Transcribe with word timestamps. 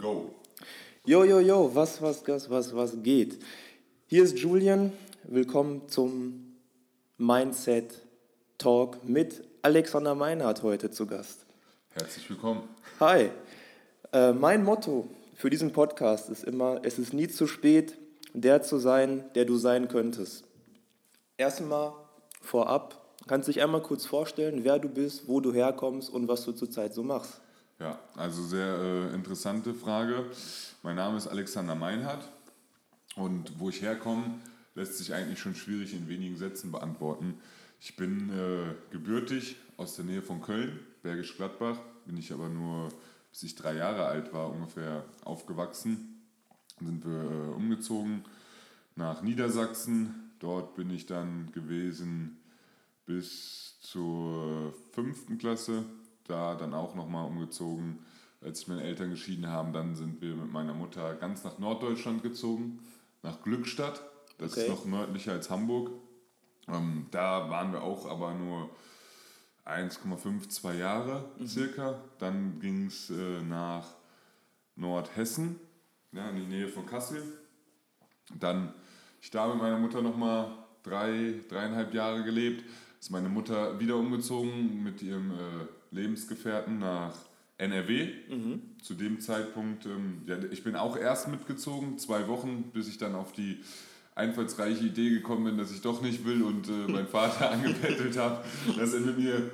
Go. 0.00 0.30
Jo, 1.04 1.24
jo, 1.24 1.40
jo, 1.40 1.74
was, 1.74 2.00
was, 2.00 2.26
was, 2.26 2.48
was, 2.48 2.74
was 2.74 3.02
geht? 3.02 3.38
Hier 4.06 4.24
ist 4.24 4.38
Julian. 4.38 4.94
Willkommen 5.24 5.88
zum 5.88 6.56
Mindset 7.18 8.00
Talk 8.56 9.06
mit 9.06 9.44
Alexander 9.60 10.14
Meinhardt 10.14 10.62
heute 10.62 10.90
zu 10.90 11.06
Gast. 11.06 11.44
Herzlich 11.90 12.30
willkommen. 12.30 12.62
Hi. 12.98 13.28
Äh, 14.10 14.32
mein 14.32 14.64
Motto 14.64 15.06
für 15.34 15.50
diesen 15.50 15.70
Podcast 15.70 16.30
ist 16.30 16.44
immer: 16.44 16.80
Es 16.82 16.98
ist 16.98 17.12
nie 17.12 17.28
zu 17.28 17.46
spät, 17.46 17.98
der 18.32 18.62
zu 18.62 18.78
sein, 18.78 19.24
der 19.34 19.44
du 19.44 19.58
sein 19.58 19.88
könntest. 19.88 20.44
Erstmal 21.36 21.92
vorab, 22.40 23.04
kannst 23.26 23.48
du 23.48 23.52
dich 23.52 23.62
einmal 23.62 23.82
kurz 23.82 24.06
vorstellen, 24.06 24.64
wer 24.64 24.78
du 24.78 24.88
bist, 24.88 25.28
wo 25.28 25.40
du 25.40 25.52
herkommst 25.52 26.08
und 26.08 26.26
was 26.26 26.46
du 26.46 26.52
zurzeit 26.52 26.94
so 26.94 27.02
machst? 27.02 27.42
Ja, 27.80 27.98
also 28.14 28.44
sehr 28.44 28.76
äh, 28.76 29.14
interessante 29.14 29.72
Frage. 29.72 30.26
Mein 30.82 30.96
Name 30.96 31.16
ist 31.16 31.26
Alexander 31.26 31.74
Meinhardt 31.74 32.28
und 33.16 33.58
wo 33.58 33.70
ich 33.70 33.80
herkomme, 33.80 34.34
lässt 34.74 34.98
sich 34.98 35.14
eigentlich 35.14 35.38
schon 35.38 35.54
schwierig 35.54 35.94
in 35.94 36.06
wenigen 36.06 36.36
Sätzen 36.36 36.72
beantworten. 36.72 37.40
Ich 37.80 37.96
bin 37.96 38.28
äh, 38.38 38.74
gebürtig 38.92 39.56
aus 39.78 39.96
der 39.96 40.04
Nähe 40.04 40.20
von 40.20 40.42
Köln, 40.42 40.78
Bergisch 41.02 41.34
Gladbach, 41.38 41.78
bin 42.04 42.18
ich 42.18 42.34
aber 42.34 42.50
nur 42.50 42.90
bis 43.30 43.44
ich 43.44 43.54
drei 43.54 43.76
Jahre 43.76 44.04
alt 44.04 44.34
war 44.34 44.50
ungefähr 44.50 45.06
aufgewachsen. 45.24 46.20
Dann 46.78 46.86
sind 46.86 47.06
wir 47.06 47.22
äh, 47.22 47.54
umgezogen 47.54 48.26
nach 48.94 49.22
Niedersachsen. 49.22 50.32
Dort 50.38 50.74
bin 50.74 50.90
ich 50.90 51.06
dann 51.06 51.50
gewesen 51.52 52.36
bis 53.06 53.80
zur 53.80 54.74
fünften 54.92 55.38
Klasse 55.38 55.82
da 56.30 56.54
dann 56.54 56.74
auch 56.74 56.94
nochmal 56.94 57.26
umgezogen. 57.26 57.98
Als 58.42 58.60
sich 58.60 58.68
meine 58.68 58.82
Eltern 58.82 59.10
geschieden 59.10 59.48
haben, 59.48 59.72
dann 59.72 59.94
sind 59.94 60.22
wir 60.22 60.34
mit 60.34 60.50
meiner 60.50 60.72
Mutter 60.72 61.14
ganz 61.14 61.44
nach 61.44 61.58
Norddeutschland 61.58 62.22
gezogen, 62.22 62.78
nach 63.22 63.42
Glückstadt. 63.42 64.02
Das 64.38 64.52
okay. 64.52 64.62
ist 64.62 64.68
noch 64.68 64.84
nördlicher 64.86 65.32
als 65.32 65.50
Hamburg. 65.50 65.90
Ähm, 66.68 67.06
da 67.10 67.50
waren 67.50 67.72
wir 67.72 67.82
auch 67.82 68.06
aber 68.06 68.32
nur 68.32 68.70
1,5, 69.66 70.48
2 70.48 70.74
Jahre 70.76 71.30
mhm. 71.38 71.46
circa. 71.46 72.00
Dann 72.18 72.60
ging 72.60 72.86
es 72.86 73.10
äh, 73.10 73.42
nach 73.42 73.86
Nordhessen, 74.76 75.60
ja, 76.12 76.30
in 76.30 76.36
die 76.36 76.46
Nähe 76.46 76.68
von 76.68 76.86
Kassel. 76.86 77.22
Dann 78.38 78.72
ich 79.20 79.30
da 79.30 79.48
mit 79.48 79.58
meiner 79.58 79.78
Mutter 79.78 80.00
nochmal 80.00 80.50
drei, 80.82 81.34
dreieinhalb 81.48 81.92
Jahre 81.92 82.24
gelebt. 82.24 82.64
Ist 82.98 83.10
meine 83.10 83.28
Mutter 83.28 83.78
wieder 83.78 83.96
umgezogen 83.96 84.82
mit 84.82 85.02
ihrem 85.02 85.32
äh, 85.32 85.66
Lebensgefährten 85.90 86.78
nach 86.78 87.14
NRW. 87.60 88.08
Mhm. 88.28 88.62
Zu 88.82 88.94
dem 88.94 89.20
Zeitpunkt, 89.20 89.86
ähm, 89.86 90.22
ja, 90.26 90.36
ich 90.50 90.64
bin 90.64 90.76
auch 90.76 90.96
erst 90.96 91.28
mitgezogen, 91.28 91.98
zwei 91.98 92.26
Wochen, 92.26 92.70
bis 92.72 92.88
ich 92.88 92.98
dann 92.98 93.14
auf 93.14 93.32
die 93.32 93.58
einfallsreiche 94.14 94.84
Idee 94.84 95.10
gekommen 95.10 95.44
bin, 95.44 95.58
dass 95.58 95.70
ich 95.70 95.82
doch 95.82 96.00
nicht 96.02 96.24
will 96.24 96.42
und 96.42 96.68
äh, 96.68 96.90
meinen 96.90 97.08
Vater 97.08 97.50
angebettelt 97.50 98.16
habe, 98.16 98.44
dass 98.76 98.94
er 98.94 99.00
mit 99.00 99.18
mir, 99.18 99.50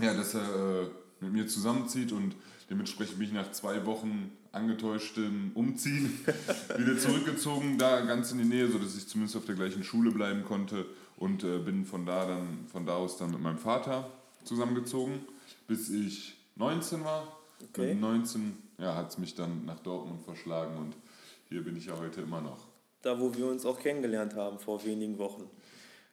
ja, 0.00 0.14
dass 0.14 0.34
er 0.34 0.42
äh, 0.42 0.86
mit 1.20 1.32
mir 1.32 1.46
zusammenzieht 1.46 2.12
und 2.12 2.34
dementsprechend 2.70 3.18
bin 3.18 3.28
ich 3.28 3.34
nach 3.34 3.52
zwei 3.52 3.84
Wochen 3.86 4.32
angetäuschtem 4.50 5.52
Umziehen 5.54 6.18
wieder 6.76 6.98
zurückgezogen, 6.98 7.78
da 7.78 8.00
ganz 8.00 8.32
in 8.32 8.38
die 8.38 8.44
Nähe, 8.44 8.68
sodass 8.68 8.96
ich 8.96 9.06
zumindest 9.06 9.36
auf 9.36 9.46
der 9.46 9.54
gleichen 9.54 9.84
Schule 9.84 10.10
bleiben 10.10 10.44
konnte 10.44 10.86
und 11.16 11.44
äh, 11.44 11.58
bin 11.58 11.84
von 11.84 12.06
da 12.06 12.26
dann 12.26 12.66
von 12.70 12.86
da 12.86 12.94
aus 12.94 13.18
dann 13.18 13.30
mit 13.30 13.40
meinem 13.40 13.58
Vater 13.58 14.10
zusammengezogen 14.44 15.20
bis 15.66 15.90
ich 15.90 16.36
19 16.56 17.04
war. 17.04 17.38
Okay. 17.62 17.94
Mit 17.94 18.00
19 18.00 18.56
ja, 18.78 18.94
hat 18.94 19.10
es 19.10 19.18
mich 19.18 19.34
dann 19.34 19.64
nach 19.64 19.78
Dortmund 19.80 20.22
verschlagen 20.22 20.76
und 20.76 20.94
hier 21.48 21.62
bin 21.62 21.76
ich 21.76 21.86
ja 21.86 21.96
heute 21.98 22.22
immer 22.22 22.40
noch. 22.40 22.58
Da, 23.02 23.18
wo 23.18 23.34
wir 23.34 23.46
uns 23.46 23.64
auch 23.66 23.78
kennengelernt 23.78 24.34
haben 24.34 24.58
vor 24.58 24.84
wenigen 24.84 25.18
Wochen. 25.18 25.48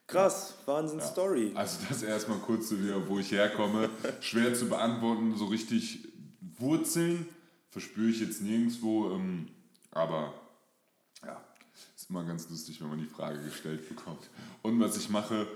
Krass, 0.06 0.54
Wahnsinn-Story. 0.66 1.52
Ja, 1.52 1.60
also 1.60 1.78
das 1.88 2.02
erstmal 2.02 2.38
kurz 2.38 2.68
zu 2.68 2.76
dir, 2.76 3.08
wo 3.08 3.18
ich 3.18 3.30
herkomme. 3.30 3.88
Schwer 4.20 4.54
zu 4.54 4.68
beantworten, 4.68 5.36
so 5.36 5.46
richtig 5.46 6.08
Wurzeln 6.58 7.26
verspüre 7.70 8.10
ich 8.10 8.20
jetzt 8.20 8.42
nirgendwo, 8.42 9.12
ähm, 9.12 9.48
aber 9.92 10.34
ja, 11.24 11.40
ist 11.96 12.10
immer 12.10 12.24
ganz 12.24 12.48
lustig, 12.50 12.80
wenn 12.80 12.88
man 12.88 12.98
die 12.98 13.06
Frage 13.06 13.40
gestellt 13.42 13.88
bekommt. 13.88 14.28
Und 14.62 14.80
was 14.80 14.96
ich 14.96 15.08
mache, 15.08 15.46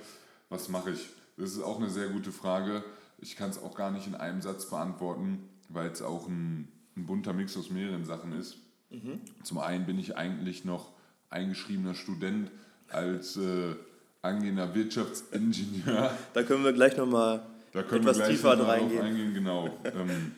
was 0.48 0.68
mache 0.68 0.92
ich? 0.92 1.08
Das 1.36 1.50
ist 1.50 1.62
auch 1.62 1.78
eine 1.78 1.90
sehr 1.90 2.08
gute 2.08 2.30
Frage. 2.30 2.84
Ich 3.24 3.36
kann 3.36 3.48
es 3.48 3.62
auch 3.62 3.74
gar 3.74 3.90
nicht 3.90 4.06
in 4.06 4.14
einem 4.14 4.42
Satz 4.42 4.68
beantworten, 4.68 5.48
weil 5.70 5.88
es 5.88 6.02
auch 6.02 6.28
ein, 6.28 6.68
ein, 6.94 7.06
bunter 7.06 7.32
Mix 7.32 7.56
aus 7.56 7.70
mehreren 7.70 8.04
Sachen 8.04 8.38
ist. 8.38 8.58
Mhm. 8.90 9.18
Zum 9.42 9.56
einen 9.58 9.86
bin 9.86 9.98
ich 9.98 10.18
eigentlich 10.18 10.66
noch 10.66 10.92
eingeschriebener 11.30 11.94
Student 11.94 12.50
als 12.88 13.38
äh, 13.38 13.76
angehender 14.20 14.74
Wirtschaftsingenieur. 14.74 16.14
Da 16.34 16.42
können 16.42 16.64
wir 16.64 16.74
gleich 16.74 16.98
nochmal 16.98 17.46
etwas 17.72 18.18
gleich 18.18 18.28
tiefer 18.28 18.56
noch 18.56 18.68
reingehen. 18.68 19.00
eingehen. 19.00 19.32
Genau. 19.32 19.70
ähm, 19.84 20.32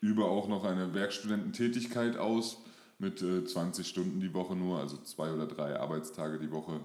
übe 0.00 0.24
auch 0.24 0.46
noch 0.46 0.62
eine 0.64 0.94
Werkstudententätigkeit 0.94 2.16
aus 2.16 2.58
mit 3.00 3.20
äh, 3.20 3.44
20 3.44 3.84
Stunden 3.84 4.20
die 4.20 4.32
Woche 4.32 4.54
nur, 4.54 4.78
also 4.78 4.96
zwei 4.98 5.32
oder 5.32 5.46
drei 5.48 5.76
Arbeitstage 5.76 6.38
die 6.38 6.52
Woche. 6.52 6.78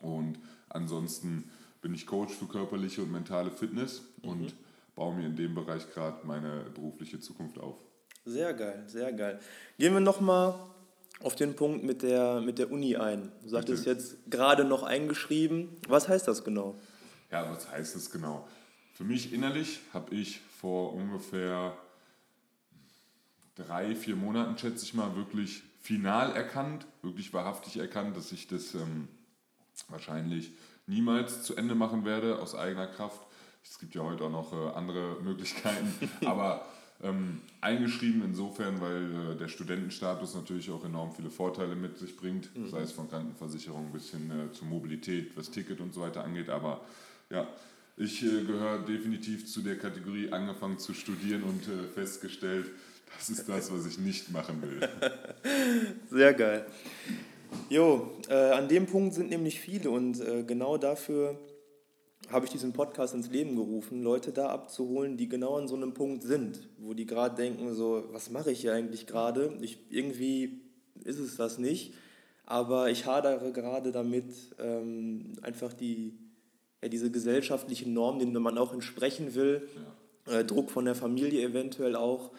Und 0.00 0.38
ansonsten 0.68 1.50
bin 1.84 1.94
ich 1.94 2.06
Coach 2.06 2.32
für 2.32 2.46
körperliche 2.46 3.02
und 3.02 3.12
mentale 3.12 3.50
Fitness 3.50 4.00
mhm. 4.22 4.28
und 4.30 4.54
baue 4.94 5.14
mir 5.14 5.26
in 5.26 5.36
dem 5.36 5.54
Bereich 5.54 5.92
gerade 5.92 6.26
meine 6.26 6.64
berufliche 6.74 7.20
Zukunft 7.20 7.58
auf. 7.58 7.76
Sehr 8.24 8.54
geil, 8.54 8.82
sehr 8.86 9.12
geil. 9.12 9.38
Gehen 9.78 9.92
wir 9.92 10.00
nochmal 10.00 10.54
auf 11.20 11.34
den 11.34 11.54
Punkt 11.54 11.84
mit 11.84 12.02
der, 12.02 12.40
mit 12.40 12.58
der 12.58 12.72
Uni 12.72 12.96
ein. 12.96 13.30
Du 13.42 13.50
sagtest 13.50 13.84
jetzt 13.84 14.16
gerade 14.30 14.64
noch 14.64 14.82
eingeschrieben. 14.82 15.76
Was 15.86 16.08
heißt 16.08 16.26
das 16.26 16.42
genau? 16.42 16.74
Ja, 17.30 17.50
was 17.50 17.70
heißt 17.70 17.94
das 17.94 18.10
genau? 18.10 18.48
Für 18.94 19.04
mich 19.04 19.34
innerlich 19.34 19.80
habe 19.92 20.14
ich 20.14 20.40
vor 20.58 20.94
ungefähr 20.94 21.76
drei, 23.56 23.94
vier 23.94 24.16
Monaten, 24.16 24.56
schätze 24.56 24.86
ich 24.86 24.94
mal, 24.94 25.16
wirklich 25.16 25.62
final 25.82 26.34
erkannt, 26.34 26.86
wirklich 27.02 27.34
wahrhaftig 27.34 27.76
erkannt, 27.76 28.16
dass 28.16 28.32
ich 28.32 28.48
das 28.48 28.74
ähm, 28.74 29.08
wahrscheinlich 29.90 30.50
niemals 30.86 31.42
zu 31.42 31.56
Ende 31.56 31.74
machen 31.74 32.04
werde 32.04 32.38
aus 32.38 32.54
eigener 32.54 32.86
Kraft. 32.86 33.20
Es 33.62 33.78
gibt 33.78 33.94
ja 33.94 34.02
heute 34.02 34.24
auch 34.24 34.30
noch 34.30 34.52
äh, 34.52 34.76
andere 34.76 35.16
Möglichkeiten, 35.22 36.10
aber 36.26 36.66
ähm, 37.02 37.40
eingeschrieben 37.60 38.22
insofern, 38.24 38.80
weil 38.80 39.32
äh, 39.32 39.36
der 39.36 39.48
Studentenstatus 39.48 40.34
natürlich 40.34 40.70
auch 40.70 40.84
enorm 40.84 41.12
viele 41.14 41.30
Vorteile 41.30 41.74
mit 41.74 41.98
sich 41.98 42.16
bringt, 42.16 42.56
mhm. 42.56 42.68
sei 42.70 42.80
es 42.82 42.92
von 42.92 43.08
Krankenversicherung 43.08 43.92
bis 43.92 44.10
hin 44.10 44.30
äh, 44.30 44.52
zur 44.52 44.68
Mobilität, 44.68 45.36
was 45.36 45.50
Ticket 45.50 45.80
und 45.80 45.94
so 45.94 46.02
weiter 46.02 46.24
angeht. 46.24 46.50
Aber 46.50 46.82
ja, 47.30 47.48
ich 47.96 48.22
äh, 48.22 48.44
gehöre 48.44 48.78
definitiv 48.80 49.46
zu 49.46 49.62
der 49.62 49.78
Kategorie 49.78 50.30
angefangen 50.30 50.78
zu 50.78 50.94
studieren 50.94 51.42
und 51.42 51.66
äh, 51.68 51.86
festgestellt, 51.94 52.70
das 53.16 53.30
ist 53.30 53.48
das, 53.48 53.72
was 53.72 53.86
ich 53.86 53.98
nicht 53.98 54.32
machen 54.32 54.60
will. 54.62 54.88
Sehr 56.10 56.34
geil. 56.34 56.66
Jo, 57.68 58.10
äh, 58.28 58.34
an 58.34 58.68
dem 58.68 58.86
Punkt 58.86 59.14
sind 59.14 59.30
nämlich 59.30 59.60
viele 59.60 59.90
und 59.90 60.20
äh, 60.20 60.44
genau 60.44 60.78
dafür 60.78 61.38
habe 62.30 62.46
ich 62.46 62.52
diesen 62.52 62.72
Podcast 62.72 63.14
ins 63.14 63.30
Leben 63.30 63.56
gerufen, 63.56 64.02
Leute 64.02 64.32
da 64.32 64.48
abzuholen, 64.48 65.16
die 65.16 65.28
genau 65.28 65.56
an 65.56 65.68
so 65.68 65.76
einem 65.76 65.94
Punkt 65.94 66.22
sind, 66.22 66.68
wo 66.78 66.94
die 66.94 67.06
gerade 67.06 67.36
denken, 67.36 67.74
so, 67.74 68.04
was 68.12 68.30
mache 68.30 68.50
ich 68.50 68.60
hier 68.60 68.72
eigentlich 68.72 69.06
gerade? 69.06 69.56
Ich, 69.60 69.78
irgendwie 69.90 70.60
ist 71.04 71.18
es 71.18 71.36
das 71.36 71.58
nicht, 71.58 71.94
aber 72.46 72.90
ich 72.90 73.06
hadere 73.06 73.52
gerade 73.52 73.92
damit, 73.92 74.32
ähm, 74.58 75.32
einfach 75.42 75.72
die, 75.72 76.14
ja, 76.82 76.88
diese 76.88 77.10
gesellschaftlichen 77.10 77.92
Normen, 77.92 78.20
denen 78.20 78.42
man 78.42 78.58
auch 78.58 78.72
entsprechen 78.72 79.34
will, 79.34 79.68
ja. 80.26 80.40
äh, 80.40 80.44
Druck 80.44 80.70
von 80.70 80.84
der 80.84 80.94
Familie 80.94 81.42
eventuell 81.42 81.96
auch, 81.96 82.30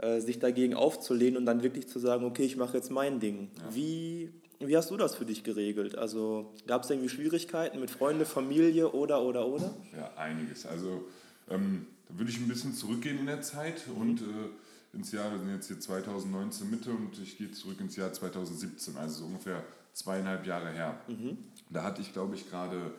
ja. 0.00 0.06
äh, 0.06 0.20
sich 0.20 0.38
dagegen 0.38 0.74
aufzulehnen 0.74 1.36
und 1.36 1.46
dann 1.46 1.62
wirklich 1.62 1.88
zu 1.88 1.98
sagen, 1.98 2.24
okay, 2.24 2.44
ich 2.44 2.56
mache 2.56 2.76
jetzt 2.76 2.90
mein 2.90 3.20
Ding. 3.20 3.50
Wie 3.70 4.30
wie 4.66 4.76
hast 4.76 4.90
du 4.90 4.96
das 4.96 5.14
für 5.14 5.24
dich 5.24 5.44
geregelt? 5.44 5.96
Also 5.96 6.52
gab 6.66 6.84
es 6.84 6.90
irgendwie 6.90 7.08
Schwierigkeiten 7.08 7.80
mit 7.80 7.90
Freunde, 7.90 8.24
Familie 8.24 8.90
oder, 8.92 9.22
oder, 9.22 9.46
oder? 9.46 9.74
Ja, 9.96 10.12
einiges. 10.16 10.66
Also 10.66 11.04
ähm, 11.50 11.86
da 12.08 12.18
würde 12.18 12.30
ich 12.30 12.38
ein 12.38 12.48
bisschen 12.48 12.74
zurückgehen 12.74 13.18
in 13.18 13.26
der 13.26 13.42
Zeit 13.42 13.86
mhm. 13.86 14.00
und 14.00 14.20
äh, 14.20 14.94
ins 14.96 15.12
Jahr, 15.12 15.30
wir 15.30 15.38
sind 15.38 15.50
jetzt 15.50 15.68
hier 15.68 15.80
2019 15.80 16.70
Mitte 16.70 16.90
und 16.90 17.18
ich 17.22 17.38
gehe 17.38 17.50
zurück 17.50 17.80
ins 17.80 17.96
Jahr 17.96 18.12
2017, 18.12 18.96
also 18.96 19.20
so 19.20 19.24
ungefähr 19.26 19.64
zweieinhalb 19.94 20.46
Jahre 20.46 20.70
her. 20.70 21.00
Mhm. 21.08 21.38
Da 21.70 21.82
hatte 21.82 22.02
ich, 22.02 22.12
glaube 22.12 22.34
ich, 22.34 22.50
gerade 22.50 22.92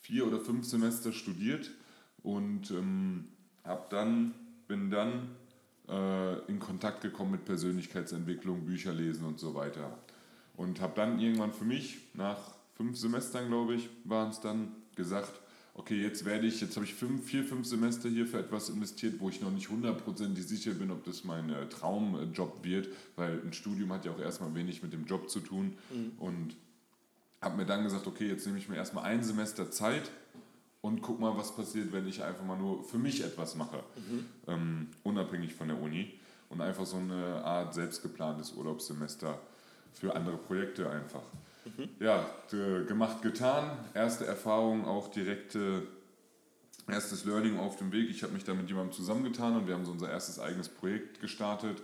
vier 0.00 0.26
oder 0.26 0.40
fünf 0.40 0.66
Semester 0.66 1.12
studiert 1.12 1.70
und 2.22 2.70
ähm, 2.70 3.28
hab 3.64 3.90
dann, 3.90 4.34
bin 4.66 4.90
dann 4.90 5.30
äh, 5.88 6.38
in 6.46 6.58
Kontakt 6.58 7.02
gekommen 7.02 7.32
mit 7.32 7.44
Persönlichkeitsentwicklung, 7.44 8.64
Bücher 8.64 8.92
lesen 8.92 9.24
und 9.24 9.38
so 9.38 9.54
weiter. 9.54 9.98
Und 10.60 10.78
habe 10.82 10.92
dann 10.94 11.18
irgendwann 11.18 11.54
für 11.54 11.64
mich, 11.64 11.96
nach 12.12 12.36
fünf 12.74 12.98
Semestern, 12.98 13.48
glaube 13.48 13.76
ich, 13.76 13.88
waren 14.04 14.28
es 14.28 14.40
dann, 14.40 14.68
gesagt, 14.94 15.32
okay, 15.72 15.98
jetzt 16.02 16.26
werde 16.26 16.46
ich, 16.46 16.60
jetzt 16.60 16.76
habe 16.76 16.84
ich 16.84 16.92
fünf, 16.92 17.24
vier, 17.24 17.44
fünf 17.44 17.66
Semester 17.66 18.10
hier 18.10 18.26
für 18.26 18.40
etwas 18.40 18.68
investiert, 18.68 19.20
wo 19.20 19.30
ich 19.30 19.40
noch 19.40 19.50
nicht 19.50 19.70
hundertprozentig 19.70 20.46
sicher 20.46 20.72
bin, 20.72 20.90
ob 20.90 21.02
das 21.04 21.24
mein 21.24 21.48
äh, 21.48 21.66
Traumjob 21.70 22.62
wird, 22.62 22.88
weil 23.16 23.40
ein 23.40 23.54
Studium 23.54 23.90
hat 23.90 24.04
ja 24.04 24.12
auch 24.12 24.18
erstmal 24.18 24.54
wenig 24.54 24.82
mit 24.82 24.92
dem 24.92 25.06
Job 25.06 25.30
zu 25.30 25.40
tun. 25.40 25.78
Mhm. 25.94 26.12
Und 26.18 26.56
habe 27.40 27.56
mir 27.56 27.64
dann 27.64 27.82
gesagt, 27.82 28.06
okay, 28.06 28.28
jetzt 28.28 28.44
nehme 28.44 28.58
ich 28.58 28.68
mir 28.68 28.76
erstmal 28.76 29.04
ein 29.04 29.22
Semester 29.22 29.70
Zeit 29.70 30.10
und 30.82 31.00
guck 31.00 31.20
mal, 31.20 31.38
was 31.38 31.56
passiert, 31.56 31.90
wenn 31.90 32.06
ich 32.06 32.22
einfach 32.22 32.44
mal 32.44 32.58
nur 32.58 32.84
für 32.84 32.98
mich 32.98 33.24
etwas 33.24 33.56
mache, 33.56 33.82
mhm. 33.96 34.26
ähm, 34.46 34.88
unabhängig 35.04 35.54
von 35.54 35.68
der 35.68 35.80
Uni 35.80 36.20
und 36.50 36.60
einfach 36.60 36.84
so 36.84 36.98
eine 36.98 37.42
Art 37.46 37.72
selbstgeplantes 37.72 38.52
Urlaubssemester 38.52 39.40
für 39.92 40.14
andere 40.14 40.36
Projekte 40.36 40.90
einfach. 40.90 41.22
Mhm. 41.64 41.88
Ja, 41.98 42.26
gemacht, 42.86 43.22
getan. 43.22 43.70
Erste 43.94 44.26
Erfahrung, 44.26 44.86
auch 44.86 45.08
direkte, 45.08 45.82
erstes 46.88 47.24
Learning 47.24 47.58
auf 47.58 47.76
dem 47.76 47.92
Weg. 47.92 48.10
Ich 48.10 48.22
habe 48.22 48.32
mich 48.32 48.44
da 48.44 48.54
mit 48.54 48.68
jemandem 48.68 48.92
zusammengetan 48.92 49.56
und 49.56 49.66
wir 49.66 49.74
haben 49.74 49.84
so 49.84 49.92
unser 49.92 50.10
erstes 50.10 50.38
eigenes 50.38 50.68
Projekt 50.68 51.20
gestartet. 51.20 51.82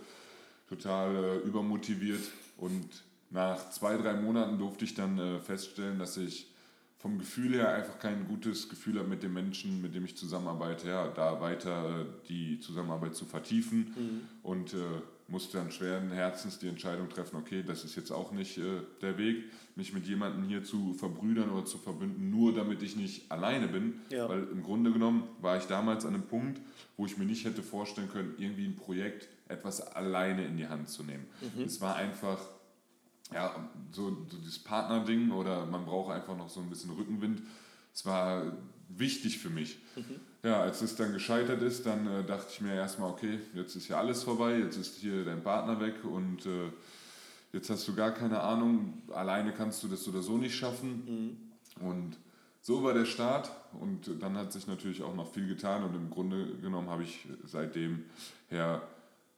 Total 0.67 1.15
äh, 1.15 1.37
übermotiviert 1.47 2.23
und 2.57 2.85
nach 3.29 3.69
zwei, 3.69 3.97
drei 3.97 4.13
Monaten 4.13 4.57
durfte 4.57 4.85
ich 4.85 4.95
dann 4.95 5.17
äh, 5.17 5.39
feststellen, 5.39 5.99
dass 5.99 6.17
ich 6.17 6.47
vom 6.97 7.19
Gefühl 7.19 7.53
her 7.53 7.73
einfach 7.73 7.99
kein 7.99 8.27
gutes 8.27 8.69
Gefühl 8.69 8.99
habe 8.99 9.07
mit 9.07 9.21
dem 9.21 9.33
Menschen, 9.33 9.81
mit 9.81 9.93
dem 9.93 10.05
ich 10.05 10.17
zusammenarbeite, 10.17 10.89
ja, 10.89 11.07
da 11.09 11.39
weiter 11.39 12.01
äh, 12.01 12.05
die 12.27 12.59
Zusammenarbeit 12.59 13.15
zu 13.15 13.25
vertiefen 13.25 13.93
mhm. 13.95 14.21
und 14.43 14.73
musste 15.27 15.57
dann 15.57 15.71
schweren 15.71 16.11
Herzens 16.11 16.59
die 16.59 16.67
Entscheidung 16.67 17.09
treffen, 17.09 17.35
okay, 17.35 17.63
das 17.65 17.83
ist 17.83 17.95
jetzt 17.95 18.11
auch 18.11 18.31
nicht 18.31 18.57
äh, 18.57 18.81
der 19.01 19.17
Weg, 19.17 19.45
mich 19.75 19.93
mit 19.93 20.05
jemandem 20.05 20.45
hier 20.45 20.63
zu 20.63 20.93
verbrüdern 20.93 21.49
oder 21.51 21.65
zu 21.65 21.77
verbünden, 21.77 22.29
nur 22.29 22.53
damit 22.53 22.81
ich 22.81 22.95
nicht 22.95 23.31
alleine 23.31 23.67
bin, 23.67 23.99
ja. 24.09 24.27
weil 24.29 24.47
im 24.51 24.63
Grunde 24.63 24.91
genommen 24.91 25.23
war 25.41 25.57
ich 25.57 25.65
damals 25.65 26.05
an 26.05 26.13
einem 26.13 26.27
Punkt, 26.27 26.61
wo 26.95 27.05
ich 27.05 27.17
mir 27.17 27.25
nicht 27.25 27.45
hätte 27.45 27.61
vorstellen 27.61 28.09
können, 28.09 28.35
irgendwie 28.37 28.65
ein 28.65 28.75
Projekt 28.75 29.27
etwas 29.49 29.81
alleine 29.81 30.45
in 30.45 30.57
die 30.57 30.67
Hand 30.67 30.89
zu 30.89 31.03
nehmen. 31.03 31.25
Mhm. 31.55 31.63
Es 31.63 31.81
war 31.81 31.95
einfach 31.95 32.39
ja, 33.33 33.69
so, 33.91 34.09
so 34.29 34.37
dieses 34.37 34.59
Partnerding 34.59 35.31
oder 35.31 35.65
man 35.65 35.85
braucht 35.85 36.13
einfach 36.13 36.37
noch 36.37 36.49
so 36.49 36.61
ein 36.61 36.69
bisschen 36.69 36.91
Rückenwind. 36.91 37.41
Es 37.93 38.05
war 38.05 38.53
wichtig 38.89 39.39
für 39.39 39.49
mich. 39.49 39.77
Mhm. 39.95 40.19
Ja, 40.43 40.61
als 40.61 40.81
es 40.81 40.95
dann 40.95 41.13
gescheitert 41.13 41.61
ist, 41.61 41.85
dann 41.85 42.07
äh, 42.07 42.23
dachte 42.23 42.47
ich 42.51 42.61
mir 42.61 42.73
erstmal, 42.73 43.09
okay, 43.09 43.39
jetzt 43.53 43.75
ist 43.75 43.87
ja 43.87 43.97
alles 43.97 44.23
vorbei, 44.23 44.59
jetzt 44.59 44.77
ist 44.77 44.97
hier 44.97 45.25
dein 45.25 45.43
Partner 45.43 45.79
weg 45.79 46.03
und 46.03 46.45
äh, 46.45 46.71
jetzt 47.51 47.69
hast 47.69 47.87
du 47.87 47.95
gar 47.95 48.11
keine 48.11 48.39
Ahnung, 48.39 49.01
alleine 49.09 49.51
kannst 49.51 49.83
du 49.83 49.87
das 49.87 50.07
oder 50.07 50.21
so 50.21 50.37
nicht 50.37 50.55
schaffen. 50.55 51.37
Mhm. 51.79 51.87
Und 51.87 52.17
so 52.61 52.83
war 52.83 52.93
der 52.93 53.05
Start 53.05 53.51
und 53.79 54.21
dann 54.21 54.37
hat 54.37 54.51
sich 54.51 54.67
natürlich 54.67 55.01
auch 55.01 55.15
noch 55.15 55.31
viel 55.31 55.47
getan 55.47 55.83
und 55.83 55.95
im 55.95 56.09
Grunde 56.09 56.57
genommen 56.61 56.89
habe 56.89 57.03
ich 57.03 57.27
seitdem 57.45 58.05
her 58.49 58.81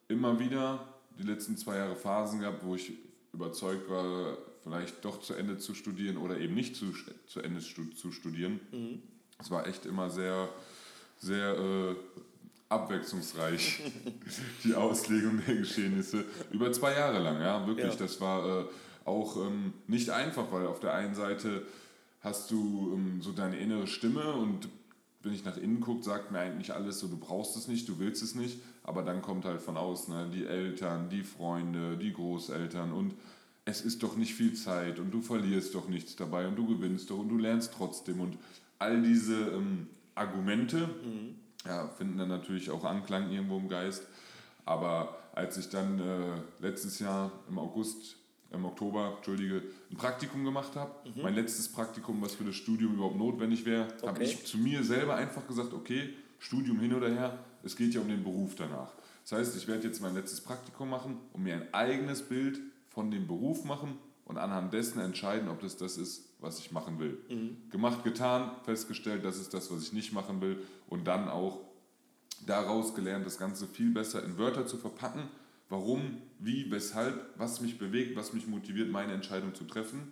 immer 0.07 0.39
wieder 0.39 0.85
die 1.19 1.23
letzten 1.23 1.57
zwei 1.57 1.77
Jahre 1.77 1.95
Phasen 1.95 2.39
gehabt, 2.39 2.63
wo 2.63 2.75
ich 2.75 2.93
überzeugt 3.33 3.89
war, 3.89 4.37
vielleicht 4.63 5.05
doch 5.05 5.21
zu 5.21 5.33
Ende 5.33 5.57
zu 5.57 5.73
studieren 5.73 6.17
oder 6.17 6.39
eben 6.39 6.55
nicht 6.55 6.75
zu, 6.75 6.93
zu 7.27 7.41
Ende 7.41 7.61
zu 7.61 8.11
studieren. 8.11 8.59
Mhm. 8.71 9.01
Es 9.39 9.49
war 9.49 9.65
echt 9.67 9.85
immer 9.85 10.09
sehr, 10.09 10.49
sehr 11.17 11.57
äh, 11.57 11.95
abwechslungsreich, 12.67 13.81
die 14.63 14.75
Auslegung 14.75 15.41
der 15.47 15.55
Geschehnisse. 15.55 16.25
Über 16.51 16.71
zwei 16.71 16.93
Jahre 16.93 17.19
lang, 17.19 17.41
ja, 17.41 17.65
wirklich. 17.65 17.93
Ja. 17.93 17.99
Das 17.99 18.21
war 18.21 18.61
äh, 18.61 18.65
auch 19.05 19.37
ähm, 19.37 19.73
nicht 19.87 20.09
einfach, 20.09 20.51
weil 20.51 20.67
auf 20.67 20.79
der 20.79 20.93
einen 20.93 21.15
Seite 21.15 21.63
hast 22.21 22.51
du 22.51 22.93
ähm, 22.93 23.21
so 23.21 23.31
deine 23.31 23.57
innere 23.57 23.87
Stimme 23.87 24.33
und 24.33 24.67
wenn 25.21 25.33
ich 25.33 25.43
nach 25.43 25.57
innen 25.57 25.81
gucke, 25.81 26.03
sagt 26.03 26.31
mir 26.31 26.39
eigentlich 26.39 26.73
alles 26.73 26.99
so, 26.99 27.07
du 27.07 27.17
brauchst 27.17 27.57
es 27.57 27.67
nicht, 27.67 27.89
du 27.89 27.99
willst 27.99 28.23
es 28.23 28.35
nicht, 28.35 28.59
aber 28.83 29.03
dann 29.03 29.21
kommt 29.21 29.45
halt 29.45 29.61
von 29.61 29.75
außen 29.75 30.13
ne, 30.13 30.29
die 30.33 30.45
Eltern, 30.45 31.09
die 31.09 31.23
Freunde, 31.23 31.97
die 31.97 32.13
Großeltern 32.13 32.93
und 32.93 33.15
es 33.65 33.81
ist 33.81 34.01
doch 34.01 34.15
nicht 34.15 34.33
viel 34.33 34.53
Zeit 34.53 34.99
und 34.99 35.11
du 35.11 35.21
verlierst 35.21 35.75
doch 35.75 35.87
nichts 35.89 36.15
dabei 36.15 36.47
und 36.47 36.55
du 36.55 36.65
gewinnst 36.65 37.09
doch 37.09 37.19
und 37.19 37.29
du 37.29 37.37
lernst 37.37 37.73
trotzdem 37.75 38.21
und 38.21 38.37
all 38.79 39.01
diese 39.01 39.35
ähm, 39.35 39.87
Argumente 40.15 40.77
mhm. 40.77 41.35
ja, 41.65 41.87
finden 41.89 42.17
dann 42.17 42.29
natürlich 42.29 42.71
auch 42.71 42.83
Anklang 42.83 43.31
irgendwo 43.31 43.57
im 43.57 43.69
Geist, 43.69 44.07
aber 44.65 45.17
als 45.33 45.57
ich 45.57 45.69
dann 45.69 45.99
äh, 45.99 46.41
letztes 46.61 46.99
Jahr 46.99 47.31
im 47.47 47.59
August 47.59 48.15
im 48.51 48.65
Oktober, 48.65 49.13
Entschuldige, 49.17 49.61
ein 49.91 49.97
Praktikum 49.97 50.43
gemacht 50.43 50.75
habe. 50.75 50.91
Mhm. 51.07 51.21
Mein 51.21 51.35
letztes 51.35 51.69
Praktikum, 51.71 52.21
was 52.21 52.35
für 52.35 52.43
das 52.45 52.55
Studium 52.55 52.95
überhaupt 52.95 53.17
notwendig 53.17 53.65
wäre, 53.65 53.87
okay. 53.99 54.07
habe 54.07 54.23
ich 54.23 54.45
zu 54.45 54.57
mir 54.57 54.83
selber 54.83 55.15
einfach 55.15 55.45
gesagt, 55.47 55.73
okay, 55.73 56.13
Studium 56.39 56.79
hin 56.79 56.93
oder 56.93 57.09
her, 57.09 57.37
es 57.63 57.75
geht 57.75 57.93
ja 57.93 58.01
um 58.01 58.07
den 58.07 58.23
Beruf 58.23 58.55
danach. 58.55 58.91
Das 59.23 59.33
heißt, 59.37 59.57
ich 59.57 59.67
werde 59.67 59.87
jetzt 59.87 60.01
mein 60.01 60.15
letztes 60.15 60.41
Praktikum 60.41 60.89
machen 60.89 61.17
und 61.33 61.43
mir 61.43 61.55
ein 61.55 61.73
eigenes 61.73 62.23
Bild 62.23 62.59
von 62.87 63.11
dem 63.11 63.27
Beruf 63.27 63.65
machen 63.65 63.97
und 64.25 64.37
anhand 64.37 64.73
dessen 64.73 64.99
entscheiden, 64.99 65.49
ob 65.49 65.61
das 65.61 65.77
das 65.77 65.97
ist, 65.97 66.28
was 66.39 66.59
ich 66.59 66.71
machen 66.71 66.99
will. 66.99 67.17
Mhm. 67.29 67.69
Gemacht, 67.69 68.03
getan, 68.03 68.51
festgestellt, 68.63 69.25
das 69.25 69.37
ist 69.37 69.53
das, 69.53 69.71
was 69.71 69.83
ich 69.83 69.93
nicht 69.93 70.13
machen 70.13 70.41
will 70.41 70.57
und 70.87 71.05
dann 71.07 71.27
auch 71.27 71.59
daraus 72.45 72.95
gelernt, 72.95 73.25
das 73.25 73.37
Ganze 73.37 73.67
viel 73.67 73.91
besser 73.91 74.23
in 74.23 74.37
Wörter 74.37 74.65
zu 74.65 74.77
verpacken 74.77 75.29
warum, 75.69 76.17
wie, 76.39 76.69
weshalb, 76.71 77.33
was 77.37 77.61
mich 77.61 77.77
bewegt, 77.77 78.15
was 78.15 78.33
mich 78.33 78.47
motiviert, 78.47 78.91
meine 78.91 79.13
Entscheidung 79.13 79.53
zu 79.53 79.63
treffen. 79.63 80.11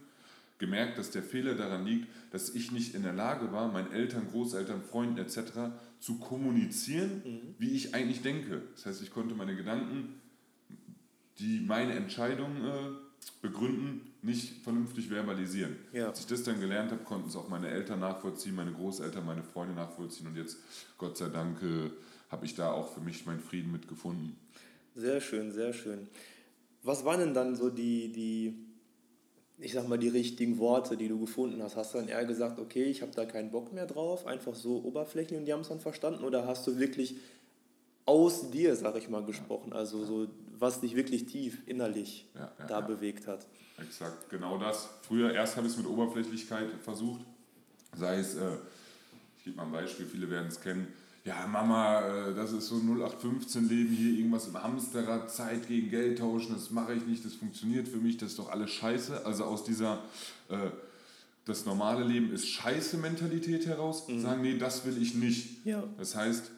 Gemerkt, 0.59 0.97
dass 0.97 1.12
der 1.12 1.21
Fehler 1.21 1.53
daran 1.53 1.85
liegt, 1.85 2.07
dass 2.31 2.50
ich 2.50 2.71
nicht 2.71 2.95
in 2.95 3.03
der 3.03 3.13
Lage 3.13 3.51
war, 3.51 3.71
meinen 3.71 3.91
Eltern, 3.91 4.27
Großeltern, 4.31 4.81
Freunden 4.81 5.18
etc. 5.18 5.75
zu 6.00 6.18
kommunizieren, 6.18 7.21
mhm. 7.23 7.56
wie 7.59 7.71
ich 7.71 7.94
eigentlich 7.94 8.21
denke. 8.21 8.63
Das 8.75 8.85
heißt, 8.85 9.01
ich 9.03 9.12
konnte 9.12 9.35
meine 9.35 9.56
Gedanken, 9.56 10.19
die 11.38 11.59
meine 11.59 11.94
Entscheidung 11.94 12.65
äh, 12.65 12.89
begründen, 13.41 14.01
nicht 14.22 14.64
vernünftig 14.64 15.08
verbalisieren. 15.08 15.78
Ja. 15.94 16.08
Als 16.08 16.22
ich 16.22 16.28
das 16.28 16.44
dann 16.44 16.60
gelernt 16.60 16.92
habe, 16.92 17.04
konnten 17.04 17.30
es 17.30 17.36
auch 17.36 17.50
meine 17.50 17.69
Eltern 17.69 18.00
nachvollziehen, 18.00 18.56
meine 18.56 18.72
Großeltern, 18.72 19.25
meine 19.25 19.44
Freunde 19.44 19.75
nachvollziehen 19.75 20.28
und 20.28 20.36
jetzt, 20.36 20.58
Gott 20.98 21.18
sei 21.18 21.30
Dank, 21.30 21.62
äh, 21.62 21.90
habe 22.30 22.46
ich 22.46 22.56
da 22.56 22.72
auch 22.72 22.94
für 22.94 23.00
mich 23.00 23.25
meinen 23.25 23.40
Frieden 23.40 23.72
mitgefunden. 23.72 24.36
Sehr 24.96 25.22
schön, 25.22 25.52
sehr 25.52 25.74
schön. 25.74 26.08
Was 26.84 27.06
waren 27.06 27.19
denn 27.19 27.34
dann 27.34 27.56
so 27.56 27.69
die, 27.69 28.12
die, 28.12 28.56
ich 29.60 29.74
sag 29.74 29.88
mal, 29.88 29.98
die 29.98 30.10
richtigen 30.10 30.58
Worte, 30.58 30.98
die 30.98 31.08
du 31.08 31.19
gefunden 31.19 31.62
hast? 31.62 31.75
Hast 31.75 31.94
du 31.94 32.00
dann 32.00 32.08
eher 32.08 32.25
gesagt, 32.25 32.60
okay, 32.60 32.86
ich 32.86 33.02
habe 33.02 33.12
da 33.14 33.25
keinen 33.25 33.52
Bock 33.52 33.74
mehr 33.74 33.86
drauf, 33.86 34.25
einfach 34.25 34.56
so 34.56 34.84
oberflächlich 34.84 35.40
und 35.40 35.46
die 35.46 35.54
haben 35.54 35.62
es 35.62 35.69
dann 35.69 35.80
verstanden? 35.80 36.24
Oder 36.24 36.48
hast 36.48 36.66
du 36.68 36.80
wirklich 36.80 37.18
aus 38.06 38.50
dir, 38.52 38.75
sag 38.75 38.96
ich 38.98 39.10
mal, 39.10 39.24
gesprochen? 39.24 39.74
Also 39.74 40.06
so, 40.06 40.28
was 40.59 40.81
dich 40.81 40.95
wirklich 40.95 41.25
tief 41.25 41.62
innerlich 41.68 42.27
ja, 42.36 42.51
ja, 42.59 42.66
da 42.66 42.80
ja. 42.80 42.81
bewegt 42.81 43.28
hat? 43.28 43.47
Exakt, 43.78 44.30
genau 44.30 44.57
das. 44.57 44.90
Früher, 45.04 45.33
erst 45.33 45.56
habe 45.56 45.68
ich 45.68 45.73
es 45.73 45.78
mit 45.78 45.87
Oberflächlichkeit 45.87 46.68
versucht, 46.81 47.21
sei 47.95 48.19
es, 48.19 48.35
äh, 48.35 48.57
ich 49.37 49.44
gebe 49.45 49.57
mal 49.57 49.66
ein 49.66 49.71
Beispiel, 49.71 50.06
viele 50.06 50.30
werden 50.30 50.47
es 50.47 50.59
kennen, 50.59 50.87
ja, 51.28 51.45
Mama, 51.45 52.02
äh, 52.02 52.33
das 52.33 52.54
ist 52.54 52.68
so 52.68 52.76
0815-Leben 52.76 53.94
hier, 53.94 54.18
irgendwas 54.18 54.47
im 54.47 54.61
Hamsterrad, 54.61 55.30
Zeit 55.30 55.68
gegen 55.68 55.90
Geld 55.90 56.19
tauschen, 56.19 56.54
das 56.54 56.71
mache 56.71 56.94
ich 56.94 57.06
nicht, 57.06 57.26
das 57.26 57.33
funktioniert 57.33 57.87
für 57.87 57.97
mich, 57.97 58.18
das 58.18 58.30
ist 58.30 58.40
doch 58.40 58.49
alles 58.49 58.71
scheiße. 58.71 59.26
Also 59.26 59.44
aus 59.44 59.66
dieser, 59.66 60.04
äh, 60.47 60.69
das 61.44 61.66
normale 61.66 62.06
Leben 62.06 62.31
ist 62.31 62.47
scheiße 62.47 62.97
Mentalität 62.97 63.68
heraus, 63.68 64.07
mhm. 64.07 64.21
sagen, 64.21 64.42
nee, 64.42 64.57
das 64.57 64.85
will 64.85 65.02
ich 65.02 65.16
nicht. 65.16 65.66
Ja. 65.66 65.83
Das 65.97 66.16
heißt, 66.16 66.49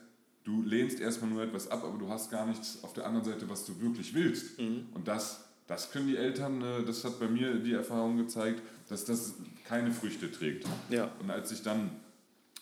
du 0.50 0.64
lehnst 0.64 1.00
erstmal 1.00 1.30
nur 1.30 1.44
etwas 1.44 1.70
ab, 1.70 1.84
aber 1.84 1.98
du 1.98 2.10
hast 2.10 2.32
gar 2.32 2.46
nichts 2.46 2.80
auf 2.84 2.94
der 2.94 3.06
anderen 3.06 3.26
Seite, 3.26 3.48
was 3.50 3.66
du 3.66 3.80
wirklich 3.80 4.14
willst. 4.14 4.60
Mhm. 4.60 4.88
Und 4.94 5.08
das, 5.08 5.46
das 5.68 5.92
können 5.92 6.08
die 6.08 6.18
Eltern, 6.18 6.62
äh, 6.62 6.84
das 6.84 7.04
hat 7.04 7.20
bei 7.20 7.28
mir 7.28 7.56
die 7.56 7.74
Erfahrung 7.74 8.18
gezeigt, 8.18 8.62
dass 8.90 9.06
das 9.06 9.36
keine 9.68 9.92
Früchte 9.92 10.32
trägt. 10.32 10.66
Ja. 10.90 11.12
Und 11.20 11.30
als 11.30 11.52
ich 11.52 11.62
dann 11.62 11.92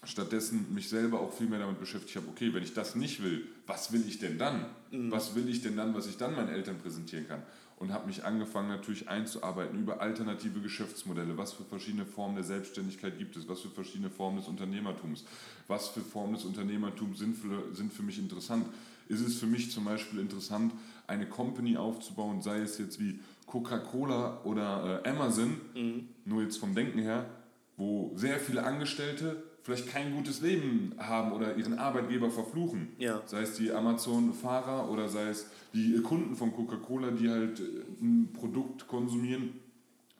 stattdessen 0.04 0.74
mich 0.74 0.90
selber 0.90 1.20
auch 1.20 1.34
viel 1.34 1.48
mehr 1.48 1.60
damit 1.60 1.80
beschäftigt 1.80 2.16
habe, 2.18 2.28
okay, 2.28 2.54
wenn 2.54 2.64
ich 2.64 2.74
das 2.74 2.96
nicht 2.96 3.24
will, 3.24 3.48
was 3.66 3.92
will 3.92 4.04
ich 4.08 4.20
denn 4.20 4.38
dann? 4.38 4.66
Mhm. 4.92 5.12
Was 5.12 5.36
will 5.36 5.48
ich 5.50 5.62
denn 5.62 5.78
dann, 5.78 5.96
was 5.96 6.08
ich 6.08 6.18
dann 6.18 6.36
meinen 6.36 6.50
Eltern 6.50 6.78
präsentieren 6.78 7.28
kann? 7.28 7.42
Und 7.78 7.94
habe 7.94 8.08
mich 8.08 8.26
angefangen 8.26 8.70
natürlich 8.70 9.08
einzuarbeiten 9.08 9.80
über 9.80 10.02
alternative 10.02 10.62
Geschäftsmodelle, 10.62 11.38
was 11.38 11.54
für 11.54 11.64
verschiedene 11.64 12.06
Formen 12.06 12.36
der 12.36 12.44
Selbstständigkeit 12.44 13.20
gibt 13.20 13.38
es, 13.38 13.48
was 13.48 13.62
für 13.62 13.70
verschiedene 13.70 14.10
Formen 14.10 14.38
des 14.38 14.48
Unternehmertums, 14.48 15.26
was 15.68 15.88
für 15.90 16.02
Formen 16.02 16.34
des 16.34 16.46
Unternehmertums 16.46 17.20
sind 17.20 17.38
für, 17.38 17.76
sind 17.76 17.94
für 17.94 18.02
mich 18.02 18.18
interessant. 18.18 18.66
Ist 19.10 19.22
es 19.22 19.38
für 19.38 19.46
mich 19.46 19.72
zum 19.72 19.86
Beispiel 19.86 20.20
interessant, 20.20 20.74
eine 21.06 21.28
Company 21.28 21.78
aufzubauen, 21.78 22.42
sei 22.42 22.60
es 22.60 22.80
jetzt 22.80 23.00
wie 23.00 23.20
Coca-Cola 23.46 24.42
oder 24.44 25.04
äh, 25.06 25.10
Amazon, 25.10 25.62
mhm. 25.76 26.10
nur 26.26 26.42
jetzt 26.42 26.58
vom 26.58 26.74
Denken 26.74 27.00
her, 27.00 27.30
wo 27.78 28.12
sehr 28.16 28.40
viele 28.40 28.64
Angestellte 28.64 29.44
vielleicht 29.68 29.90
kein 29.90 30.16
gutes 30.16 30.40
Leben 30.40 30.94
haben 30.98 31.34
oder 31.34 31.58
ihren 31.58 31.78
Arbeitgeber 31.78 32.32
verfluchen. 32.32 32.88
Ja. 33.00 33.22
Sei 33.26 33.42
es 33.42 33.58
die 33.58 33.74
Amazon-Fahrer 33.74 34.90
oder 34.90 35.10
sei 35.10 35.28
es 35.28 35.48
die 35.74 36.02
Kunden 36.02 36.38
von 36.38 36.54
Coca-Cola, 36.54 37.12
die 37.12 37.30
halt 37.30 37.60
äh, 37.60 37.64
ein 38.02 38.30
Produkt 38.32 38.88
konsumieren, 38.88 39.60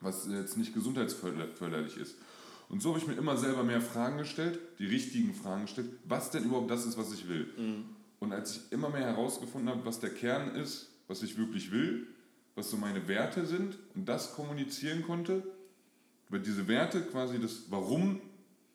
was 0.02 0.28
jetzt 0.30 0.58
nicht 0.58 0.74
gesundheitsförderlich 0.74 1.96
ist. 1.96 2.16
Und 2.68 2.82
so 2.82 2.90
habe 2.90 2.98
ich 2.98 3.06
mir 3.06 3.14
immer 3.14 3.38
selber 3.38 3.64
mehr 3.64 3.80
Fragen 3.80 4.18
gestellt, 4.18 4.58
die 4.78 4.84
richtigen 4.84 5.32
Fragen 5.32 5.62
gestellt, 5.62 5.88
was 6.04 6.30
denn 6.30 6.44
überhaupt 6.44 6.70
das 6.70 6.84
ist, 6.84 6.98
was 6.98 7.10
ich 7.14 7.26
will. 7.26 7.48
Mhm. 7.56 7.84
Und 8.20 8.34
als 8.34 8.54
ich 8.54 8.60
immer 8.70 8.90
mehr 8.90 9.06
herausgefunden 9.06 9.70
habe, 9.70 9.86
was 9.86 9.98
der 9.98 10.10
Kern 10.10 10.56
ist, 10.56 10.90
was 11.06 11.22
ich 11.22 11.38
wirklich 11.38 11.72
will, 11.72 12.06
was 12.54 12.70
so 12.70 12.76
meine 12.76 13.08
Werte 13.08 13.46
sind 13.46 13.78
und 13.94 14.06
das 14.10 14.34
kommunizieren 14.34 15.04
konnte, 15.04 15.42
über 16.28 16.38
diese 16.38 16.68
Werte 16.68 17.00
quasi 17.00 17.40
das 17.40 17.62
Warum 17.70 18.20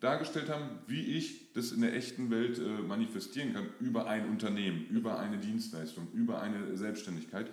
dargestellt 0.03 0.49
haben, 0.49 0.79
wie 0.87 1.17
ich 1.17 1.53
das 1.53 1.71
in 1.71 1.81
der 1.81 1.95
echten 1.95 2.29
Welt 2.29 2.59
äh, 2.59 2.81
manifestieren 2.81 3.53
kann, 3.53 3.69
über 3.79 4.07
ein 4.07 4.29
Unternehmen, 4.29 4.85
über 4.89 5.17
eine 5.19 5.37
Dienstleistung, 5.37 6.07
über 6.13 6.41
eine 6.41 6.75
Selbstständigkeit. 6.75 7.47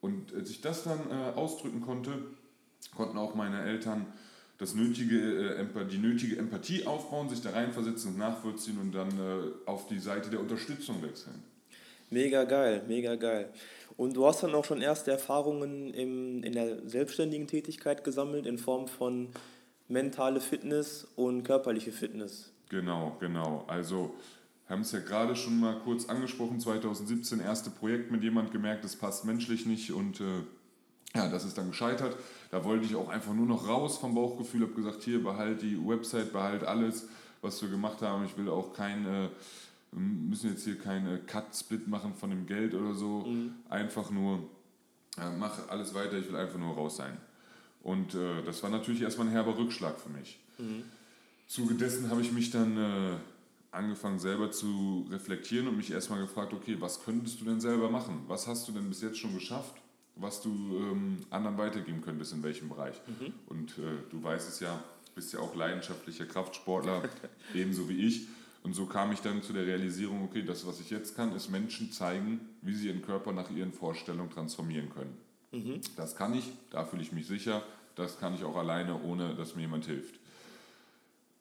Und 0.00 0.34
als 0.34 0.50
ich 0.50 0.60
das 0.60 0.82
dann 0.82 0.98
äh, 1.10 1.38
ausdrücken 1.38 1.80
konnte, 1.80 2.10
konnten 2.96 3.16
auch 3.16 3.36
meine 3.36 3.62
Eltern 3.62 4.06
das 4.58 4.74
nötige, 4.74 5.56
äh, 5.56 5.86
die 5.86 5.98
nötige 5.98 6.36
Empathie 6.36 6.84
aufbauen, 6.84 7.28
sich 7.28 7.42
da 7.42 7.50
reinversetzen 7.50 8.12
und 8.12 8.18
nachvollziehen 8.18 8.78
und 8.78 8.92
dann 8.92 9.10
äh, 9.10 9.68
auf 9.68 9.86
die 9.86 10.00
Seite 10.00 10.30
der 10.30 10.40
Unterstützung 10.40 11.02
wechseln. 11.02 11.42
Mega 12.10 12.44
geil, 12.44 12.82
mega 12.88 13.14
geil. 13.14 13.50
Und 13.96 14.16
du 14.16 14.26
hast 14.26 14.42
dann 14.42 14.54
auch 14.54 14.64
schon 14.64 14.80
erste 14.80 15.10
Erfahrungen 15.10 15.94
im, 15.94 16.42
in 16.42 16.52
der 16.52 16.88
selbstständigen 16.88 17.46
Tätigkeit 17.46 18.04
gesammelt 18.04 18.46
in 18.46 18.58
Form 18.58 18.88
von 18.88 19.28
mentale 19.88 20.40
Fitness 20.40 21.06
und 21.16 21.44
körperliche 21.44 21.92
Fitness. 21.92 22.52
Genau, 22.68 23.16
genau. 23.20 23.64
Also 23.68 24.14
haben 24.68 24.82
es 24.82 24.92
ja 24.92 25.00
gerade 25.00 25.36
schon 25.36 25.60
mal 25.60 25.78
kurz 25.80 26.08
angesprochen, 26.08 26.58
2017 26.58 27.40
erste 27.40 27.70
Projekt 27.70 28.10
mit 28.10 28.22
jemand 28.22 28.52
gemerkt, 28.52 28.84
es 28.84 28.96
passt 28.96 29.24
menschlich 29.24 29.66
nicht 29.66 29.92
und 29.92 30.20
äh, 30.20 30.42
ja, 31.14 31.28
das 31.28 31.44
ist 31.44 31.58
dann 31.58 31.68
gescheitert. 31.68 32.16
Da 32.50 32.64
wollte 32.64 32.86
ich 32.86 32.96
auch 32.96 33.08
einfach 33.08 33.34
nur 33.34 33.46
noch 33.46 33.68
raus 33.68 33.98
vom 33.98 34.14
Bauchgefühl, 34.14 34.62
habe 34.62 34.72
gesagt, 34.72 35.02
hier 35.02 35.22
behalt 35.22 35.62
die 35.62 35.78
Website, 35.86 36.32
behalt 36.32 36.64
alles, 36.64 37.08
was 37.42 37.60
wir 37.60 37.68
gemacht 37.68 38.00
haben. 38.00 38.24
Ich 38.24 38.36
will 38.38 38.48
auch 38.48 38.72
kein, 38.72 39.04
äh, 39.06 39.28
müssen 39.92 40.50
jetzt 40.50 40.64
hier 40.64 40.78
keinen 40.78 41.26
Cut-Split 41.26 41.88
machen 41.88 42.14
von 42.14 42.30
dem 42.30 42.46
Geld 42.46 42.74
oder 42.74 42.94
so. 42.94 43.26
Mhm. 43.26 43.54
Einfach 43.68 44.10
nur, 44.10 44.38
äh, 45.18 45.30
mach 45.38 45.68
alles 45.68 45.92
weiter, 45.92 46.16
ich 46.16 46.28
will 46.28 46.36
einfach 46.36 46.58
nur 46.58 46.74
raus 46.74 46.96
sein. 46.96 47.18
Und 47.82 48.14
äh, 48.14 48.42
das 48.44 48.62
war 48.62 48.70
natürlich 48.70 49.02
erstmal 49.02 49.26
ein 49.26 49.32
herber 49.32 49.56
Rückschlag 49.56 49.98
für 49.98 50.08
mich. 50.08 50.38
Mhm. 50.58 50.84
Zuge 51.48 51.74
dessen 51.74 52.10
habe 52.10 52.22
ich 52.22 52.32
mich 52.32 52.50
dann 52.50 52.76
äh, 52.76 53.16
angefangen 53.72 54.18
selber 54.18 54.50
zu 54.50 55.06
reflektieren 55.10 55.66
und 55.68 55.76
mich 55.76 55.90
erstmal 55.90 56.20
gefragt, 56.20 56.52
okay, 56.52 56.76
was 56.78 57.02
könntest 57.02 57.40
du 57.40 57.44
denn 57.44 57.60
selber 57.60 57.90
machen? 57.90 58.22
Was 58.28 58.46
hast 58.46 58.68
du 58.68 58.72
denn 58.72 58.88
bis 58.88 59.02
jetzt 59.02 59.18
schon 59.18 59.34
geschafft, 59.34 59.74
was 60.14 60.42
du 60.42 60.50
ähm, 60.50 61.18
anderen 61.30 61.58
weitergeben 61.58 62.02
könntest, 62.02 62.32
in 62.32 62.42
welchem 62.42 62.68
Bereich? 62.68 62.94
Mhm. 63.06 63.32
Und 63.46 63.70
äh, 63.78 63.98
du 64.10 64.22
weißt 64.22 64.48
es 64.48 64.60
ja, 64.60 64.82
bist 65.14 65.32
ja 65.32 65.40
auch 65.40 65.54
leidenschaftlicher 65.54 66.26
Kraftsportler, 66.26 67.02
ebenso 67.54 67.88
wie 67.88 68.06
ich. 68.06 68.28
Und 68.62 68.74
so 68.74 68.86
kam 68.86 69.10
ich 69.10 69.20
dann 69.20 69.42
zu 69.42 69.52
der 69.52 69.66
Realisierung, 69.66 70.22
okay, 70.24 70.42
das, 70.42 70.66
was 70.66 70.78
ich 70.78 70.90
jetzt 70.90 71.16
kann, 71.16 71.34
ist 71.34 71.50
Menschen 71.50 71.90
zeigen, 71.90 72.40
wie 72.60 72.74
sie 72.74 72.88
ihren 72.88 73.02
Körper 73.02 73.32
nach 73.32 73.50
ihren 73.50 73.72
Vorstellungen 73.72 74.30
transformieren 74.30 74.88
können. 74.90 75.16
Mhm. 75.52 75.80
Das 75.96 76.16
kann 76.16 76.34
ich, 76.34 76.52
da 76.70 76.84
fühle 76.84 77.02
ich 77.02 77.12
mich 77.12 77.26
sicher. 77.26 77.62
Das 77.94 78.18
kann 78.18 78.34
ich 78.34 78.44
auch 78.44 78.56
alleine, 78.56 79.00
ohne 79.02 79.34
dass 79.34 79.54
mir 79.54 79.62
jemand 79.62 79.84
hilft. 79.86 80.14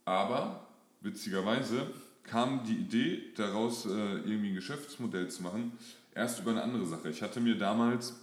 Aber 0.05 0.67
witzigerweise 0.99 1.87
kam 2.23 2.63
die 2.65 2.75
Idee, 2.75 3.21
daraus 3.35 3.85
äh, 3.85 3.89
irgendwie 3.89 4.49
ein 4.49 4.55
Geschäftsmodell 4.55 5.29
zu 5.29 5.43
machen, 5.43 5.71
erst 6.13 6.39
über 6.39 6.51
eine 6.51 6.63
andere 6.63 6.85
Sache. 6.85 7.09
Ich 7.09 7.21
hatte 7.21 7.39
mir 7.39 7.57
damals 7.57 8.15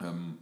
ähm, 0.00 0.38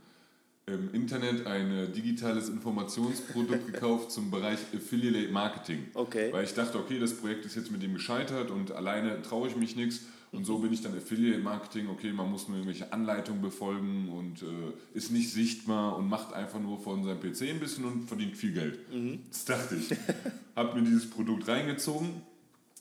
im 0.67 0.93
Internet 0.93 1.47
ein 1.47 1.93
digitales 1.93 2.49
Informationsprodukt 2.49 3.67
gekauft 3.73 4.11
zum 4.11 4.31
Bereich 4.31 4.59
Affiliate 4.75 5.33
Marketing. 5.33 5.87
Okay. 5.95 6.33
Weil 6.33 6.45
ich 6.45 6.55
dachte, 6.55 6.79
okay, 6.79 6.99
das 6.99 7.17
Projekt 7.17 7.45
ist 7.45 7.55
jetzt 7.55 7.71
mit 7.71 7.83
dem 7.83 7.95
gescheitert 7.95 8.51
und 8.51 8.73
alleine 8.73 9.23
traue 9.23 9.49
ich 9.49 9.57
mich 9.57 9.77
nichts. 9.77 10.03
Und 10.37 10.45
so 10.45 10.59
bin 10.59 10.73
ich 10.73 10.83
dann 10.83 10.97
Affiliate 10.97 11.41
Marketing, 11.41 11.89
okay, 11.89 12.13
man 12.13 12.31
muss 12.31 12.47
nur 12.47 12.59
irgendwelche 12.59 12.93
Anleitungen 12.93 13.41
befolgen 13.41 14.09
und 14.11 14.43
äh, 14.43 14.97
ist 14.97 15.11
nicht 15.11 15.33
sichtbar 15.33 15.97
und 15.97 16.09
macht 16.09 16.35
einfach 16.35 16.61
nur 16.61 16.79
von 16.79 17.05
seinem 17.05 17.21
PC 17.21 17.43
ein 17.43 17.61
bisschen 17.61 17.85
und 17.85 18.07
verdient 18.07 18.37
viel 18.37 18.53
Geld. 18.53 18.93
Mhm. 18.93 19.21
Das 19.31 19.45
dachte 19.47 19.77
ich. 19.77 19.97
hab 20.57 20.75
mir 20.75 20.83
dieses 20.83 21.09
Produkt 21.09 21.49
reingezogen, 21.49 22.23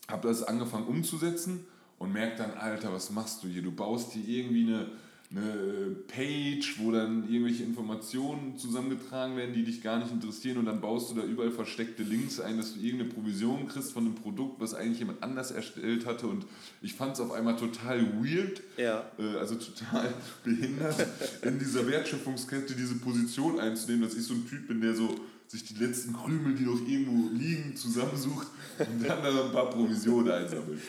habe 0.08 0.28
das 0.28 0.42
angefangen 0.42 0.86
umzusetzen 0.86 1.66
und 1.98 2.12
merke 2.12 2.36
dann, 2.36 2.52
Alter, 2.52 2.92
was 2.92 3.10
machst 3.10 3.42
du 3.42 3.48
hier? 3.48 3.62
Du 3.62 3.72
baust 3.72 4.12
hier 4.12 4.26
irgendwie 4.26 4.66
eine 4.66 4.90
eine 5.36 5.96
Page, 6.08 6.76
wo 6.78 6.90
dann 6.90 7.28
irgendwelche 7.30 7.62
Informationen 7.62 8.56
zusammengetragen 8.56 9.36
werden, 9.36 9.52
die 9.52 9.64
dich 9.64 9.82
gar 9.82 9.98
nicht 9.98 10.10
interessieren 10.10 10.56
und 10.56 10.64
dann 10.64 10.80
baust 10.80 11.10
du 11.10 11.14
da 11.14 11.24
überall 11.24 11.50
versteckte 11.50 12.02
Links 12.02 12.40
ein, 12.40 12.56
dass 12.56 12.74
du 12.74 12.80
irgendeine 12.80 13.10
Provision 13.10 13.68
kriegst 13.68 13.92
von 13.92 14.06
einem 14.06 14.14
Produkt, 14.14 14.60
was 14.60 14.72
eigentlich 14.74 15.00
jemand 15.00 15.22
anders 15.22 15.50
erstellt 15.50 16.06
hatte 16.06 16.26
und 16.26 16.46
ich 16.80 16.94
fand 16.94 17.14
es 17.14 17.20
auf 17.20 17.32
einmal 17.32 17.56
total 17.56 18.00
weird, 18.22 18.62
ja. 18.78 19.10
äh, 19.18 19.36
also 19.36 19.56
total 19.56 20.14
behindert, 20.44 21.06
in 21.42 21.58
dieser 21.58 21.86
Wertschöpfungskette 21.86 22.74
diese 22.74 22.94
Position 22.96 23.60
einzunehmen, 23.60 24.02
dass 24.02 24.16
ich 24.16 24.24
so 24.24 24.34
ein 24.34 24.48
Typ 24.48 24.68
bin, 24.68 24.80
der 24.80 24.94
so 24.94 25.14
sich 25.48 25.64
die 25.64 25.74
letzten 25.74 26.14
Krümel, 26.14 26.54
die 26.54 26.64
noch 26.64 26.80
irgendwo 26.86 27.30
liegen, 27.32 27.76
zusammensucht 27.76 28.48
und 28.78 29.06
dann 29.06 29.22
da 29.22 29.44
ein 29.44 29.52
paar 29.52 29.70
Provisionen 29.70 30.32
einsammelt. 30.32 30.80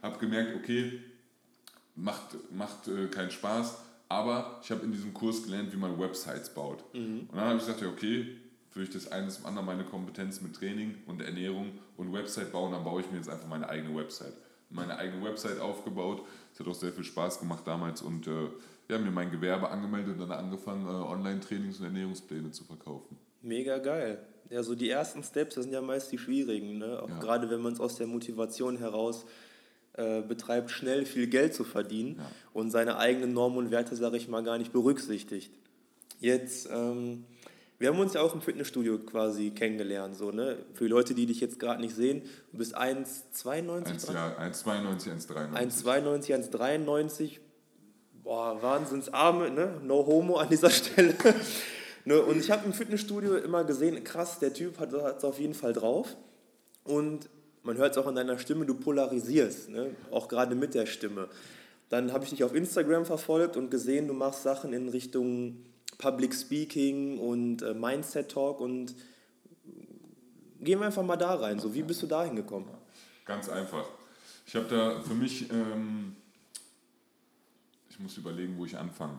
Hab 0.00 0.20
gemerkt, 0.20 0.54
okay, 0.56 1.00
macht, 1.96 2.36
macht 2.52 2.88
äh, 2.88 3.08
keinen 3.08 3.30
Spaß 3.30 3.85
aber 4.08 4.60
ich 4.62 4.70
habe 4.70 4.84
in 4.84 4.92
diesem 4.92 5.12
Kurs 5.12 5.42
gelernt, 5.42 5.72
wie 5.72 5.76
man 5.76 5.98
Websites 5.98 6.50
baut. 6.50 6.84
Mhm. 6.94 7.28
Und 7.28 7.36
dann 7.36 7.44
habe 7.44 7.54
ich 7.56 7.66
gesagt, 7.66 7.80
ja, 7.80 7.88
okay, 7.88 8.36
würde 8.72 8.88
ich 8.88 8.94
das 8.94 9.10
eines 9.10 9.36
zum 9.36 9.46
anderen 9.46 9.66
meine 9.66 9.84
Kompetenz 9.84 10.40
mit 10.40 10.54
Training 10.54 10.96
und 11.06 11.22
Ernährung 11.22 11.72
und 11.96 12.12
Website 12.12 12.52
bauen, 12.52 12.72
dann 12.72 12.84
baue 12.84 13.00
ich 13.00 13.10
mir 13.10 13.16
jetzt 13.16 13.28
einfach 13.28 13.48
meine 13.48 13.68
eigene 13.68 13.96
Website. 13.96 14.34
Meine 14.68 14.98
eigene 14.98 15.24
Website 15.24 15.60
aufgebaut. 15.60 16.22
Es 16.52 16.60
hat 16.60 16.66
auch 16.66 16.74
sehr 16.74 16.92
viel 16.92 17.04
Spaß 17.04 17.38
gemacht 17.38 17.66
damals 17.66 18.02
und 18.02 18.26
äh, 18.26 18.48
ja, 18.88 18.98
mir 18.98 19.10
mein 19.10 19.30
Gewerbe 19.30 19.68
angemeldet 19.70 20.14
und 20.14 20.28
dann 20.28 20.32
angefangen, 20.32 20.86
äh, 20.86 20.90
Online-Trainings 20.90 21.78
und 21.78 21.86
Ernährungspläne 21.86 22.50
zu 22.50 22.64
verkaufen. 22.64 23.16
Mega 23.42 23.78
geil. 23.78 24.18
Ja, 24.50 24.62
so 24.62 24.74
die 24.74 24.90
ersten 24.90 25.22
Steps, 25.22 25.54
das 25.54 25.64
sind 25.64 25.72
ja 25.72 25.80
meist 25.80 26.12
die 26.12 26.18
schwierigen. 26.18 26.78
Ne? 26.78 27.02
Auch 27.02 27.08
ja. 27.08 27.18
gerade 27.18 27.48
wenn 27.50 27.60
man 27.60 27.72
es 27.72 27.80
aus 27.80 27.96
der 27.96 28.06
Motivation 28.06 28.76
heraus 28.76 29.24
äh, 29.96 30.20
betreibt, 30.20 30.70
schnell 30.70 31.06
viel 31.06 31.26
Geld 31.26 31.54
zu 31.54 31.64
verdienen 31.64 32.16
ja. 32.18 32.30
und 32.52 32.70
seine 32.70 32.98
eigenen 32.98 33.32
Normen 33.32 33.56
und 33.58 33.70
Werte, 33.70 33.96
sage 33.96 34.16
ich 34.16 34.28
mal, 34.28 34.42
gar 34.42 34.58
nicht 34.58 34.72
berücksichtigt. 34.72 35.52
Jetzt, 36.20 36.68
ähm, 36.70 37.24
wir 37.78 37.88
haben 37.88 37.98
uns 37.98 38.14
ja 38.14 38.20
auch 38.20 38.34
im 38.34 38.40
Fitnessstudio 38.40 38.98
quasi 38.98 39.50
kennengelernt, 39.50 40.16
so, 40.16 40.30
ne? 40.30 40.58
Für 40.74 40.84
die 40.84 40.90
Leute, 40.90 41.14
die 41.14 41.26
dich 41.26 41.40
jetzt 41.40 41.58
gerade 41.58 41.80
nicht 41.80 41.94
sehen, 41.94 42.22
du 42.52 42.58
bist 42.58 42.76
1,92? 42.76 44.12
Ja, 44.12 44.36
1,92, 44.38 45.28
1,93. 45.28 45.84
1,92, 45.84 46.50
1,93. 46.50 47.30
Boah, 48.22 48.60
Wahnsinnsarme, 48.62 49.50
ne? 49.50 49.80
No 49.82 50.04
homo 50.06 50.36
an 50.36 50.48
dieser 50.48 50.70
Stelle. 50.70 51.14
ne? 52.04 52.20
Und 52.20 52.38
ich 52.38 52.50
habe 52.50 52.66
im 52.66 52.72
Fitnessstudio 52.72 53.36
immer 53.36 53.64
gesehen, 53.64 54.02
krass, 54.04 54.40
der 54.40 54.52
Typ 54.52 54.78
hat 54.78 54.92
es 54.92 55.24
auf 55.24 55.38
jeden 55.38 55.54
Fall 55.54 55.72
drauf. 55.72 56.16
Und 56.84 57.28
man 57.66 57.76
hört 57.76 57.92
es 57.92 57.98
auch 57.98 58.06
an 58.06 58.14
deiner 58.14 58.38
Stimme, 58.38 58.64
du 58.64 58.74
polarisierst, 58.74 59.70
ne? 59.70 59.94
auch 60.12 60.28
gerade 60.28 60.54
mit 60.54 60.74
der 60.74 60.86
Stimme. 60.86 61.28
Dann 61.88 62.12
habe 62.12 62.24
ich 62.24 62.30
dich 62.30 62.44
auf 62.44 62.54
Instagram 62.54 63.04
verfolgt 63.04 63.56
und 63.56 63.70
gesehen, 63.70 64.08
du 64.08 64.14
machst 64.14 64.44
Sachen 64.44 64.72
in 64.72 64.88
Richtung 64.88 65.64
Public 65.98 66.34
Speaking 66.34 67.18
und 67.18 67.62
äh, 67.62 67.74
Mindset 67.74 68.30
Talk 68.30 68.60
und 68.60 68.94
gehen 70.60 70.78
wir 70.78 70.86
einfach 70.86 71.02
mal 71.02 71.16
da 71.16 71.34
rein. 71.34 71.58
So, 71.58 71.74
wie 71.74 71.82
bist 71.82 72.02
du 72.02 72.06
da 72.06 72.24
hingekommen? 72.24 72.68
Ganz 73.24 73.48
einfach. 73.48 73.84
Ich 74.46 74.54
habe 74.54 74.66
da 74.68 75.00
für 75.00 75.14
mich, 75.14 75.50
ähm, 75.50 76.16
ich 77.90 77.98
muss 77.98 78.16
überlegen, 78.16 78.56
wo 78.58 78.64
ich 78.64 78.76
anfange. 78.76 79.18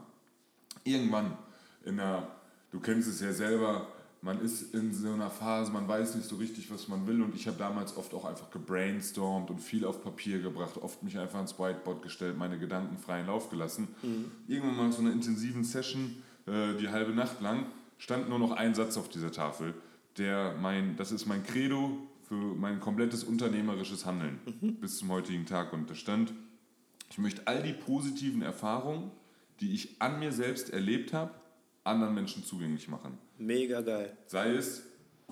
Irgendwann 0.84 1.38
in 1.84 1.98
der, 1.98 2.28
du 2.72 2.80
kennst 2.80 3.10
es 3.10 3.20
ja 3.20 3.34
selber, 3.34 3.88
man 4.28 4.42
ist 4.42 4.76
in 4.76 4.94
so 4.94 5.14
einer 5.14 5.30
Phase, 5.30 5.72
man 5.72 5.88
weiß 5.88 6.16
nicht 6.16 6.28
so 6.28 6.36
richtig, 6.36 6.70
was 6.70 6.90
man 6.90 7.08
will 7.08 7.22
und 7.22 7.34
ich 7.34 7.48
habe 7.48 7.58
damals 7.58 7.96
oft 7.96 8.14
auch 8.14 8.26
einfach 8.26 8.52
gebrainstormt 8.52 9.50
und 9.50 9.60
viel 9.60 9.86
auf 9.86 10.04
Papier 10.04 10.40
gebracht, 10.40 10.78
oft 10.82 11.02
mich 11.02 11.18
einfach 11.18 11.40
ins 11.40 11.58
Whiteboard 11.58 12.02
gestellt, 12.02 12.38
meine 12.38 12.60
Gedanken 12.60 12.98
freien 12.98 13.28
Lauf 13.28 13.50
gelassen. 13.50 13.88
Mhm. 14.04 14.30
Irgendwann 14.48 14.76
mal 14.76 14.92
so 14.92 15.02
einer 15.02 15.14
intensiven 15.14 15.64
Session, 15.64 16.22
äh, 16.46 16.76
die 16.76 16.90
halbe 16.90 17.14
Nacht 17.14 17.40
lang, 17.42 17.68
stand 17.98 18.28
nur 18.28 18.38
noch 18.38 18.52
ein 18.52 18.76
Satz 18.76 18.98
auf 18.98 19.08
dieser 19.08 19.32
Tafel, 19.32 19.74
der 20.18 20.56
mein, 20.62 20.98
das 20.98 21.14
ist 21.14 21.26
mein 21.26 21.44
Credo 21.44 21.98
für 22.28 22.36
mein 22.36 22.82
komplettes 22.82 23.24
unternehmerisches 23.24 24.06
Handeln 24.06 24.40
mhm. 24.60 24.76
bis 24.76 24.98
zum 24.98 25.10
heutigen 25.10 25.46
Tag 25.46 25.72
und 25.72 25.90
da 25.90 25.96
stand, 25.96 26.34
ich 27.10 27.18
möchte 27.18 27.48
all 27.48 27.64
die 27.64 27.72
positiven 27.72 28.42
Erfahrungen, 28.42 29.10
die 29.62 29.74
ich 29.74 30.02
an 30.02 30.20
mir 30.20 30.34
selbst 30.34 30.70
erlebt 30.70 31.14
habe, 31.14 31.32
anderen 31.86 32.14
Menschen 32.14 32.44
zugänglich 32.44 32.90
machen. 32.90 33.18
Mega 33.38 33.82
geil. 33.82 34.16
Sei 34.28 34.54
es 34.56 34.84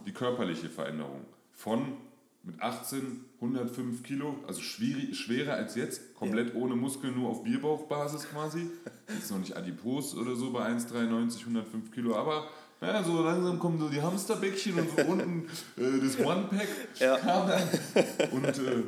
die 0.05 0.11
körperliche 0.11 0.69
Veränderung 0.69 1.25
von 1.53 1.97
mit 2.43 2.61
18 2.61 3.25
105 3.41 4.03
Kilo, 4.03 4.35
also 4.47 4.61
schwierig, 4.61 5.17
schwerer 5.17 5.53
als 5.53 5.75
jetzt, 5.75 6.15
komplett 6.15 6.53
ja. 6.53 6.59
ohne 6.61 6.75
Muskeln, 6.75 7.15
nur 7.15 7.29
auf 7.29 7.43
Bierbauchbasis 7.43 8.27
quasi. 8.29 8.69
Ist 9.07 9.31
noch 9.31 9.39
nicht 9.39 9.55
adipos 9.55 10.15
oder 10.15 10.35
so 10.35 10.51
bei 10.51 10.67
1,93, 10.69 11.39
105 11.41 11.91
Kilo, 11.91 12.15
aber 12.15 12.47
Ja, 12.81 13.03
so 13.03 13.23
langsam 13.23 13.57
kommen 13.59 13.79
so 13.79 13.89
die 13.89 14.01
Hamsterbäckchen 14.01 14.77
und 14.79 14.89
so 14.95 15.05
unten 15.11 15.47
äh, 15.77 15.99
das 16.03 16.19
One-Pack 16.19 16.67
Ja. 16.99 17.17
kam 17.17 17.47
dann. 17.47 17.63
Und 18.31 18.45
äh, 18.45 18.83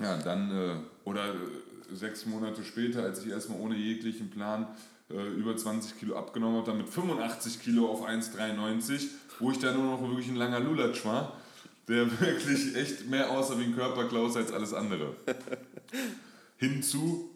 ja, 0.00 0.18
dann, 0.18 0.50
äh, 0.50 0.74
oder 1.04 1.30
äh, 1.34 1.94
sechs 1.94 2.26
Monate 2.26 2.62
später, 2.64 3.02
als 3.02 3.24
ich 3.24 3.30
erstmal 3.30 3.60
ohne 3.60 3.76
jeglichen 3.76 4.30
Plan 4.30 4.66
äh, 5.10 5.28
über 5.34 5.56
20 5.56 5.98
Kilo 5.98 6.16
abgenommen 6.16 6.56
habe, 6.56 6.66
dann 6.66 6.78
mit 6.78 6.88
85 6.88 7.62
Kilo 7.62 7.88
auf 7.88 8.06
1,93, 8.06 9.08
wo 9.38 9.50
ich 9.50 9.58
dann 9.58 9.74
nur 9.74 9.92
noch 9.92 10.02
wirklich 10.02 10.28
ein 10.28 10.36
langer 10.36 10.60
Lulatsch 10.60 11.04
war, 11.04 11.32
der 11.88 12.20
wirklich 12.20 12.74
echt 12.76 13.06
mehr 13.08 13.30
aussah 13.30 13.58
wie 13.58 13.64
ein 13.64 13.74
Körperklaus 13.74 14.36
als 14.36 14.52
alles 14.52 14.74
andere. 14.74 15.14
Hinzu 16.56 17.30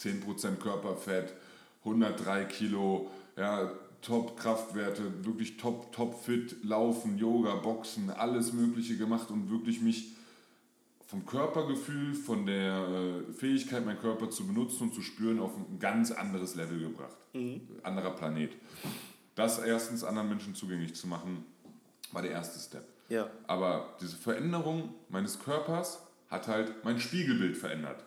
10% 0.00 0.56
Körperfett, 0.56 1.34
103 1.84 2.44
Kilo, 2.44 3.10
ja, 3.36 3.70
Top-Kraftwerte, 4.02 5.24
wirklich 5.24 5.56
top, 5.56 5.90
top 5.92 6.22
fit, 6.24 6.56
Laufen, 6.62 7.18
Yoga, 7.18 7.56
Boxen, 7.56 8.10
alles 8.10 8.52
Mögliche 8.52 8.96
gemacht 8.96 9.30
und 9.30 9.50
wirklich 9.50 9.80
mich 9.80 10.12
vom 11.06 11.24
Körpergefühl, 11.24 12.14
von 12.14 12.46
der 12.46 12.88
äh, 13.28 13.32
Fähigkeit, 13.32 13.84
meinen 13.84 14.00
Körper 14.00 14.28
zu 14.28 14.46
benutzen 14.46 14.84
und 14.84 14.94
zu 14.94 15.02
spüren, 15.02 15.38
auf 15.38 15.56
ein 15.56 15.78
ganz 15.78 16.10
anderes 16.10 16.54
Level 16.56 16.80
gebracht. 16.80 17.16
Anderer 17.84 18.10
Planet. 18.10 18.52
Das 19.34 19.58
erstens 19.58 20.02
anderen 20.02 20.28
Menschen 20.28 20.54
zugänglich 20.54 20.94
zu 20.94 21.06
machen, 21.06 21.44
war 22.12 22.22
der 22.22 22.32
erste 22.32 22.58
Step. 22.58 22.84
Ja. 23.08 23.30
Aber 23.46 23.96
diese 24.00 24.16
Veränderung 24.16 24.94
meines 25.08 25.38
Körpers 25.38 26.00
hat 26.28 26.48
halt 26.48 26.84
mein 26.84 26.98
Spiegelbild 26.98 27.56
verändert. 27.56 28.04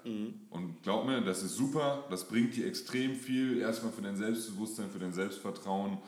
Und 0.50 0.84
glaub 0.84 1.06
mir, 1.06 1.22
das 1.22 1.42
ist 1.42 1.56
super, 1.56 2.04
das 2.10 2.28
bringt 2.28 2.56
dir 2.56 2.68
extrem 2.68 3.16
viel, 3.16 3.60
erstmal 3.60 3.94
für 3.94 4.02
dein 4.02 4.18
Selbstbewusstsein, 4.18 4.90
für 4.90 5.00
dein 5.00 5.14
Selbstvertrauen 5.14 6.00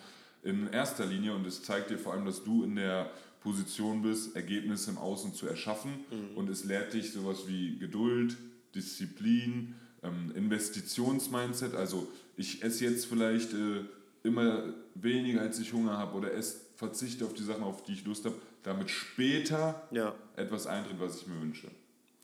in 0.43 0.67
erster 0.67 1.05
Linie 1.05 1.33
und 1.33 1.45
es 1.45 1.63
zeigt 1.63 1.89
dir 1.89 1.98
vor 1.98 2.13
allem, 2.13 2.25
dass 2.25 2.43
du 2.43 2.63
in 2.63 2.75
der 2.75 3.12
Position 3.41 4.01
bist, 4.01 4.36
Ergebnisse 4.36 4.91
im 4.91 4.98
Außen 4.98 5.33
zu 5.33 5.48
erschaffen 5.48 5.91
und 6.36 6.50
es 6.50 6.63
lehrt 6.63 6.93
dich 6.93 7.12
sowas 7.12 7.48
wie 7.48 7.77
Geduld, 7.77 8.38
Disziplin, 8.75 9.75
ähm, 10.03 10.31
Investitionsmindset, 10.36 11.75
also 11.75 12.07
ich 12.38 12.63
esse 12.63 12.86
jetzt 12.86 13.05
vielleicht 13.05 13.53
äh, 13.53 13.83
immer 14.24 14.74
weniger, 14.95 15.41
als 15.41 15.60
ich 15.60 15.74
Hunger 15.74 15.98
habe 15.98 16.15
oder 16.17 16.33
esse, 16.33 16.57
verzichte 16.75 17.25
auf 17.25 17.33
die 17.33 17.43
Sachen, 17.43 17.63
auf 17.63 17.83
die 17.83 17.93
ich 17.93 18.05
Lust 18.05 18.25
habe, 18.25 18.36
damit 18.63 18.89
später 18.89 19.88
Ja, 19.91 20.13
etwas 20.36 20.67
eintritt, 20.67 21.00
was 21.00 21.17
ich 21.21 21.27
mir 21.27 21.39
wünsche. 21.41 21.67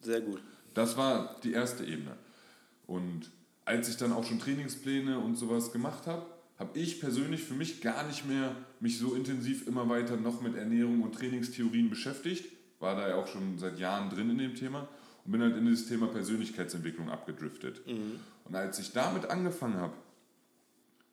sehr 0.02 0.22
gut. 0.22 0.40
Das 0.74 0.96
war 0.98 1.36
die 1.44 1.54
erste 1.54 1.84
Ebene. 1.84 2.16
Und 2.86 3.32
als 3.66 3.90
ich 3.90 3.98
dann 3.98 4.14
auch 4.14 4.24
schon 4.24 4.40
Trainingspläne 4.40 5.20
und 5.20 5.36
sowas 5.36 5.72
gemacht 5.72 6.06
habe, 6.06 6.26
habe 6.60 6.78
ich 6.80 7.00
persönlich 7.00 7.44
für 7.44 7.54
mich 7.54 7.82
gar 7.82 8.06
nicht 8.08 8.26
mehr 8.28 8.56
mich 8.80 8.98
so 8.98 9.14
intensiv 9.14 9.68
immer 9.68 9.88
weiter 9.90 10.18
noch 10.18 10.42
mit 10.42 10.56
Ernährung 10.56 11.04
und 11.04 11.14
Trainingstheorien 11.16 11.90
beschäftigt. 11.90 12.46
War 12.80 12.96
da 12.96 13.10
ja 13.10 13.16
auch 13.16 13.28
schon 13.28 13.58
seit 13.60 13.80
Jahren 13.80 14.10
drin 14.10 14.30
in 14.30 14.38
dem 14.38 14.56
Thema 14.56 14.88
und 15.26 15.32
bin 15.32 15.42
halt 15.42 15.56
in 15.56 15.66
dieses 15.66 15.88
Thema 15.88 16.08
Persönlichkeitsentwicklung 16.08 17.10
abgedriftet. 17.10 17.82
Und 18.46 18.56
als 18.56 18.80
ich 18.80 18.92
damit 18.92 19.30
angefangen 19.30 19.76
habe, 19.76 19.94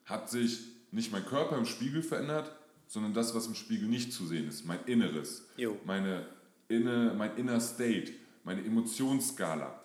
hat 0.05 0.29
sich 0.29 0.61
nicht 0.91 1.11
mein 1.11 1.25
Körper 1.25 1.57
im 1.57 1.65
Spiegel 1.65 2.01
verändert, 2.01 2.51
sondern 2.87 3.13
das, 3.13 3.33
was 3.35 3.47
im 3.47 3.55
Spiegel 3.55 3.87
nicht 3.87 4.13
zu 4.13 4.25
sehen 4.25 4.47
ist, 4.47 4.65
mein 4.65 4.79
Inneres, 4.85 5.47
Jo. 5.57 5.77
meine 5.85 6.27
inne, 6.67 7.13
mein 7.17 7.35
inner 7.37 7.59
State, 7.59 8.13
meine 8.43 8.63
Emotionsskala. 8.63 9.81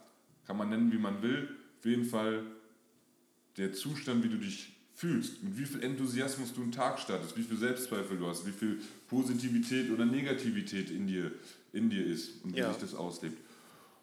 Kann 0.47 0.57
man 0.57 0.69
nennen, 0.69 0.93
wie 0.93 0.99
man 0.99 1.23
will. 1.23 1.49
Auf 1.79 1.85
jeden 1.87 2.05
Fall 2.05 2.43
der 3.57 3.73
Zustand, 3.73 4.23
wie 4.23 4.29
du 4.29 4.37
dich 4.37 4.76
fühlst, 5.00 5.42
mit 5.42 5.57
wie 5.57 5.64
viel 5.64 5.83
Enthusiasmus 5.83 6.52
du 6.52 6.61
einen 6.62 6.73
Tag 6.73 6.99
startest, 6.99 7.35
wie 7.38 7.42
viel 7.42 7.57
Selbstzweifel 7.57 8.19
du 8.19 8.26
hast, 8.26 8.47
wie 8.47 8.52
viel 8.52 8.80
Positivität 9.09 9.90
oder 9.90 10.04
Negativität 10.04 10.90
in 10.90 11.07
dir, 11.07 11.33
in 11.73 11.88
dir 11.88 12.04
ist 12.04 12.45
und 12.45 12.54
wie 12.54 12.59
Ja. 12.59 12.71
sich 12.71 12.83
das 12.83 12.95
auslebt. 12.95 13.38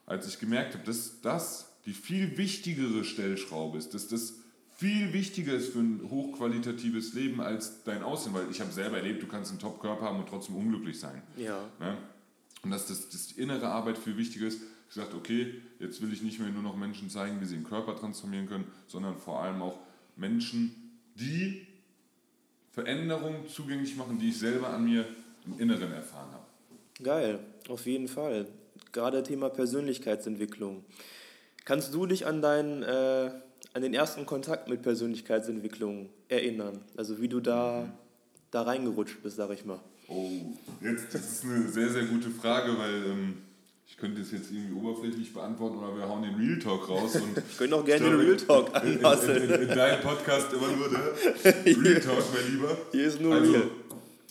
Als 0.07 0.27
ich 0.27 0.39
gemerkt 0.39 0.73
habe, 0.73 0.83
dass 0.85 1.21
das 1.21 1.69
die 1.85 1.93
viel 1.93 2.37
wichtigere 2.37 3.03
Stellschraube 3.03 3.77
ist, 3.77 3.93
dass 3.93 4.07
das 4.07 4.33
viel 4.75 5.13
wichtiger 5.13 5.53
ist 5.53 5.71
für 5.73 5.79
ein 5.79 6.01
hochqualitatives 6.09 7.13
Leben 7.13 7.41
als 7.41 7.83
dein 7.83 8.01
Aussehen, 8.01 8.33
weil 8.33 8.49
ich 8.49 8.59
habe 8.59 8.71
selber 8.71 8.97
erlebt, 8.97 9.21
du 9.21 9.27
kannst 9.27 9.51
einen 9.51 9.59
Top-Körper 9.59 10.03
haben 10.05 10.19
und 10.19 10.27
trotzdem 10.29 10.55
unglücklich 10.55 10.99
sein. 10.99 11.21
Ja, 11.37 11.59
Ne? 11.79 11.95
Und 12.63 12.71
dass 12.71 12.87
das, 12.87 13.09
das 13.09 13.27
die 13.27 13.39
innere 13.41 13.67
Arbeit 13.67 13.99
viel 13.99 14.17
wichtiger 14.17 14.47
ist. 14.47 14.61
Ich 14.89 14.95
gesagt, 14.95 15.13
okay, 15.13 15.61
jetzt 15.79 16.01
will 16.01 16.11
ich 16.11 16.23
nicht 16.23 16.39
mehr 16.39 16.49
nur 16.49 16.63
noch 16.63 16.75
Menschen 16.75 17.09
zeigen, 17.09 17.39
wie 17.39 17.45
sie 17.45 17.55
den 17.55 17.63
Körper 17.63 17.95
transformieren 17.95 18.47
können, 18.47 18.65
sondern 18.87 19.15
vor 19.17 19.41
allem 19.43 19.61
auch 19.61 19.77
Menschen, 20.15 20.86
die 21.19 21.65
Veränderungen 22.71 23.47
zugänglich 23.47 23.95
machen, 23.95 24.19
die 24.19 24.29
ich 24.29 24.37
selber 24.37 24.69
an 24.69 24.85
mir 24.85 25.05
im 25.45 25.59
Inneren 25.59 25.91
erfahren 25.91 26.31
habe. 26.31 26.43
geil, 27.03 27.39
auf 27.69 27.85
jeden 27.85 28.07
Fall. 28.07 28.47
Gerade 28.91 29.23
Thema 29.23 29.49
Persönlichkeitsentwicklung. 29.49 30.83
Kannst 31.65 31.93
du 31.93 32.05
dich 32.05 32.25
an 32.25 32.41
deinen, 32.41 32.83
äh, 32.83 33.31
an 33.73 33.81
den 33.81 33.93
ersten 33.93 34.25
Kontakt 34.25 34.69
mit 34.69 34.81
Persönlichkeitsentwicklung 34.81 36.09
erinnern? 36.29 36.79
Also 36.95 37.19
wie 37.21 37.27
du 37.27 37.39
da, 37.39 37.91
da 38.51 38.61
reingerutscht 38.61 39.21
bist, 39.23 39.37
sag 39.37 39.51
ich 39.51 39.65
mal. 39.65 39.79
Oh, 40.07 40.29
jetzt, 40.81 41.13
das 41.13 41.21
ist 41.31 41.43
eine 41.43 41.67
sehr, 41.67 41.89
sehr 41.89 42.05
gute 42.05 42.29
Frage, 42.29 42.77
weil 42.77 43.05
ähm, 43.05 43.37
ich 43.87 43.97
könnte 43.97 44.21
es 44.21 44.31
jetzt 44.31 44.51
irgendwie 44.51 44.73
oberflächlich 44.75 45.33
beantworten 45.33 45.77
oder 45.77 45.95
wir 45.97 46.07
hauen 46.07 46.21
den 46.21 46.35
Real 46.35 46.59
Talk 46.59 46.87
raus. 46.89 47.15
Und 47.15 47.37
Ich 47.49 47.57
könnte 47.57 47.75
auch 47.75 47.85
gerne 47.85 48.05
den 48.09 48.19
Real 48.19 48.37
Talk 48.37 48.67
in, 48.75 48.81
in, 48.81 48.99
in, 48.99 49.05
anpassen. 49.05 49.35
in, 49.37 49.49
in 49.49 49.67
deinem 49.69 50.01
Podcast 50.01 50.53
immer 50.53 50.67
nur 50.67 50.89
der 50.89 51.55
Real 51.83 52.01
Talk, 52.01 52.23
mein 52.33 52.51
Lieber. 52.53 52.77
Hier 52.91 53.07
ist 53.07 53.21
nur 53.21 53.33
also, 53.35 53.51
Real. 53.51 53.69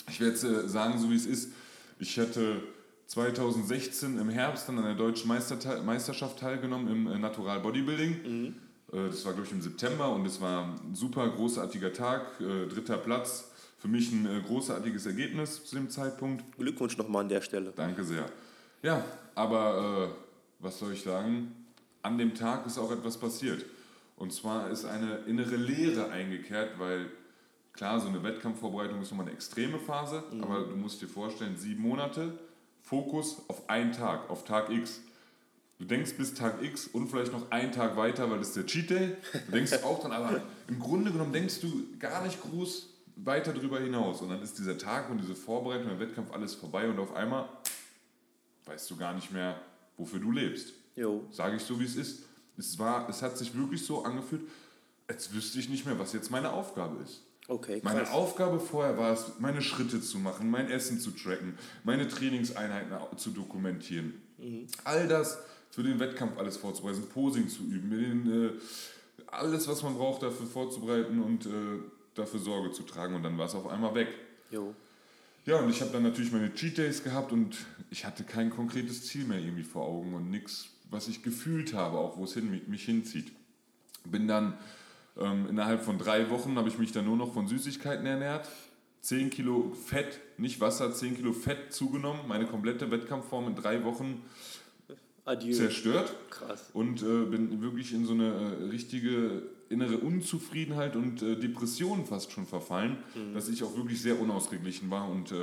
Ich 0.08 0.20
werde 0.20 0.34
es 0.34 0.44
äh, 0.44 0.68
sagen, 0.68 0.98
so 1.00 1.10
wie 1.10 1.16
es 1.16 1.26
ist. 1.26 1.50
Ich 1.98 2.18
hatte 2.18 2.62
2016 3.06 4.18
im 4.18 4.28
Herbst 4.28 4.68
dann 4.68 4.78
an 4.78 4.84
der 4.84 4.94
deutschen 4.94 5.28
Meisterteil- 5.28 5.82
Meisterschaft 5.82 6.38
teilgenommen 6.38 6.88
im 6.88 7.06
äh, 7.12 7.18
Natural 7.18 7.60
Bodybuilding. 7.60 8.54
Äh, 8.92 8.96
das 9.08 9.24
war, 9.24 9.32
glaube 9.32 9.46
ich, 9.46 9.52
im 9.52 9.62
September 9.62 10.10
und 10.12 10.26
es 10.26 10.40
war 10.40 10.64
ein 10.84 10.94
super 10.94 11.28
großartiger 11.30 11.92
Tag, 11.92 12.40
äh, 12.40 12.66
dritter 12.68 12.98
Platz. 12.98 13.50
Für 13.78 13.88
mich 13.88 14.10
ein 14.12 14.26
äh, 14.26 14.40
großartiges 14.46 15.06
Ergebnis 15.06 15.64
zu 15.64 15.76
dem 15.76 15.90
Zeitpunkt. 15.90 16.44
Glückwunsch 16.58 16.96
nochmal 16.98 17.22
an 17.22 17.28
der 17.28 17.40
Stelle. 17.40 17.72
Danke 17.74 18.04
sehr. 18.04 18.26
Ja, 18.82 19.04
aber 19.34 20.10
äh, 20.10 20.64
was 20.64 20.78
soll 20.78 20.92
ich 20.92 21.02
sagen? 21.02 21.66
An 22.02 22.18
dem 22.18 22.34
Tag 22.34 22.66
ist 22.66 22.78
auch 22.78 22.92
etwas 22.92 23.18
passiert. 23.18 23.64
Und 24.16 24.32
zwar 24.32 24.70
ist 24.70 24.84
eine 24.84 25.16
innere 25.26 25.56
Leere 25.56 26.10
eingekehrt, 26.10 26.78
weil 26.78 27.10
klar, 27.72 28.00
so 28.00 28.08
eine 28.08 28.22
Wettkampfvorbereitung 28.22 29.02
ist 29.02 29.10
nochmal 29.10 29.26
eine 29.26 29.34
extreme 29.34 29.78
Phase, 29.78 30.24
aber 30.40 30.60
du 30.60 30.76
musst 30.76 31.02
dir 31.02 31.08
vorstellen, 31.08 31.56
sieben 31.56 31.82
Monate, 31.82 32.38
Fokus 32.80 33.42
auf 33.48 33.68
einen 33.68 33.92
Tag, 33.92 34.30
auf 34.30 34.44
Tag 34.44 34.70
X. 34.70 35.00
Du 35.78 35.84
denkst 35.84 36.14
bis 36.14 36.32
Tag 36.32 36.62
X 36.62 36.86
und 36.86 37.08
vielleicht 37.08 37.32
noch 37.32 37.50
einen 37.50 37.72
Tag 37.72 37.96
weiter, 37.96 38.30
weil 38.30 38.38
das 38.38 38.48
ist 38.48 38.56
der 38.56 38.66
Cheat 38.66 38.90
Day. 38.90 39.16
Du 39.46 39.52
denkst 39.52 39.72
auch 39.82 40.00
dran, 40.00 40.12
aber 40.12 40.40
im 40.68 40.78
Grunde 40.78 41.12
genommen 41.12 41.32
denkst 41.32 41.60
du 41.60 41.84
gar 41.98 42.24
nicht 42.24 42.40
groß 42.40 42.88
weiter 43.16 43.52
drüber 43.52 43.80
hinaus. 43.80 44.22
Und 44.22 44.30
dann 44.30 44.40
ist 44.40 44.58
dieser 44.58 44.78
Tag 44.78 45.10
und 45.10 45.18
diese 45.18 45.34
Vorbereitung, 45.34 45.88
der 45.88 46.00
Wettkampf 46.00 46.32
alles 46.32 46.54
vorbei 46.54 46.88
und 46.88 46.98
auf 46.98 47.14
einmal 47.14 47.48
weißt 48.66 48.90
du 48.90 48.96
gar 48.96 49.14
nicht 49.14 49.32
mehr, 49.32 49.60
wofür 49.96 50.20
du 50.20 50.30
lebst. 50.30 50.72
Jo, 50.94 51.24
Sage 51.30 51.56
ich 51.56 51.62
so, 51.62 51.78
wie 51.80 51.84
es 51.84 51.96
ist. 51.96 52.24
Es, 52.58 52.78
war, 52.78 53.08
es 53.08 53.22
hat 53.22 53.36
sich 53.36 53.54
wirklich 53.56 53.84
so 53.84 54.04
angefühlt, 54.04 54.42
als 55.08 55.32
wüsste 55.32 55.58
ich 55.58 55.68
nicht 55.68 55.84
mehr, 55.86 55.98
was 55.98 56.12
jetzt 56.12 56.30
meine 56.30 56.52
Aufgabe 56.52 57.02
ist. 57.02 57.22
okay, 57.48 57.80
Meine 57.84 58.00
krass. 58.00 58.12
Aufgabe 58.12 58.58
vorher 58.58 58.96
war 58.96 59.12
es, 59.12 59.38
meine 59.38 59.60
Schritte 59.62 60.00
zu 60.00 60.18
machen, 60.18 60.50
mein 60.50 60.68
Essen 60.70 60.98
zu 60.98 61.10
tracken, 61.10 61.56
meine 61.84 62.08
Trainingseinheiten 62.08 62.96
zu 63.18 63.30
dokumentieren. 63.30 64.14
All 64.84 65.06
das 65.06 65.38
für 65.70 65.82
den 65.82 66.00
Wettkampf 66.00 66.38
alles 66.38 66.56
vorzubereiten, 66.56 67.02
Posing 67.12 67.48
zu 67.48 67.62
üben, 67.64 67.90
den, 67.90 68.44
äh, 68.46 68.50
alles, 69.28 69.68
was 69.68 69.82
man 69.82 69.94
braucht, 69.94 70.22
dafür 70.22 70.46
vorzubereiten 70.46 71.22
und 71.22 71.46
äh, 71.46 71.50
dafür 72.14 72.40
Sorge 72.40 72.72
zu 72.72 72.82
tragen. 72.84 73.14
Und 73.14 73.22
dann 73.22 73.36
war 73.36 73.46
es 73.46 73.54
auf 73.54 73.66
einmal 73.66 73.94
weg. 73.94 74.08
Jo, 74.50 74.74
Ja, 75.46 75.60
und 75.60 75.70
ich 75.70 75.80
habe 75.80 75.92
dann 75.92 76.02
natürlich 76.02 76.32
meine 76.32 76.52
Cheat 76.52 76.76
Days 76.76 77.04
gehabt 77.04 77.30
und 77.30 77.56
ich 77.88 78.04
hatte 78.04 78.24
kein 78.24 78.50
konkretes 78.50 79.06
Ziel 79.06 79.24
mehr 79.24 79.38
irgendwie 79.38 79.62
vor 79.62 79.86
Augen 79.86 80.12
und 80.12 80.28
nichts, 80.28 80.70
was 80.90 81.06
ich 81.06 81.22
gefühlt 81.22 81.72
habe, 81.72 81.98
auch 81.98 82.16
wo 82.16 82.24
es 82.24 82.34
hin, 82.34 82.62
mich 82.66 82.84
hinzieht. 82.84 83.30
Bin 84.04 84.26
dann 84.26 84.58
ähm, 85.16 85.46
innerhalb 85.48 85.84
von 85.84 85.98
drei 85.98 86.30
Wochen 86.30 86.56
habe 86.58 86.68
ich 86.68 86.78
mich 86.78 86.90
dann 86.90 87.04
nur 87.04 87.16
noch 87.16 87.32
von 87.32 87.46
Süßigkeiten 87.46 88.04
ernährt. 88.04 88.48
10 89.02 89.30
Kilo 89.30 89.72
Fett, 89.72 90.18
nicht 90.36 90.60
Wasser, 90.60 90.92
10 90.92 91.14
Kilo 91.14 91.32
Fett 91.32 91.72
zugenommen. 91.72 92.26
Meine 92.26 92.46
komplette 92.46 92.90
Wettkampfform 92.90 93.46
in 93.46 93.54
drei 93.54 93.84
Wochen 93.84 94.24
adieu. 95.26 95.52
zerstört 95.52 96.14
Krass. 96.30 96.70
und 96.72 97.02
äh, 97.02 97.26
bin 97.26 97.60
wirklich 97.60 97.92
in 97.92 98.06
so 98.06 98.14
eine 98.14 98.32
äh, 98.32 98.64
richtige 98.70 99.42
innere 99.68 99.98
Unzufriedenheit 99.98 100.96
und 100.96 101.22
äh, 101.22 101.36
Depression 101.36 102.06
fast 102.06 102.32
schon 102.32 102.46
verfallen, 102.46 102.98
dass 103.34 103.48
ich 103.48 103.64
auch 103.64 103.76
wirklich 103.76 104.00
sehr 104.00 104.20
unausgeglichen 104.20 104.90
war 104.90 105.10
und 105.10 105.32
äh, 105.32 105.36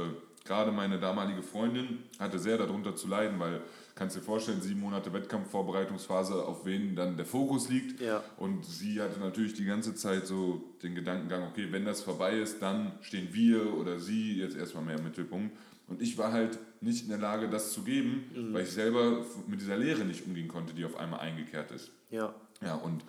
gerade 0.46 0.72
meine 0.72 1.00
damalige 1.00 1.41
Freundin 1.41 2.00
hatte 2.19 2.39
sehr 2.39 2.58
darunter 2.58 2.96
zu 2.96 3.08
leiden, 3.08 3.39
weil 3.39 3.62
kannst 3.96 4.15
dir 4.15 4.22
vorstellen, 4.22 4.62
sieben 4.62 4.80
Monate 4.80 5.13
Wettkampfvorbereitungsphase, 5.13 6.46
auf 6.46 6.65
wen 6.65 6.96
dann 6.96 7.15
der 7.15 7.26
Fokus 7.26 7.69
liegt. 7.69 8.02
Ja. 8.02 8.24
Und 8.38 8.65
sie 8.65 9.02
hatte 9.02 9.19
natürlich 9.19 9.54
die 9.54 9.65
ganze 9.65 9.93
Zeit 9.96 10.26
so 10.26 10.63
den 10.82 10.96
Gedankengang, 10.96 11.43
okay, 11.43 11.67
wenn 11.72 11.86
das 11.86 12.02
vorbei 12.02 12.39
ist, 12.39 12.62
dann 12.62 12.93
stehen 13.02 13.30
wir 13.32 13.78
oder 13.78 14.00
sie 14.00 14.39
jetzt 14.39 14.58
erstmal 14.58 14.84
mehr 14.84 14.98
im 14.98 15.04
Mittelpunkt. 15.04 15.56
Und 15.88 16.02
ich 16.02 16.17
war 16.17 16.32
halt 16.32 16.58
nicht 16.82 17.04
in 17.04 17.10
der 17.10 17.17
Lage, 17.17 17.50
das 17.50 17.72
zu 17.74 17.84
geben, 17.84 18.24
Mhm. 18.36 18.54
weil 18.54 18.63
ich 18.63 18.72
selber 18.72 19.26
mit 19.48 19.62
dieser 19.62 19.78
Lehre 19.78 20.06
nicht 20.06 20.26
umgehen 20.26 20.48
konnte, 20.48 20.74
die 20.74 20.86
auf 20.86 20.98
einmal 20.98 21.19
eingekehrt 21.19 21.72
ist. 21.72 21.91
Ja. 22.10 22.34
Ja, 22.62 22.76
und 22.76 23.04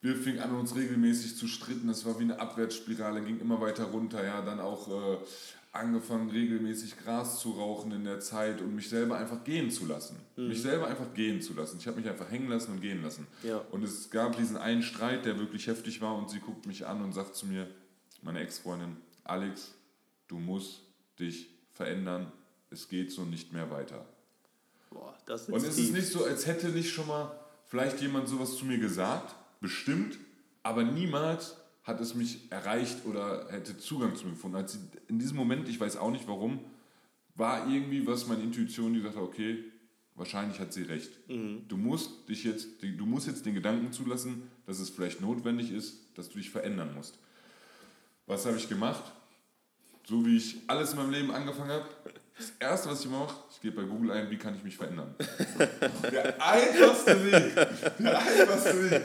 wir 0.00 0.14
fingen 0.14 0.40
an, 0.40 0.54
uns 0.54 0.74
regelmäßig 0.76 1.36
zu 1.36 1.46
stritten. 1.48 1.88
Das 1.88 2.04
war 2.04 2.18
wie 2.18 2.24
eine 2.24 2.38
Abwärtsspirale, 2.38 3.22
ging 3.22 3.40
immer 3.40 3.60
weiter 3.60 3.84
runter. 3.84 4.24
Ja, 4.24 4.42
dann 4.42 4.60
auch 4.60 4.88
äh, 4.88 5.16
angefangen, 5.72 6.30
regelmäßig 6.30 6.96
Gras 6.98 7.40
zu 7.40 7.52
rauchen 7.52 7.92
in 7.92 8.04
der 8.04 8.20
Zeit 8.20 8.60
und 8.60 8.74
mich 8.74 8.88
selber 8.88 9.16
einfach 9.18 9.42
gehen 9.44 9.70
zu 9.70 9.86
lassen. 9.86 10.16
Mich 10.36 10.62
selber 10.62 10.86
einfach 10.86 11.12
gehen 11.14 11.40
zu 11.42 11.54
lassen. 11.54 11.78
Ich 11.80 11.86
habe 11.86 11.98
mich 12.00 12.08
einfach 12.08 12.30
hängen 12.30 12.48
lassen 12.48 12.72
und 12.72 12.80
gehen 12.80 13.02
lassen. 13.02 13.26
Ja. 13.42 13.58
Und 13.72 13.82
es 13.82 14.10
gab 14.10 14.36
diesen 14.36 14.56
einen 14.56 14.82
Streit, 14.82 15.24
der 15.26 15.38
wirklich 15.38 15.66
heftig 15.66 16.00
war 16.00 16.16
und 16.16 16.30
sie 16.30 16.40
guckt 16.40 16.66
mich 16.66 16.86
an 16.86 17.02
und 17.02 17.12
sagt 17.12 17.34
zu 17.34 17.46
mir, 17.46 17.68
meine 18.22 18.40
Ex-Freundin, 18.40 18.96
Alex, 19.24 19.74
du 20.28 20.38
musst 20.38 20.82
dich 21.18 21.48
verändern. 21.72 22.32
Es 22.70 22.88
geht 22.88 23.12
so 23.12 23.24
nicht 23.24 23.52
mehr 23.52 23.70
weiter. 23.70 24.04
Boah, 24.90 25.16
das 25.26 25.42
ist 25.42 25.48
Und 25.48 25.64
es 25.64 25.78
ist 25.78 25.92
nicht 25.92 26.08
so, 26.08 26.24
als 26.24 26.46
hätte 26.46 26.68
nicht 26.68 26.92
schon 26.92 27.06
mal 27.06 27.30
vielleicht 27.66 28.00
jemand 28.00 28.28
sowas 28.28 28.56
zu 28.56 28.64
mir 28.64 28.78
gesagt, 28.78 29.34
bestimmt, 29.60 30.18
aber 30.62 30.84
niemals 30.84 31.56
hat 31.82 32.00
es 32.00 32.14
mich 32.14 32.50
erreicht 32.50 33.04
oder 33.06 33.48
hätte 33.50 33.78
Zugang 33.78 34.16
zu 34.16 34.24
mir 34.24 34.32
gefunden. 34.32 34.56
Als 34.56 34.78
in 35.08 35.18
diesem 35.18 35.36
Moment, 35.36 35.68
ich 35.68 35.78
weiß 35.78 35.96
auch 35.96 36.10
nicht 36.10 36.26
warum, 36.26 36.60
war 37.36 37.68
irgendwie 37.68 38.06
was 38.06 38.26
meine 38.26 38.42
Intuition, 38.42 38.94
die 38.94 39.00
sagte, 39.00 39.20
okay, 39.20 39.64
wahrscheinlich 40.14 40.58
hat 40.58 40.72
sie 40.72 40.82
recht. 40.82 41.10
Du 41.68 41.76
musst 41.76 42.28
dich 42.28 42.42
jetzt, 42.44 42.82
du 42.82 43.06
musst 43.06 43.26
jetzt 43.26 43.46
den 43.46 43.54
Gedanken 43.54 43.92
zulassen, 43.92 44.50
dass 44.66 44.80
es 44.80 44.90
vielleicht 44.90 45.20
notwendig 45.20 45.70
ist, 45.70 45.98
dass 46.14 46.28
du 46.28 46.38
dich 46.38 46.50
verändern 46.50 46.94
musst. 46.94 47.18
Was 48.26 48.46
habe 48.46 48.56
ich 48.56 48.68
gemacht? 48.68 49.12
So 50.08 50.24
wie 50.24 50.36
ich 50.36 50.56
alles 50.68 50.92
in 50.92 50.98
meinem 50.98 51.10
Leben 51.10 51.30
angefangen 51.32 51.70
habe. 51.70 51.84
Das 52.38 52.52
erste, 52.60 52.90
was 52.90 53.04
ich 53.04 53.10
mache, 53.10 53.34
ich 53.50 53.60
gebe 53.60 53.82
bei 53.82 53.88
Google 53.88 54.12
ein, 54.12 54.30
wie 54.30 54.36
kann 54.36 54.54
ich 54.54 54.62
mich 54.62 54.76
verändern. 54.76 55.14
Der 56.12 56.34
einfachste 56.40 57.24
Weg. 57.24 57.54
Der 57.98 58.18
einfachste 58.18 58.90
Weg. 58.90 59.02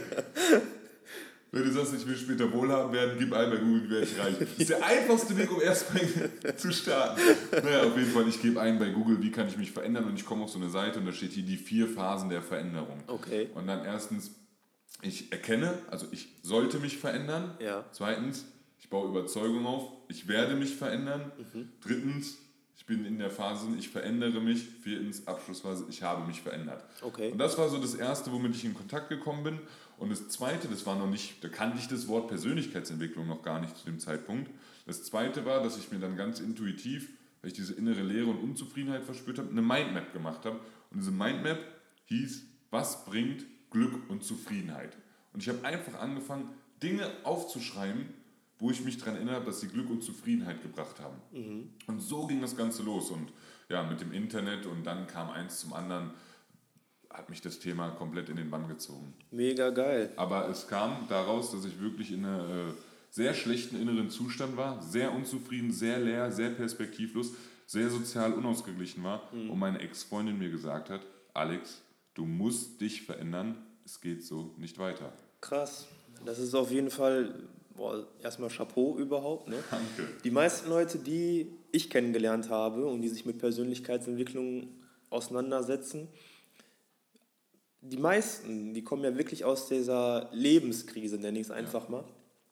Wenn 1.53 1.63
du 1.63 1.71
sagst, 1.71 1.93
ich 1.95 2.05
will 2.07 2.15
später 2.15 2.51
wohlhabend 2.53 2.93
werden, 2.93 3.15
gib 3.17 3.33
ein 3.33 3.49
bei 3.49 3.57
Google, 3.57 3.89
werde 3.89 4.05
ich 4.05 4.19
reich. 4.19 4.35
Das 4.39 4.49
ist 4.57 4.69
der 4.69 4.85
einfachste 4.85 5.35
Weg, 5.37 5.51
um 5.51 5.59
erstmal 5.59 6.03
zu 6.57 6.71
starten. 6.71 7.19
Naja, 7.51 7.83
auf 7.83 7.97
jeden 7.97 8.11
Fall, 8.11 8.27
ich 8.27 8.41
gebe 8.41 8.61
ein 8.61 8.77
bei 8.77 8.89
Google, 8.89 9.21
wie 9.21 9.31
kann 9.31 9.47
ich 9.47 9.57
mich 9.57 9.71
verändern 9.71 10.05
und 10.05 10.15
ich 10.15 10.25
komme 10.25 10.43
auf 10.43 10.51
so 10.51 10.59
eine 10.59 10.69
Seite 10.69 10.99
und 10.99 11.07
da 11.07 11.11
steht 11.11 11.31
hier 11.31 11.43
die 11.43 11.57
vier 11.57 11.87
Phasen 11.87 12.29
der 12.29 12.43
Veränderung. 12.43 13.03
Okay. 13.07 13.49
Und 13.55 13.65
dann 13.65 13.83
erstens, 13.83 14.31
ich 15.01 15.31
erkenne, 15.31 15.73
also 15.89 16.05
ich 16.11 16.29
sollte 16.43 16.77
mich 16.77 16.97
verändern. 16.97 17.55
Ja. 17.59 17.85
Zweitens, 17.91 18.45
baue 18.91 19.09
Überzeugung 19.09 19.65
auf, 19.65 19.91
ich 20.09 20.27
werde 20.27 20.55
mich 20.55 20.75
verändern. 20.75 21.31
Mhm. 21.53 21.69
Drittens, 21.81 22.37
ich 22.77 22.85
bin 22.85 23.05
in 23.05 23.17
der 23.17 23.31
Phase, 23.31 23.67
ich 23.77 23.89
verändere 23.89 24.41
mich. 24.41 24.67
Viertens, 24.83 25.25
Abschlussphase, 25.27 25.85
ich 25.89 26.03
habe 26.03 26.27
mich 26.27 26.41
verändert. 26.41 26.83
Okay. 27.01 27.31
Und 27.31 27.39
das 27.39 27.57
war 27.57 27.69
so 27.69 27.79
das 27.79 27.95
Erste, 27.95 28.31
womit 28.31 28.55
ich 28.55 28.65
in 28.65 28.75
Kontakt 28.75 29.09
gekommen 29.09 29.43
bin. 29.43 29.59
Und 29.97 30.11
das 30.11 30.29
Zweite, 30.29 30.67
das 30.67 30.85
war 30.85 30.95
noch 30.95 31.09
nicht, 31.09 31.43
da 31.43 31.47
kannte 31.47 31.77
ich 31.79 31.87
das 31.87 32.07
Wort 32.07 32.27
Persönlichkeitsentwicklung 32.27 33.27
noch 33.27 33.43
gar 33.43 33.61
nicht 33.61 33.77
zu 33.77 33.85
dem 33.85 33.99
Zeitpunkt. 33.99 34.51
Das 34.85 35.03
Zweite 35.03 35.45
war, 35.45 35.63
dass 35.63 35.77
ich 35.77 35.91
mir 35.91 35.99
dann 35.99 36.17
ganz 36.17 36.39
intuitiv, 36.39 37.09
weil 37.41 37.51
ich 37.51 37.55
diese 37.55 37.73
innere 37.73 38.01
Leere 38.01 38.27
und 38.27 38.37
Unzufriedenheit 38.37 39.03
verspürt 39.03 39.37
habe, 39.37 39.49
eine 39.49 39.61
Mindmap 39.61 40.11
gemacht 40.11 40.43
habe. 40.45 40.59
Und 40.89 40.99
diese 40.99 41.11
Mindmap 41.11 41.59
hieß, 42.05 42.43
was 42.71 43.05
bringt 43.05 43.45
Glück 43.69 44.09
und 44.09 44.23
Zufriedenheit? 44.23 44.97
Und 45.33 45.41
ich 45.41 45.49
habe 45.49 45.63
einfach 45.63 45.99
angefangen, 45.99 46.49
Dinge 46.81 47.09
aufzuschreiben, 47.23 48.20
wo 48.61 48.69
ich 48.69 48.85
mich 48.85 48.97
daran 48.99 49.15
erinnere, 49.15 49.43
dass 49.43 49.59
sie 49.59 49.67
Glück 49.67 49.89
und 49.89 50.03
Zufriedenheit 50.03 50.61
gebracht 50.61 50.99
haben. 50.99 51.17
Und 51.87 51.99
so 51.99 52.27
ging 52.27 52.41
das 52.41 52.55
Ganze 52.55 52.83
los. 52.83 53.09
Und 53.09 53.33
ja, 53.69 53.83
mit 53.83 53.99
dem 53.99 54.13
Internet 54.13 54.67
und 54.67 54.85
dann 54.85 55.07
kam 55.07 55.31
eins 55.31 55.59
zum 55.59 55.73
anderen, 55.73 56.11
hat 57.09 57.29
mich 57.29 57.41
das 57.41 57.57
Thema 57.57 57.89
komplett 57.89 58.29
in 58.29 58.35
den 58.35 58.51
Bann 58.51 58.67
gezogen. 58.67 59.15
Mega 59.31 59.71
geil. 59.71 60.13
Aber 60.15 60.47
es 60.47 60.67
kam 60.67 61.07
daraus, 61.09 61.51
dass 61.51 61.65
ich 61.65 61.81
wirklich 61.81 62.11
in 62.11 62.23
einem 62.23 62.69
äh, 62.69 62.73
sehr 63.09 63.33
schlechten 63.33 63.81
inneren 63.81 64.11
Zustand 64.11 64.55
war, 64.55 64.79
sehr 64.81 65.11
unzufrieden, 65.11 65.73
sehr 65.73 65.99
leer, 65.99 66.31
sehr 66.31 66.51
perspektivlos, 66.51 67.33
sehr 67.65 67.89
sozial 67.89 68.33
unausgeglichen 68.33 69.03
war 69.03 69.31
und 69.33 69.57
meine 69.57 69.79
Ex-Freundin 69.79 70.37
mir 70.37 70.49
gesagt 70.49 70.89
hat, 70.89 71.01
Alex, 71.33 71.81
du 72.13 72.25
musst 72.25 72.79
dich 72.79 73.01
verändern, 73.01 73.55
es 73.85 74.01
geht 74.01 74.23
so 74.23 74.53
nicht 74.57 74.77
weiter. 74.77 75.11
Krass. 75.39 75.87
Das 76.25 76.37
ist 76.37 76.53
auf 76.53 76.71
jeden 76.71 76.89
Fall 76.91 77.33
boah, 77.81 78.05
erstmal 78.21 78.49
Chapeau 78.49 78.95
überhaupt. 78.97 79.47
Ne? 79.47 79.57
Danke. 79.71 80.13
Die 80.23 80.29
meisten 80.29 80.69
Leute, 80.69 80.99
die 80.99 81.51
ich 81.71 81.89
kennengelernt 81.89 82.49
habe 82.51 82.85
und 82.85 83.01
die 83.01 83.09
sich 83.09 83.25
mit 83.25 83.39
Persönlichkeitsentwicklung 83.39 84.69
auseinandersetzen, 85.09 86.07
die 87.81 87.97
meisten, 87.97 88.75
die 88.75 88.83
kommen 88.83 89.03
ja 89.03 89.17
wirklich 89.17 89.43
aus 89.45 89.67
dieser 89.67 90.29
Lebenskrise, 90.31 91.17
nenne 91.17 91.39
ich 91.39 91.47
es 91.47 91.51
einfach 91.51 91.89
mal. 91.89 92.03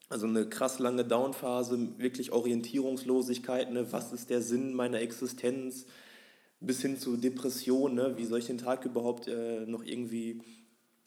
Also 0.09 0.25
eine 0.25 0.49
krass 0.49 0.79
lange 0.79 1.05
Downphase, 1.05 1.99
wirklich 1.99 2.31
Orientierungslosigkeit, 2.31 3.71
ne? 3.71 3.91
was 3.91 4.11
ist 4.11 4.31
der 4.31 4.41
Sinn 4.41 4.73
meiner 4.73 4.99
Existenz, 4.99 5.85
bis 6.59 6.81
hin 6.81 6.97
zu 6.97 7.17
Depression, 7.17 7.93
ne? 7.93 8.17
wie 8.17 8.25
soll 8.25 8.39
ich 8.39 8.47
den 8.47 8.57
Tag 8.57 8.83
überhaupt 8.83 9.27
äh, 9.27 9.67
noch 9.67 9.83
irgendwie 9.83 10.41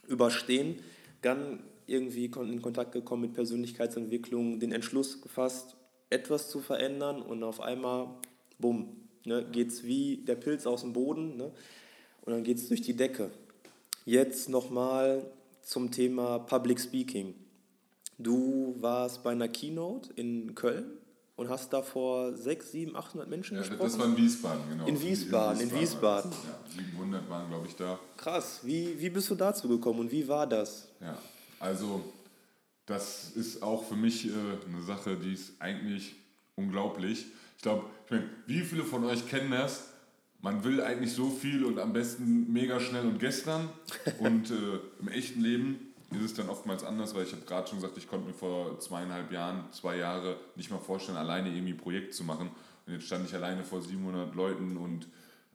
überstehen. 0.07 0.77
Dann 1.23 1.65
irgendwie 1.93 2.25
in 2.27 2.63
Kontakt 2.63 2.93
gekommen 2.93 3.23
mit 3.23 3.35
Persönlichkeitsentwicklung, 3.35 4.59
den 4.59 4.73
Entschluss 4.73 5.21
gefasst, 5.21 5.77
etwas 6.11 6.49
zu 6.51 6.61
verändern 6.61 7.23
und 7.23 7.43
auf 7.43 7.61
einmal, 7.61 8.09
bumm, 8.59 8.89
ne, 9.25 9.45
geht 9.53 9.69
es 9.69 9.85
wie 9.85 10.17
der 10.19 10.37
Pilz 10.37 10.67
aus 10.67 10.81
dem 10.83 10.93
Boden 10.93 11.37
ne, 11.37 11.53
und 12.23 12.33
dann 12.33 12.43
geht 12.43 12.59
es 12.59 12.69
durch 12.69 12.81
die 12.83 12.95
Decke. 12.95 13.31
Jetzt 14.05 14.49
nochmal 14.49 15.25
zum 15.63 15.91
Thema 15.91 16.39
Public 16.41 16.81
Speaking. 16.81 17.35
Du 18.19 18.75
warst 18.81 19.23
bei 19.23 19.31
einer 19.33 19.49
Keynote 19.49 20.11
in 20.17 20.55
Köln 20.55 20.85
und 21.37 21.49
hast 21.49 21.73
da 21.73 21.83
vor 21.83 22.35
6, 22.37 22.73
7, 22.73 22.97
800 22.97 23.29
Menschen 23.29 23.55
Ja, 23.57 23.61
gesprochen. 23.63 23.83
das 23.85 23.99
war 23.99 24.07
in 24.07 24.17
Wiesbaden, 24.17 24.63
genau. 24.69 24.87
In 24.87 25.01
Wiesbaden, 25.03 25.61
in 25.63 25.75
Wiesbaden. 25.75 26.31
das. 26.31 26.77
Ja, 26.77 26.83
700 26.85 27.29
waren, 27.31 27.49
glaube 27.49 27.67
ich, 27.69 27.75
da. 27.77 27.99
Krass, 28.17 28.61
wie, 28.63 29.01
wie 29.01 29.11
bist 29.11 29.31
du 29.31 29.35
dazu 29.35 29.69
gekommen 29.69 30.01
und 30.01 30.13
wie 30.13 30.27
war 30.29 30.47
das? 30.47 30.89
Ja, 31.01 31.17
also 31.62 32.05
das 32.87 33.31
ist 33.31 33.62
auch 33.62 33.85
für 33.85 33.94
mich 33.94 34.27
äh, 34.27 34.31
eine 34.66 34.83
Sache, 34.83 35.16
die 35.16 35.33
ist 35.33 35.53
eigentlich 35.61 36.16
unglaublich. 36.57 37.27
Ich 37.57 37.62
glaube, 37.62 37.87
ich 38.07 38.11
mein, 38.11 38.29
wie 38.46 38.61
viele 38.62 38.83
von 38.85 39.05
euch 39.05 39.29
kennen 39.29 39.53
das? 39.53 39.88
Man 40.40 40.64
will 40.64 40.83
eigentlich 40.83 41.12
so 41.12 41.31
viel 41.31 41.64
und 41.64 41.79
am 41.79 41.92
besten 41.92 42.53
mega 42.53 42.81
schnell 42.81 43.07
und 43.07 43.20
gestern. 43.20 43.68
Und 44.18 44.51
äh, 44.51 44.81
im 45.01 45.07
echten 45.07 45.40
Leben 45.40 45.94
ist 46.11 46.22
es 46.22 46.35
dann 46.35 46.48
oftmals 46.48 46.83
anders, 46.83 47.14
weil 47.14 47.25
ich 47.25 47.33
habe 47.33 47.42
gerade 47.42 47.68
schon 47.68 47.79
gesagt, 47.79 47.96
ich 47.96 48.09
konnte 48.09 48.27
mir 48.27 48.35
vor 48.35 48.81
zweieinhalb 48.81 49.31
Jahren, 49.31 49.64
zwei 49.70 49.96
Jahre 49.96 50.37
nicht 50.57 50.70
mal 50.70 50.81
vorstellen, 50.81 51.16
alleine 51.16 51.48
irgendwie 51.48 51.75
ein 51.75 51.79
Projekt 51.79 52.12
zu 52.12 52.25
machen. 52.25 52.51
Und 52.87 52.92
jetzt 52.92 53.07
stand 53.07 53.29
ich 53.29 53.35
alleine 53.37 53.62
vor 53.62 53.81
700 53.81 54.35
Leuten 54.35 54.77
und 54.77 55.07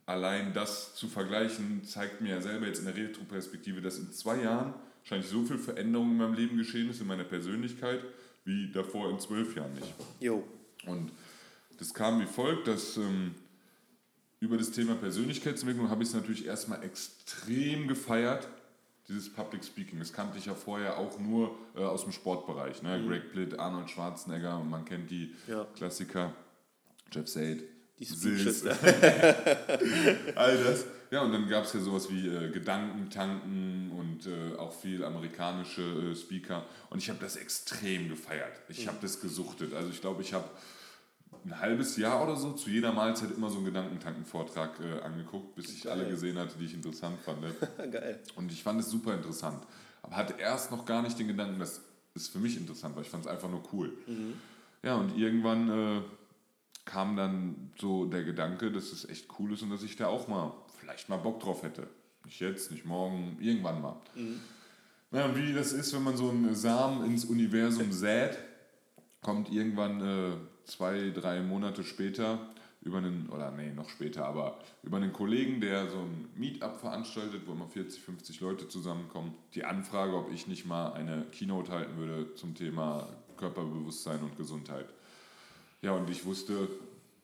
allein 0.05 0.53
das 0.53 0.95
zu 0.95 1.09
vergleichen, 1.09 1.83
zeigt 1.83 2.21
mir 2.21 2.29
ja 2.29 2.41
selber 2.41 2.65
jetzt 2.65 2.79
in 2.79 2.85
der 2.85 2.95
Retroperspektive, 2.95 3.81
dass 3.81 3.97
in 3.97 4.13
zwei 4.13 4.41
Jahren 4.41 4.73
wahrscheinlich 5.07 5.29
so 5.29 5.43
viel 5.43 5.57
Veränderung 5.57 6.11
in 6.11 6.17
meinem 6.17 6.33
Leben 6.33 6.57
geschehen 6.57 6.89
ist, 6.89 6.99
in 6.99 7.07
meiner 7.07 7.23
Persönlichkeit, 7.23 8.03
wie 8.43 8.69
davor 8.71 9.09
in 9.09 9.19
zwölf 9.19 9.55
Jahren 9.55 9.73
nicht. 9.73 9.93
Jo, 10.19 10.43
Und 10.85 11.11
das 11.79 11.93
kam 11.93 12.19
wie 12.19 12.25
folgt, 12.25 12.67
dass 12.67 12.97
ähm, 12.97 13.33
über 14.41 14.57
das 14.57 14.71
Thema 14.71 14.95
Persönlichkeitsentwicklung 14.95 15.89
habe 15.89 16.03
ich 16.03 16.09
es 16.09 16.15
natürlich 16.15 16.45
erstmal 16.45 16.83
extrem 16.83 17.87
gefeiert, 17.87 18.49
dieses 19.07 19.31
Public 19.31 19.63
Speaking. 19.63 19.99
Das 19.99 20.11
kannte 20.11 20.37
ich 20.37 20.45
ja 20.45 20.53
vorher 20.53 20.97
auch 20.97 21.17
nur 21.19 21.57
äh, 21.75 21.79
aus 21.79 22.03
dem 22.03 22.11
Sportbereich. 22.11 22.83
Ne? 22.83 23.01
Greg 23.07 23.31
Plitt, 23.31 23.57
Arnold 23.57 23.89
Schwarzenegger 23.89 24.61
man 24.61 24.83
kennt 24.83 25.09
die 25.09 25.33
Ja. 25.47 25.65
Klassiker, 25.75 26.33
Jeff 27.13 27.29
Said, 27.29 27.63
die 27.97 28.05
Speeches. 28.05 28.65
all 30.35 30.57
das. 30.63 30.85
Ja, 31.09 31.21
und 31.21 31.31
dann 31.31 31.47
gab 31.47 31.63
es 31.63 31.71
ja 31.73 31.79
sowas 31.79 32.09
wie 32.11 32.27
äh, 32.27 32.49
Gedankentanken 32.51 33.91
und 34.17 34.27
äh, 34.27 34.55
auch 34.57 34.73
viel 34.73 35.03
amerikanische 35.03 35.81
äh, 35.81 36.15
Speaker. 36.15 36.65
Und 36.89 36.99
ich 36.99 37.09
habe 37.09 37.19
das 37.19 37.35
extrem 37.35 38.09
gefeiert. 38.09 38.53
Ich 38.67 38.87
habe 38.87 38.97
das 39.01 39.21
gesuchtet. 39.21 39.73
Also 39.73 39.89
ich 39.89 40.01
glaube, 40.01 40.21
ich 40.21 40.33
habe 40.33 40.47
ein 41.45 41.59
halbes 41.59 41.97
Jahr 41.97 42.23
oder 42.23 42.35
so 42.35 42.53
zu 42.53 42.69
jeder 42.69 42.91
Mahlzeit 42.93 43.31
immer 43.31 43.49
so 43.49 43.57
einen 43.57 43.65
Gedankentanken-Vortrag 43.65 44.79
äh, 44.79 45.01
angeguckt, 45.01 45.55
bis 45.55 45.71
ich 45.71 45.89
alle 45.89 46.03
Geil. 46.03 46.11
gesehen 46.11 46.37
hatte, 46.37 46.57
die 46.57 46.65
ich 46.65 46.73
interessant 46.73 47.19
fand. 47.21 47.41
ne? 47.41 47.53
Geil. 47.91 48.19
Und 48.35 48.51
ich 48.51 48.63
fand 48.63 48.79
es 48.79 48.89
super 48.89 49.13
interessant. 49.13 49.61
Aber 50.01 50.15
hatte 50.15 50.35
erst 50.39 50.71
noch 50.71 50.85
gar 50.85 51.01
nicht 51.01 51.17
den 51.19 51.27
Gedanken, 51.27 51.59
das 51.59 51.81
ist 52.15 52.29
für 52.29 52.39
mich 52.39 52.57
interessant, 52.57 52.95
weil 52.95 53.03
ich 53.03 53.09
fand 53.09 53.25
es 53.25 53.29
einfach 53.31 53.49
nur 53.49 53.61
cool. 53.73 53.93
Ja, 54.81 54.95
und 54.95 55.17
irgendwann 55.17 55.69
äh, 55.69 56.01
kam 56.85 57.15
dann 57.15 57.71
so 57.79 58.05
der 58.05 58.23
Gedanke, 58.23 58.71
dass 58.71 58.91
es 58.91 59.07
echt 59.07 59.27
cool 59.37 59.53
ist 59.53 59.61
und 59.61 59.69
dass 59.69 59.83
ich 59.83 59.95
da 59.95 60.07
auch 60.07 60.27
mal 60.27 60.53
vielleicht 60.79 61.09
mal 61.09 61.17
Bock 61.17 61.39
drauf 61.39 61.61
hätte. 61.63 61.87
Nicht 62.27 62.41
jetzt, 62.41 62.71
nicht 62.71 62.83
morgen, 62.83 63.37
irgendwann 63.39 63.81
mal. 63.81 63.95
Mhm. 64.13 64.41
Na, 65.11 65.33
wie 65.33 65.53
das 65.53 65.71
ist, 65.71 65.93
wenn 65.95 66.03
man 66.03 66.17
so 66.17 66.29
einen 66.29 66.53
Samen 66.55 67.05
ins 67.05 67.23
Universum 67.23 67.93
sät, 67.93 68.37
kommt 69.21 69.49
irgendwann 69.49 70.01
äh, 70.01 70.33
zwei, 70.65 71.11
drei 71.11 71.39
Monate 71.39 71.85
später 71.85 72.49
über 72.81 72.97
einen, 72.97 73.29
oder 73.29 73.51
nee, 73.51 73.71
noch 73.71 73.87
später, 73.87 74.25
aber 74.25 74.59
über 74.83 74.97
einen 74.97 75.13
Kollegen, 75.13 75.61
der 75.61 75.89
so 75.89 75.99
ein 75.99 76.27
Meetup 76.35 76.81
veranstaltet, 76.81 77.43
wo 77.45 77.53
immer 77.53 77.69
40, 77.69 78.01
50 78.01 78.41
Leute 78.41 78.67
zusammenkommen, 78.67 79.33
die 79.53 79.63
Anfrage, 79.63 80.13
ob 80.17 80.29
ich 80.29 80.47
nicht 80.47 80.65
mal 80.65 80.91
eine 80.91 81.27
Keynote 81.31 81.71
halten 81.71 81.95
würde 81.95 82.35
zum 82.35 82.55
Thema 82.55 83.07
Körperbewusstsein 83.37 84.19
und 84.19 84.35
Gesundheit. 84.35 84.89
Ja, 85.81 85.93
und 85.93 86.09
ich 86.09 86.25
wusste, 86.25 86.67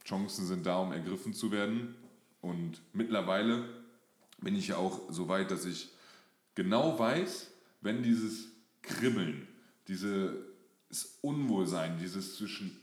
Chancen 0.06 0.46
sind 0.46 0.66
da, 0.66 0.78
um 0.78 0.94
ergriffen 0.94 1.34
zu 1.34 1.52
werden. 1.52 1.96
Und 2.40 2.82
mittlerweile 2.94 3.83
bin 4.44 4.56
ich 4.56 4.70
ja 4.70 4.78
auch 4.78 5.00
so 5.10 5.28
weit, 5.28 5.52
dass 5.52 5.66
ich 5.66 5.90
genau 6.56 6.98
weiß, 6.98 7.48
wenn 7.82 8.04
dieses 8.04 8.46
Kribbeln, 8.82 9.48
dieses 9.88 11.18
Unwohlsein, 11.22 11.98
dieses 12.00 12.38
zwischen 12.38 12.80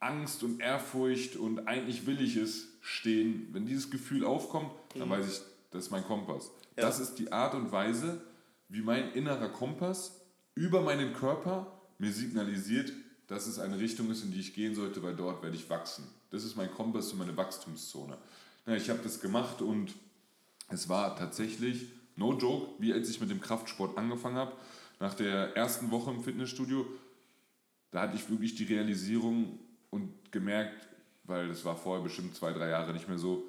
Angst 0.00 0.42
und 0.42 0.60
Ehrfurcht 0.60 1.36
und 1.36 1.66
eigentlich 1.66 2.06
will 2.06 2.20
ich 2.20 2.36
es 2.36 2.68
stehen, 2.80 3.48
wenn 3.52 3.66
dieses 3.66 3.90
Gefühl 3.90 4.24
aufkommt, 4.24 4.70
dann 4.94 5.08
mhm. 5.08 5.12
weiß 5.12 5.26
ich, 5.26 5.40
das 5.70 5.86
ist 5.86 5.90
mein 5.90 6.04
Kompass. 6.04 6.50
Ja. 6.76 6.82
Das 6.82 7.00
ist 7.00 7.14
die 7.14 7.32
Art 7.32 7.54
und 7.54 7.72
Weise, 7.72 8.20
wie 8.68 8.82
mein 8.82 9.12
innerer 9.12 9.48
Kompass 9.48 10.20
über 10.54 10.82
meinen 10.82 11.14
Körper 11.14 11.80
mir 11.98 12.12
signalisiert, 12.12 12.92
dass 13.26 13.46
es 13.46 13.58
eine 13.58 13.78
Richtung 13.78 14.10
ist, 14.10 14.22
in 14.22 14.30
die 14.30 14.40
ich 14.40 14.54
gehen 14.54 14.74
sollte, 14.74 15.02
weil 15.02 15.16
dort 15.16 15.42
werde 15.42 15.56
ich 15.56 15.68
wachsen. 15.70 16.06
Das 16.30 16.44
ist 16.44 16.56
mein 16.56 16.70
Kompass 16.70 17.12
und 17.12 17.18
meine 17.18 17.36
Wachstumszone. 17.36 18.18
Ja, 18.66 18.74
ich 18.74 18.90
habe 18.90 19.00
das 19.02 19.20
gemacht 19.20 19.62
und 19.62 19.94
es 20.68 20.88
war 20.88 21.16
tatsächlich, 21.16 21.86
no 22.16 22.36
joke, 22.36 22.68
wie 22.78 22.92
als 22.92 23.08
ich 23.08 23.20
mit 23.20 23.30
dem 23.30 23.40
Kraftsport 23.40 23.98
angefangen 23.98 24.36
habe, 24.36 24.52
nach 25.00 25.14
der 25.14 25.56
ersten 25.56 25.90
Woche 25.90 26.10
im 26.10 26.22
Fitnessstudio, 26.22 26.86
da 27.90 28.02
hatte 28.02 28.16
ich 28.16 28.28
wirklich 28.30 28.54
die 28.54 28.64
Realisierung 28.64 29.58
und 29.90 30.32
gemerkt, 30.32 30.88
weil 31.24 31.48
das 31.48 31.64
war 31.64 31.76
vorher 31.76 32.02
bestimmt 32.02 32.34
zwei, 32.34 32.52
drei 32.52 32.68
Jahre 32.68 32.92
nicht 32.92 33.08
mehr 33.08 33.18
so, 33.18 33.44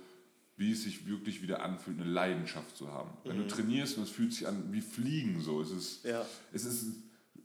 wie 0.57 0.71
es 0.71 0.83
sich 0.83 1.07
wirklich 1.07 1.41
wieder 1.41 1.63
anfühlt, 1.63 1.99
eine 1.99 2.09
Leidenschaft 2.09 2.77
zu 2.77 2.91
haben. 2.91 3.09
Wenn 3.23 3.37
mhm. 3.37 3.43
du 3.43 3.47
trainierst 3.47 3.97
und 3.97 4.03
es 4.03 4.09
fühlt 4.09 4.33
sich 4.33 4.47
an 4.47 4.71
wie 4.71 4.81
Fliegen 4.81 5.41
so, 5.41 5.61
es 5.61 5.71
ist, 5.71 6.05
ja. 6.05 6.25
es 6.53 6.65
ist, 6.65 6.87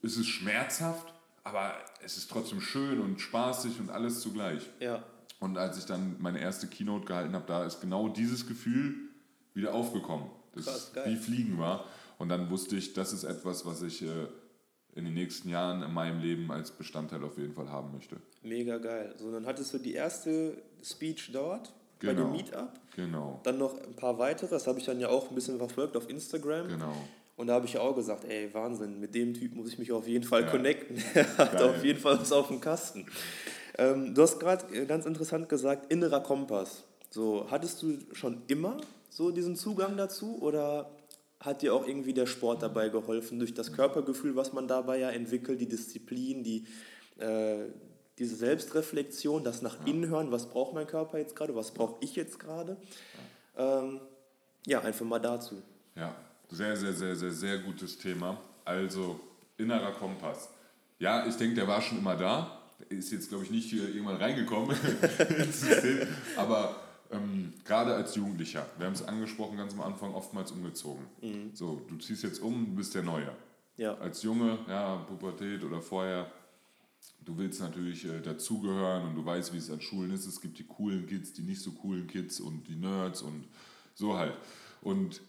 es 0.02 0.16
ist 0.16 0.28
schmerzhaft, 0.28 1.12
aber 1.42 1.74
es 2.04 2.16
ist 2.16 2.30
trotzdem 2.30 2.60
schön 2.60 3.00
und 3.00 3.20
spaßig 3.20 3.80
und 3.80 3.90
alles 3.90 4.20
zugleich. 4.20 4.62
Ja. 4.78 5.02
Und 5.40 5.56
als 5.56 5.78
ich 5.78 5.86
dann 5.86 6.16
meine 6.20 6.38
erste 6.38 6.68
Keynote 6.68 7.06
gehalten 7.06 7.34
habe, 7.34 7.46
da 7.46 7.64
ist 7.64 7.80
genau 7.80 8.08
dieses 8.08 8.46
Gefühl 8.46 9.09
wieder 9.54 9.74
aufgekommen, 9.74 10.26
das 10.54 10.92
Krass, 10.92 10.92
wie 11.06 11.16
Fliegen 11.16 11.58
war. 11.58 11.84
Und 12.18 12.28
dann 12.28 12.50
wusste 12.50 12.76
ich, 12.76 12.92
das 12.92 13.12
ist 13.12 13.24
etwas, 13.24 13.64
was 13.64 13.82
ich 13.82 14.02
äh, 14.02 14.26
in 14.94 15.04
den 15.04 15.14
nächsten 15.14 15.48
Jahren 15.48 15.82
in 15.82 15.92
meinem 15.92 16.20
Leben 16.20 16.50
als 16.50 16.70
Bestandteil 16.70 17.22
auf 17.24 17.38
jeden 17.38 17.54
Fall 17.54 17.70
haben 17.70 17.92
möchte. 17.92 18.16
Mega 18.42 18.78
geil. 18.78 19.14
So, 19.16 19.32
dann 19.32 19.46
hattest 19.46 19.72
du 19.74 19.78
die 19.78 19.94
erste 19.94 20.60
Speech 20.82 21.30
dort 21.32 21.72
genau. 21.98 22.12
bei 22.12 22.14
dem 22.14 22.16
genau. 22.16 22.36
Meetup. 22.36 22.80
Genau. 22.96 23.40
Dann 23.44 23.58
noch 23.58 23.80
ein 23.82 23.94
paar 23.94 24.18
weitere, 24.18 24.50
das 24.50 24.66
habe 24.66 24.78
ich 24.78 24.84
dann 24.84 25.00
ja 25.00 25.08
auch 25.08 25.30
ein 25.30 25.34
bisschen 25.34 25.58
verfolgt 25.58 25.96
auf 25.96 26.08
Instagram. 26.10 26.68
Genau. 26.68 26.94
Und 27.36 27.46
da 27.46 27.54
habe 27.54 27.64
ich 27.64 27.72
ja 27.72 27.80
auch 27.80 27.94
gesagt, 27.94 28.24
ey, 28.24 28.52
Wahnsinn, 28.52 29.00
mit 29.00 29.14
dem 29.14 29.32
Typ 29.32 29.54
muss 29.54 29.68
ich 29.68 29.78
mich 29.78 29.90
auf 29.92 30.06
jeden 30.06 30.24
Fall 30.24 30.42
ja. 30.42 30.50
connecten. 30.50 31.02
Er 31.14 31.38
hat 31.38 31.52
Geil. 31.52 31.70
auf 31.70 31.82
jeden 31.82 31.98
Fall 31.98 32.20
was 32.20 32.32
auf 32.32 32.48
dem 32.48 32.60
Kasten. 32.60 33.06
Ähm, 33.78 34.14
du 34.14 34.20
hast 34.20 34.38
gerade 34.38 34.86
ganz 34.86 35.06
interessant 35.06 35.48
gesagt, 35.48 35.90
innerer 35.90 36.20
Kompass. 36.20 36.84
So, 37.08 37.46
hattest 37.50 37.82
du 37.82 37.98
schon 38.12 38.42
immer 38.48 38.76
so 39.20 39.30
diesen 39.30 39.54
Zugang 39.54 39.98
dazu 39.98 40.38
oder 40.40 40.90
hat 41.40 41.60
dir 41.60 41.74
auch 41.74 41.86
irgendwie 41.86 42.14
der 42.14 42.24
Sport 42.24 42.62
dabei 42.62 42.88
geholfen, 42.88 43.38
durch 43.38 43.52
das 43.52 43.70
Körpergefühl, 43.74 44.34
was 44.34 44.54
man 44.54 44.66
dabei 44.66 44.98
ja 44.98 45.10
entwickelt, 45.10 45.60
die 45.60 45.68
Disziplin, 45.68 46.42
die, 46.42 46.66
äh, 47.18 47.66
diese 48.18 48.34
Selbstreflexion, 48.36 49.44
das 49.44 49.60
nach 49.60 49.76
innen 49.84 50.08
hören, 50.08 50.32
was 50.32 50.48
braucht 50.48 50.72
mein 50.72 50.86
Körper 50.86 51.18
jetzt 51.18 51.36
gerade, 51.36 51.54
was 51.54 51.72
brauche 51.72 51.96
ich 52.00 52.16
jetzt 52.16 52.38
gerade. 52.38 52.78
Ähm, 53.58 54.00
ja, 54.66 54.80
einfach 54.80 55.04
mal 55.04 55.18
dazu. 55.18 55.62
Ja, 55.94 56.14
sehr, 56.50 56.74
sehr, 56.78 56.94
sehr, 56.94 57.14
sehr, 57.14 57.32
sehr 57.32 57.58
gutes 57.58 57.98
Thema. 57.98 58.40
Also 58.64 59.20
innerer 59.58 59.92
Kompass. 59.92 60.48
Ja, 60.98 61.26
ich 61.26 61.36
denke, 61.36 61.56
der 61.56 61.68
war 61.68 61.82
schon 61.82 61.98
immer 61.98 62.16
da. 62.16 62.58
Ist 62.88 63.12
jetzt, 63.12 63.28
glaube 63.28 63.44
ich, 63.44 63.50
nicht 63.50 63.70
irgendwann 63.70 64.16
reingekommen. 64.16 64.74
Aber 66.36 66.89
ähm, 67.10 67.52
gerade 67.64 67.94
als 67.94 68.14
Jugendlicher, 68.14 68.66
wir 68.78 68.86
haben 68.86 68.94
es 68.94 69.02
angesprochen 69.02 69.56
ganz 69.56 69.72
am 69.74 69.80
Anfang, 69.80 70.14
oftmals 70.14 70.52
umgezogen. 70.52 71.06
Mhm. 71.20 71.50
So, 71.54 71.82
du 71.88 71.96
ziehst 71.96 72.22
jetzt 72.22 72.40
um, 72.40 72.66
du 72.66 72.74
bist 72.76 72.94
der 72.94 73.02
Neue. 73.02 73.32
Ja. 73.76 73.94
Als 73.94 74.22
Junge, 74.22 74.58
ja, 74.68 74.96
Pubertät 74.96 75.64
oder 75.64 75.80
vorher, 75.80 76.30
du 77.24 77.36
willst 77.38 77.60
natürlich 77.60 78.04
äh, 78.04 78.20
dazugehören 78.20 79.08
und 79.08 79.14
du 79.14 79.24
weißt, 79.24 79.52
wie 79.52 79.58
es 79.58 79.70
an 79.70 79.80
Schulen 79.80 80.12
ist. 80.12 80.26
Es 80.26 80.40
gibt 80.40 80.58
die 80.58 80.66
coolen 80.66 81.06
Kids, 81.06 81.32
die 81.32 81.42
nicht 81.42 81.62
so 81.62 81.72
coolen 81.72 82.06
Kids 82.06 82.40
und 82.40 82.68
die 82.68 82.76
Nerds 82.76 83.22
und 83.22 83.48
so 83.94 84.16
halt. 84.16 84.36
Und 84.82 85.20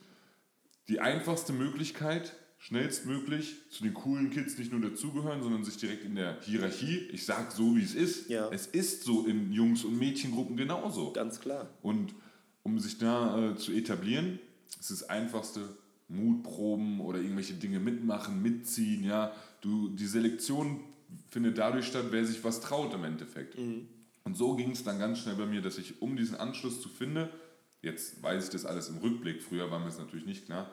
die 0.87 0.99
einfachste 0.99 1.53
Möglichkeit, 1.53 2.33
schnellstmöglich 2.61 3.55
zu 3.71 3.81
den 3.83 3.95
coolen 3.95 4.29
Kids 4.29 4.59
nicht 4.59 4.71
nur 4.71 4.81
dazugehören, 4.81 5.41
sondern 5.41 5.63
sich 5.63 5.77
direkt 5.77 6.05
in 6.05 6.13
der 6.13 6.39
Hierarchie, 6.41 7.09
ich 7.11 7.25
sag 7.25 7.51
so 7.51 7.75
wie 7.75 7.81
es 7.81 7.95
ist, 7.95 8.29
ja. 8.29 8.49
es 8.51 8.67
ist 8.67 9.03
so 9.03 9.25
in 9.25 9.51
Jungs- 9.51 9.83
und 9.83 9.97
Mädchengruppen 9.97 10.55
genauso. 10.55 11.11
Ganz 11.11 11.39
klar. 11.39 11.69
Und 11.81 12.13
um 12.61 12.79
sich 12.79 12.99
da 12.99 13.51
äh, 13.51 13.55
zu 13.55 13.71
etablieren, 13.71 14.39
ist 14.79 14.91
das 14.91 15.09
einfachste 15.09 15.75
Mutproben 16.07 16.99
oder 17.01 17.19
irgendwelche 17.19 17.55
Dinge 17.55 17.79
mitmachen, 17.79 18.41
mitziehen, 18.43 19.03
ja. 19.03 19.33
Du, 19.61 19.89
die 19.89 20.05
Selektion 20.05 20.81
findet 21.31 21.57
dadurch 21.57 21.87
statt, 21.87 22.05
wer 22.11 22.25
sich 22.25 22.43
was 22.43 22.61
traut 22.61 22.93
im 22.93 23.03
Endeffekt. 23.03 23.57
Mhm. 23.57 23.87
Und 24.23 24.37
so 24.37 24.55
ging 24.55 24.71
es 24.71 24.83
dann 24.83 24.99
ganz 24.99 25.19
schnell 25.19 25.35
bei 25.35 25.47
mir, 25.47 25.61
dass 25.61 25.79
ich, 25.79 25.99
um 25.99 26.15
diesen 26.15 26.35
Anschluss 26.35 26.79
zu 26.79 26.89
finden, 26.89 27.27
jetzt 27.81 28.21
weiß 28.21 28.43
ich 28.43 28.49
das 28.51 28.65
alles 28.65 28.89
im 28.89 28.97
Rückblick, 28.97 29.41
früher 29.41 29.71
war 29.71 29.79
mir 29.79 29.85
das 29.85 29.97
natürlich 29.97 30.27
nicht 30.27 30.45
klar, 30.45 30.69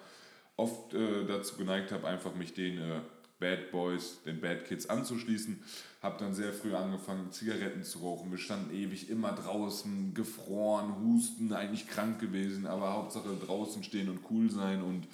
oft 0.58 0.92
äh, 0.92 1.24
dazu 1.24 1.56
geneigt 1.56 1.92
habe, 1.92 2.06
einfach 2.06 2.34
mich 2.34 2.52
den 2.52 2.78
äh, 2.78 3.00
Bad 3.38 3.70
Boys, 3.70 4.22
den 4.24 4.40
Bad 4.40 4.66
Kids 4.66 4.90
anzuschließen. 4.90 5.62
Habe 6.02 6.18
dann 6.18 6.34
sehr 6.34 6.52
früh 6.52 6.74
angefangen, 6.74 7.30
Zigaretten 7.30 7.84
zu 7.84 8.00
rauchen. 8.00 8.30
Wir 8.30 8.38
standen 8.38 8.74
ewig 8.74 9.08
immer 9.08 9.32
draußen, 9.32 10.12
gefroren, 10.14 10.96
husten, 11.00 11.52
eigentlich 11.52 11.88
krank 11.88 12.20
gewesen, 12.20 12.66
aber 12.66 12.92
Hauptsache 12.92 13.36
draußen 13.36 13.84
stehen 13.84 14.10
und 14.10 14.20
cool 14.30 14.50
sein 14.50 14.82
und 14.82 15.06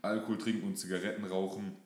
Alkohol 0.00 0.38
trinken 0.38 0.66
und 0.66 0.78
Zigaretten 0.78 1.24
rauchen. 1.24 1.76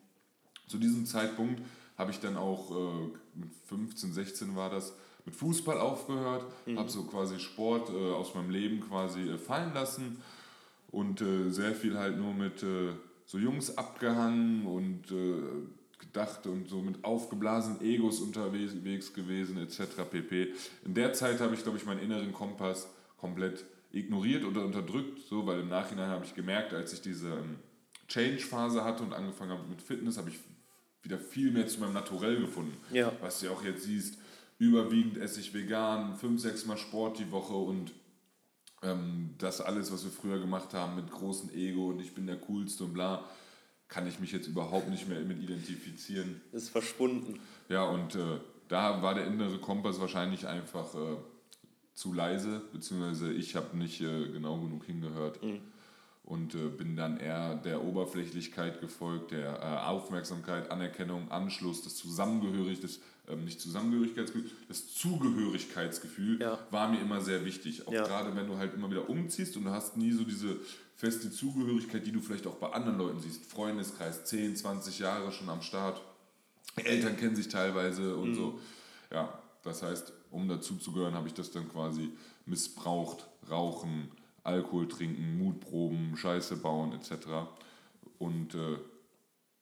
Zu 0.67 0.77
diesem 0.77 1.05
Zeitpunkt 1.05 1.61
habe 1.97 2.11
ich 2.11 2.21
dann 2.21 2.37
auch 2.37 2.71
äh, 2.71 3.09
mit 3.35 3.49
15, 3.65 4.13
16 4.13 4.55
war 4.55 4.69
das, 4.69 4.93
mit 5.25 5.35
Fußball 5.35 5.79
aufgehört, 5.79 6.45
mhm. 6.65 6.79
habe 6.79 6.89
so 6.89 7.03
quasi 7.03 7.39
Sport 7.39 7.89
äh, 7.89 8.13
aus 8.13 8.33
meinem 8.33 8.49
Leben 8.49 8.79
quasi 8.79 9.21
äh, 9.21 9.37
fallen 9.37 9.73
lassen 9.73 10.21
und 10.93 11.21
äh, 11.21 11.49
sehr 11.49 11.73
viel 11.73 11.97
halt 11.97 12.17
nur 12.17 12.33
mit 12.33 12.63
äh, 12.63 12.93
so 13.25 13.39
Jungs 13.39 13.77
abgehangen 13.77 14.65
und 14.65 15.11
äh, 15.11 15.41
gedacht 15.99 16.45
und 16.45 16.69
so 16.69 16.81
mit 16.81 17.03
aufgeblasenen 17.03 17.81
Egos 17.81 18.19
unterwegs 18.19 19.13
gewesen 19.13 19.57
etc. 19.57 20.03
pp. 20.09 20.53
In 20.85 20.93
der 20.93 21.13
Zeit 21.13 21.39
habe 21.39 21.55
ich, 21.55 21.63
glaube 21.63 21.77
ich, 21.77 21.85
meinen 21.85 21.99
inneren 21.99 22.31
Kompass 22.31 22.87
komplett 23.17 23.65
ignoriert 23.91 24.43
oder 24.43 24.65
unterdrückt, 24.65 25.19
so, 25.27 25.45
weil 25.47 25.61
im 25.61 25.69
Nachhinein 25.69 26.09
habe 26.09 26.25
ich 26.25 26.35
gemerkt, 26.35 26.73
als 26.73 26.93
ich 26.93 27.01
diese 27.01 27.29
ähm, 27.29 27.55
Change-Phase 28.07 28.83
hatte 28.83 29.03
und 29.03 29.13
angefangen 29.13 29.51
habe 29.51 29.67
mit 29.67 29.81
Fitness, 29.81 30.17
habe 30.17 30.29
ich 30.29 30.39
wieder 31.01 31.17
viel 31.17 31.51
mehr 31.51 31.67
zu 31.67 31.79
meinem 31.79 31.93
Naturell 31.93 32.39
gefunden. 32.39 32.77
Ja. 32.91 33.11
Was 33.19 33.39
du 33.39 33.47
ja 33.47 33.51
auch 33.51 33.63
jetzt 33.63 33.83
siehst, 33.83 34.19
überwiegend 34.59 35.17
esse 35.17 35.39
ich 35.39 35.53
vegan, 35.53 36.15
fünf, 36.15 36.39
sechs 36.39 36.65
Mal 36.65 36.77
Sport 36.77 37.17
die 37.17 37.31
Woche 37.31 37.55
und 37.55 37.93
ähm, 38.83 39.35
das 39.37 39.61
alles, 39.61 39.91
was 39.91 40.03
wir 40.03 40.11
früher 40.11 40.39
gemacht 40.39 40.73
haben 40.73 40.95
mit 40.95 41.11
großem 41.11 41.49
Ego 41.51 41.89
und 41.89 41.99
ich 41.99 42.13
bin 42.13 42.27
der 42.27 42.37
Coolste 42.37 42.83
und 42.83 42.93
bla, 42.93 43.23
kann 43.87 44.07
ich 44.07 44.19
mich 44.19 44.31
jetzt 44.31 44.47
überhaupt 44.47 44.89
nicht 44.89 45.07
mehr 45.07 45.19
mit 45.21 45.41
identifizieren. 45.41 46.41
Ist 46.51 46.69
verschwunden. 46.69 47.39
Ja, 47.69 47.83
und 47.83 48.15
äh, 48.15 48.39
da 48.67 49.01
war 49.01 49.13
der 49.13 49.27
innere 49.27 49.59
Kompass 49.59 49.99
wahrscheinlich 49.99 50.47
einfach 50.47 50.93
äh, 50.95 51.17
zu 51.93 52.13
leise, 52.13 52.61
beziehungsweise 52.71 53.31
ich 53.31 53.55
habe 53.55 53.77
nicht 53.77 54.01
äh, 54.01 54.29
genau 54.29 54.59
genug 54.59 54.85
hingehört. 54.85 55.43
Mhm 55.43 55.61
und 56.23 56.55
äh, 56.55 56.69
bin 56.69 56.95
dann 56.95 57.17
eher 57.17 57.55
der 57.55 57.83
Oberflächlichkeit 57.83 58.79
gefolgt, 58.79 59.31
der 59.31 59.59
äh, 59.61 59.87
Aufmerksamkeit, 59.87 60.71
Anerkennung, 60.71 61.29
Anschluss, 61.31 61.83
das 61.83 61.95
Zusammengehörig, 61.95 62.79
das 62.79 62.99
ähm, 63.27 63.45
nicht 63.45 63.61
Zusammengehörigkeitsgefühl, 63.61 64.49
das 64.67 64.93
Zugehörigkeitsgefühl 64.93 66.41
ja. 66.41 66.59
war 66.71 66.89
mir 66.89 66.99
immer 66.99 67.21
sehr 67.21 67.45
wichtig. 67.45 67.87
Auch 67.87 67.93
ja. 67.93 68.03
gerade 68.03 68.35
wenn 68.35 68.47
du 68.47 68.57
halt 68.57 68.73
immer 68.73 68.89
wieder 68.89 69.09
umziehst 69.09 69.55
und 69.57 69.65
du 69.65 69.71
hast 69.71 69.97
nie 69.97 70.11
so 70.11 70.23
diese 70.23 70.57
feste 70.95 71.31
Zugehörigkeit, 71.31 72.05
die 72.05 72.11
du 72.11 72.21
vielleicht 72.21 72.47
auch 72.47 72.55
bei 72.55 72.71
anderen 72.71 72.97
Leuten 72.97 73.19
siehst. 73.19 73.45
Freundeskreis, 73.45 74.25
10, 74.25 74.55
20 74.55 74.99
Jahre 74.99 75.31
schon 75.31 75.49
am 75.49 75.61
Start. 75.61 76.01
Eltern 76.75 77.17
kennen 77.17 77.35
sich 77.35 77.47
teilweise 77.47 78.15
und 78.15 78.31
mhm. 78.31 78.35
so. 78.35 78.59
Ja, 79.11 79.39
das 79.63 79.83
heißt, 79.83 80.11
um 80.31 80.47
dazuzugehören, 80.47 81.13
habe 81.13 81.27
ich 81.27 81.33
das 81.33 81.51
dann 81.51 81.69
quasi 81.69 82.09
missbraucht, 82.45 83.27
Rauchen, 83.49 84.09
Alkohol 84.43 84.87
trinken, 84.87 85.37
Mutproben, 85.37 86.17
Scheiße 86.17 86.57
bauen 86.57 86.93
etc. 86.93 87.27
Und 88.17 88.55
äh, 88.55 88.77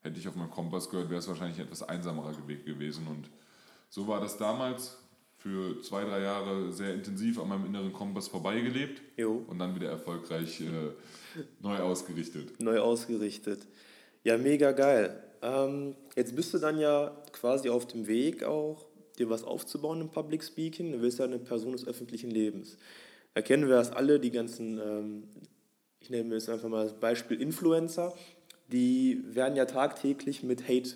hätte 0.01 0.19
ich 0.19 0.27
auf 0.27 0.35
meinen 0.35 0.49
Kompass 0.49 0.89
gehört, 0.89 1.09
wäre 1.09 1.19
es 1.19 1.27
wahrscheinlich 1.27 1.59
ein 1.59 1.65
etwas 1.65 1.83
einsamerer 1.83 2.47
Weg 2.47 2.65
gewesen. 2.65 3.07
Und 3.07 3.29
so 3.91 4.07
war 4.07 4.21
das 4.21 4.37
damals 4.37 4.97
für 5.37 5.81
zwei, 5.81 6.05
drei 6.05 6.21
Jahre 6.21 6.71
sehr 6.71 6.93
intensiv 6.93 7.39
an 7.39 7.49
meinem 7.49 7.65
inneren 7.65 7.91
Kompass 7.91 8.29
vorbeigelebt 8.29 9.01
Jo. 9.17 9.43
und 9.47 9.59
dann 9.59 9.75
wieder 9.75 9.89
erfolgreich 9.89 10.61
äh, 10.61 10.65
neu 11.61 11.77
ausgerichtet. 11.77 12.59
Neu 12.61 12.79
ausgerichtet. 12.79 13.67
Ja, 14.23 14.37
mega 14.37 14.71
geil. 14.71 15.21
Ähm, 15.41 15.95
jetzt 16.15 16.35
bist 16.35 16.53
du 16.53 16.59
dann 16.59 16.79
ja 16.79 17.11
quasi 17.33 17.69
auf 17.69 17.85
dem 17.85 18.07
Weg 18.07 18.43
auch, 18.43 18.85
dir 19.17 19.29
was 19.29 19.43
aufzubauen 19.43 19.99
im 19.99 20.09
Public 20.09 20.43
Speaking. 20.43 20.93
Du 20.93 20.99
bist 20.99 21.19
ja 21.19 21.25
eine 21.25 21.39
Person 21.39 21.73
des 21.73 21.85
öffentlichen 21.85 22.31
Lebens. 22.31 22.77
Da 23.33 23.41
kennen 23.41 23.67
wir 23.67 23.75
das 23.75 23.91
alle, 23.91 24.19
die 24.21 24.31
ganzen, 24.31 24.79
ähm, 24.79 25.23
ich 25.99 26.09
nehme 26.09 26.33
jetzt 26.35 26.49
einfach 26.49 26.69
mal 26.69 26.85
das 26.85 26.97
Beispiel 26.97 27.41
Influencer, 27.41 28.13
die 28.71 29.21
werden 29.25 29.57
ja 29.57 29.65
tagtäglich 29.65 30.43
mit 30.43 30.69
Hate 30.69 30.95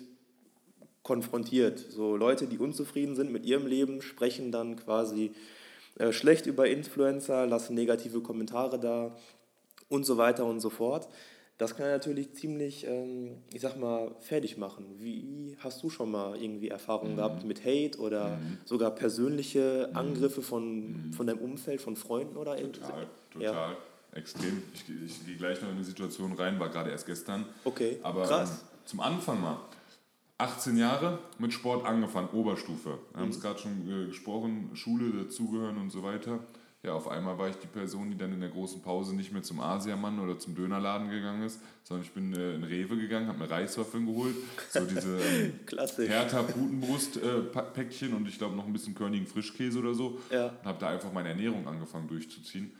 konfrontiert. 1.06 1.78
So 1.78 2.16
Leute, 2.16 2.48
die 2.48 2.58
unzufrieden 2.58 3.14
sind 3.14 3.30
mit 3.30 3.46
ihrem 3.46 3.64
Leben, 3.68 4.02
sprechen 4.02 4.50
dann 4.50 4.74
quasi 4.74 5.30
äh, 5.98 6.12
schlecht 6.12 6.46
über 6.46 6.66
Influencer, 6.66 7.46
lassen 7.46 7.74
negative 7.76 8.20
Kommentare 8.22 8.80
da 8.80 9.16
und 9.88 10.04
so 10.04 10.16
weiter 10.16 10.44
und 10.44 10.58
so 10.58 10.68
fort. 10.68 11.08
Das 11.58 11.76
kann 11.76 11.86
natürlich 11.86 12.34
ziemlich, 12.34 12.84
ähm, 12.88 13.36
ich 13.54 13.60
sag 13.60 13.78
mal, 13.78 14.16
fertig 14.18 14.58
machen. 14.58 14.96
Wie 14.98 15.56
hast 15.60 15.80
du 15.84 15.90
schon 15.90 16.10
mal 16.10 16.36
irgendwie 16.42 16.68
Erfahrungen 16.70 17.12
Mhm. 17.12 17.16
gehabt 17.18 17.44
mit 17.44 17.64
Hate 17.64 17.98
oder 18.00 18.40
sogar 18.64 18.90
persönliche 18.90 19.90
Angriffe 19.94 20.42
von, 20.42 21.12
von 21.16 21.26
deinem 21.28 21.38
Umfeld, 21.38 21.80
von 21.80 21.94
Freunden 21.94 22.36
oder 22.36 22.56
Mhm. 22.60 22.72
Total, 22.72 23.06
Ja. 23.38 23.50
total, 23.52 23.76
extrem. 24.12 24.60
Ich, 24.74 24.80
ich 25.06 25.24
gehe 25.24 25.36
gleich 25.36 25.62
noch 25.62 25.68
in 25.68 25.76
eine 25.76 25.84
Situation 25.84 26.32
rein, 26.32 26.58
war 26.58 26.68
gerade 26.68 26.90
erst 26.90 27.06
gestern. 27.06 27.46
Okay, 27.64 28.00
Aber 28.02 28.24
krass. 28.24 28.50
Ähm, 28.50 28.86
zum 28.86 29.00
Anfang 29.00 29.40
mal. 29.40 29.58
18 30.38 30.76
Jahre 30.76 31.18
mit 31.38 31.52
Sport 31.52 31.86
angefangen, 31.86 32.28
Oberstufe. 32.32 32.98
Wir 33.12 33.20
haben 33.22 33.30
es 33.30 33.40
gerade 33.40 33.58
schon 33.58 33.88
äh, 33.88 34.06
gesprochen, 34.06 34.70
Schule, 34.74 35.24
dazugehören 35.24 35.78
und 35.78 35.90
so 35.90 36.02
weiter. 36.02 36.40
Ja, 36.82 36.92
auf 36.92 37.08
einmal 37.08 37.36
war 37.36 37.48
ich 37.48 37.56
die 37.56 37.66
Person, 37.66 38.10
die 38.10 38.16
dann 38.16 38.32
in 38.32 38.40
der 38.40 38.50
großen 38.50 38.80
Pause 38.80 39.16
nicht 39.16 39.32
mehr 39.32 39.42
zum 39.42 39.58
Asiamann 39.58 40.20
oder 40.20 40.38
zum 40.38 40.54
Dönerladen 40.54 41.10
gegangen 41.10 41.42
ist, 41.42 41.60
sondern 41.82 42.04
ich 42.04 42.12
bin 42.12 42.32
äh, 42.32 42.54
in 42.54 42.62
Rewe 42.62 42.96
gegangen, 42.96 43.26
habe 43.26 43.38
mir 43.38 43.50
Reiswaffeln 43.50 44.06
geholt, 44.06 44.36
so 44.70 44.84
diese 44.84 45.18
ähm. 45.20 46.06
Hertha 46.06 46.42
Putenbrust 46.42 47.16
äh, 47.16 47.40
Päckchen 47.74 48.14
und 48.14 48.28
ich 48.28 48.38
glaube 48.38 48.54
noch 48.54 48.66
ein 48.66 48.72
bisschen 48.72 48.94
Körnigen 48.94 49.26
Frischkäse 49.26 49.80
oder 49.80 49.94
so. 49.94 50.20
Ja. 50.30 50.46
Und 50.46 50.64
habe 50.64 50.78
da 50.78 50.90
einfach 50.90 51.12
meine 51.12 51.30
Ernährung 51.30 51.66
angefangen 51.66 52.06
durchzuziehen. 52.06 52.72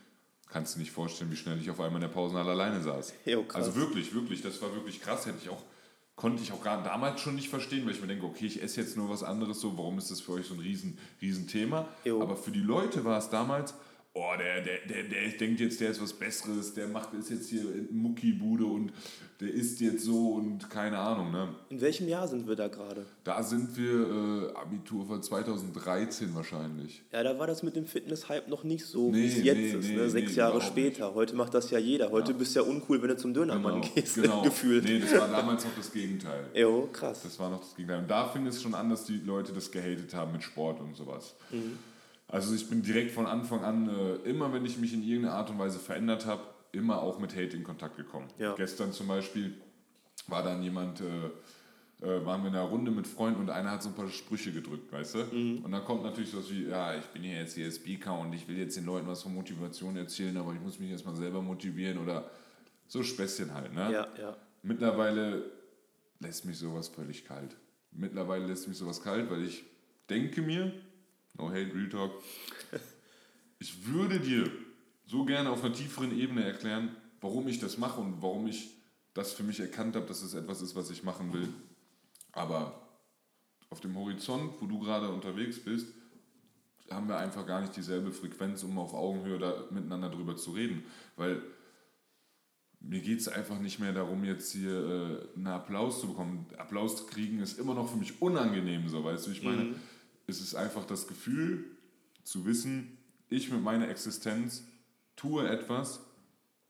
Kannst 0.49 0.77
du 0.77 0.79
nicht 0.79 0.93
vorstellen, 0.93 1.33
wie 1.33 1.37
schnell 1.37 1.59
ich 1.59 1.69
auf 1.69 1.81
einmal 1.81 1.97
in 1.97 2.03
der 2.03 2.15
Pausenhalle 2.15 2.53
alleine 2.53 2.81
saß. 2.81 3.13
Jo. 3.25 3.45
Also 3.55 3.75
wirklich, 3.75 4.15
wirklich, 4.15 4.41
das 4.41 4.63
war 4.63 4.73
wirklich 4.73 5.03
krass. 5.03 5.27
Hätte 5.27 5.39
ich 5.43 5.49
auch, 5.49 5.65
konnte 6.17 6.43
ich 6.43 6.51
auch 6.53 6.63
gar 6.63 6.83
damals 6.83 7.21
schon 7.21 7.35
nicht 7.35 7.49
verstehen, 7.49 7.85
weil 7.85 7.93
ich 7.93 8.01
mir 8.01 8.07
denke, 8.07 8.25
okay, 8.25 8.47
ich 8.47 8.63
esse 8.63 8.81
jetzt 8.81 8.97
nur 8.97 9.11
was 9.11 9.23
anderes 9.23 9.61
so, 9.61 9.77
warum 9.77 9.99
ist 9.99 10.11
das 10.11 10.21
für 10.21 10.33
euch 10.33 10.47
so 10.47 10.55
ein 10.55 10.61
riesen, 10.61 10.99
riesen 11.21 11.47
Thema? 11.47 11.87
Jo. 12.05 12.23
Aber 12.23 12.37
für 12.37 12.51
die 12.51 12.61
Leute 12.61 13.05
war 13.05 13.19
es 13.19 13.29
damals, 13.29 13.75
oh, 14.17 14.33
der, 14.39 14.63
der, 14.63 14.79
der, 14.89 15.03
der 15.05 15.29
denkt 15.39 15.61
jetzt, 15.61 15.81
der 15.81 15.91
ist 15.91 16.03
was 16.03 16.13
Besseres, 16.13 16.73
der 16.75 16.89
macht 16.89 17.13
ist 17.15 17.31
jetzt 17.31 17.51
hier 17.51 17.63
in 17.63 17.89
Muckibude 17.97 18.65
und 18.65 18.93
der 19.41 19.53
isst 19.53 19.81
jetzt 19.81 20.05
so 20.05 20.31
und 20.31 20.71
keine 20.71 20.99
Ahnung, 20.99 21.31
ne? 21.31 21.49
In 21.69 21.83
welchem 21.83 22.09
Jahr 22.09 22.27
sind 22.27 22.49
wir 22.49 22.57
da 22.57 22.69
gerade? 22.69 23.05
Da 23.25 23.43
sind 23.43 23.77
wir 23.77 24.53
äh, 24.55 24.57
Abitur 24.57 25.07
von 25.07 25.23
2013 25.23 26.35
wahrscheinlich. 26.35 27.03
Ja, 27.13 27.23
da 27.23 27.39
war 27.39 27.47
das 27.47 27.63
mit 27.63 27.77
dem 27.77 27.85
Fitness-Hype 27.85 28.49
noch 28.49 28.65
nicht 28.65 28.87
so, 28.87 29.11
Nee, 29.11 29.25
wie 29.25 29.27
es 29.27 29.45
jetzt 29.45 29.57
nee, 29.59 29.71
ist. 29.73 29.89
nee, 29.89 29.97
ne? 29.97 30.09
Sechs 30.09 30.35
Jahre 30.37 30.63
später. 30.63 31.15
Heute 31.15 31.37
macht 31.37 31.53
das 31.53 31.71
ja 31.71 31.79
jeder. 31.79 32.11
Heute 32.11 32.33
bist 32.33 32.57
du 32.57 32.61
ja 32.61 32.67
uncool, 32.67 33.03
wenn 33.03 33.09
du 33.11 33.17
zum 33.19 33.35
Dönermann 33.35 33.83
gehst, 33.83 34.15
genau. 34.15 34.41
gefühlt. 34.45 34.85
Nee, 34.85 35.01
das 35.01 35.13
war 35.19 35.29
damals 35.29 35.65
noch 35.65 35.77
das 35.77 35.93
Gegenteil. 35.93 36.47
Jo, 36.55 36.89
krass. 36.91 37.21
Das 37.23 37.39
war 37.39 37.51
noch 37.51 37.61
das 37.61 37.77
Gegenteil. 37.77 38.01
Und 38.01 38.11
da 38.11 38.29
fing 38.29 38.47
es 38.47 38.63
schon 38.63 38.75
an, 38.75 38.89
dass 38.89 39.05
die 39.05 39.19
Leute 39.19 39.53
das 39.53 39.71
gehatet 39.71 40.15
haben 40.15 40.33
mit 40.33 40.43
Sport 40.43 40.81
und 40.81 40.97
sowas. 40.97 41.35
Mhm. 41.51 41.79
Also 42.29 42.55
ich 42.55 42.69
bin 42.69 42.83
direkt 42.83 43.13
von 43.13 43.27
Anfang 43.27 43.63
an, 43.63 43.89
äh, 43.89 44.29
immer 44.29 44.53
wenn 44.53 44.65
ich 44.65 44.79
mich 44.79 44.93
in 44.93 45.03
irgendeiner 45.03 45.37
Art 45.37 45.51
und 45.51 45.59
Weise 45.59 45.79
verändert 45.79 46.27
habe, 46.27 46.43
immer 46.73 47.01
auch 47.01 47.19
mit 47.19 47.33
Hate 47.33 47.57
in 47.57 47.65
Kontakt 47.65 47.97
gekommen. 47.97 48.29
Ja. 48.39 48.55
Gestern 48.55 48.93
zum 48.93 49.09
Beispiel 49.09 49.55
war 50.27 50.43
dann 50.43 50.63
jemand, 50.63 51.01
äh, 51.01 51.05
äh, 52.05 52.27
waren 52.27 52.43
wir 52.43 52.51
in 52.51 52.57
einer 52.57 52.65
Runde 52.65 52.91
mit 52.91 53.07
Freunden 53.07 53.41
und 53.41 53.51
einer 53.51 53.71
hat 53.71 53.83
so 53.83 53.91
ein 53.91 53.95
paar 53.95 54.09
Sprüche 54.09 54.53
gedrückt, 54.53 54.93
weißt 54.93 55.15
du? 55.15 55.19
Mhm. 55.35 55.65
Und 55.65 55.71
dann 55.71 55.85
kommt 55.85 56.03
natürlich 56.03 56.31
sowas 56.31 56.51
wie, 56.51 56.65
ja, 56.65 56.97
ich 56.97 57.07
bin 57.07 57.23
hier 57.23 57.39
jetzt 57.39 57.55
hier 57.55 57.71
Speaker 57.71 58.19
und 58.19 58.33
ich 58.33 58.47
will 58.49 58.59
jetzt 58.59 58.77
den 58.77 58.85
Leuten 58.85 59.07
was 59.07 59.23
von 59.23 59.35
Motivation 59.35 59.97
erzählen, 59.97 60.37
aber 60.37 60.53
ich 60.53 60.61
muss 60.61 60.79
mich 60.79 60.91
erstmal 60.91 61.15
selber 61.15 61.41
motivieren 61.41 61.99
oder 61.99 62.31
so 62.89 63.03
Späßchen 63.03 63.55
halt, 63.55 63.73
ne? 63.73 63.93
Ja, 63.93 64.09
ja. 64.21 64.37
Mittlerweile 64.63 65.45
lässt 66.21 66.45
mich 66.45 66.59
sowas 66.59 66.89
völlig 66.89 67.25
kalt. 67.25 67.57
Mittlerweile 67.93 68.47
lässt 68.47 68.69
mich 68.69 68.77
sowas 68.77 69.03
kalt, 69.03 69.31
weil 69.31 69.45
ich 69.45 69.65
denke 70.11 70.43
mir, 70.43 70.73
no 71.39 71.51
hate, 71.51 71.75
real 71.75 71.89
talk, 71.89 72.13
ich 73.59 73.87
würde 73.87 74.21
dir 74.21 74.51
so 75.07 75.25
gerne 75.25 75.51
auf 75.51 75.65
einer 75.65 75.73
tieferen 75.73 76.17
Ebene 76.19 76.45
erklären, 76.45 76.95
warum 77.21 77.49
ich 77.49 77.59
das 77.59 77.79
mache 77.79 78.01
und 78.01 78.21
warum 78.21 78.47
ich 78.47 78.75
das 79.15 79.33
für 79.33 79.43
mich 79.43 79.61
erkannt 79.61 79.97
habe, 79.97 80.07
dass 80.07 80.23
es 80.23 80.35
etwas 80.35 80.61
ist, 80.61 80.77
was 80.77 80.91
ich 80.91 81.03
machen 81.03 81.33
will. 81.33 81.49
Aber 82.33 82.87
auf 83.71 83.81
dem 83.81 83.97
Horizont, 83.97 84.53
wo 84.61 84.67
du 84.67 84.81
gerade 84.81 85.09
unterwegs 85.09 85.59
bist, 85.63 85.89
haben 86.91 87.09
wir 87.09 87.19
einfach 87.19 87.47
gar 87.47 87.61
nicht 87.61 87.75
dieselbe 87.77 88.13
Frequenz, 88.13 88.63
um 88.63 88.79
auf 88.79 88.95
Augenhöhe 88.95 89.39
da 89.39 89.65
miteinander 89.71 90.11
drüber 90.11 90.37
zu 90.37 90.53
reden. 90.53 90.85
Weil 91.17 91.43
mir 92.81 93.01
geht 93.01 93.21
es 93.21 93.29
einfach 93.29 93.59
nicht 93.59 93.81
mehr 93.81 93.93
darum, 93.93 94.25
jetzt 94.25 94.53
hier 94.53 94.71
äh, 95.35 95.37
einen 95.37 95.47
Applaus 95.49 96.01
zu 96.01 96.09
bekommen. 96.09 96.47
Applaus 96.57 97.07
kriegen 97.07 97.41
ist 97.41 97.59
immer 97.59 97.75
noch 97.75 97.91
für 97.91 97.97
mich 97.97 98.21
unangenehm, 98.23 98.89
so 98.89 99.03
weißt 99.03 99.27
du. 99.27 99.31
Ich 99.33 99.43
meine, 99.43 99.75
es 100.27 100.41
ist 100.41 100.55
einfach 100.55 100.85
das 100.85 101.07
Gefühl 101.07 101.65
zu 102.25 102.45
wissen, 102.47 102.99
ich 103.29 103.51
mit 103.51 103.63
meiner 103.63 103.89
Existenz 103.89 104.65
tue 105.17 105.49
etwas 105.49 106.01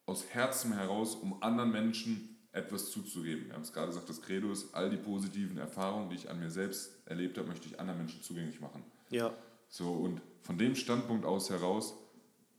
aus 0.07 0.27
Herzen 0.31 0.73
heraus, 0.73 1.14
um 1.14 1.42
anderen 1.42 1.73
Menschen 1.73 2.37
etwas 2.53 2.90
zuzugeben. 2.90 3.47
Wir 3.47 3.55
haben 3.55 3.62
es 3.62 3.73
gerade 3.73 3.88
gesagt, 3.88 4.09
das 4.09 4.23
Credo 4.23 4.51
ist, 4.51 4.75
all 4.75 4.88
die 4.88 4.97
positiven 4.97 5.59
Erfahrungen, 5.59 6.09
die 6.09 6.16
ich 6.16 6.31
an 6.31 6.40
mir 6.40 6.51
selbst 6.51 6.90
erlebt 7.07 7.37
habe, 7.37 7.49
möchte 7.49 7.69
ich 7.69 7.79
anderen 7.79 7.99
Menschen 7.99 8.23
zugänglich 8.23 8.61
machen. 8.61 8.83
Ja, 9.11 9.33
So, 9.69 9.92
und 9.92 10.21
von 10.42 10.57
dem 10.57 10.75
Standpunkt 10.75 11.25
aus 11.27 11.51
heraus 11.51 11.95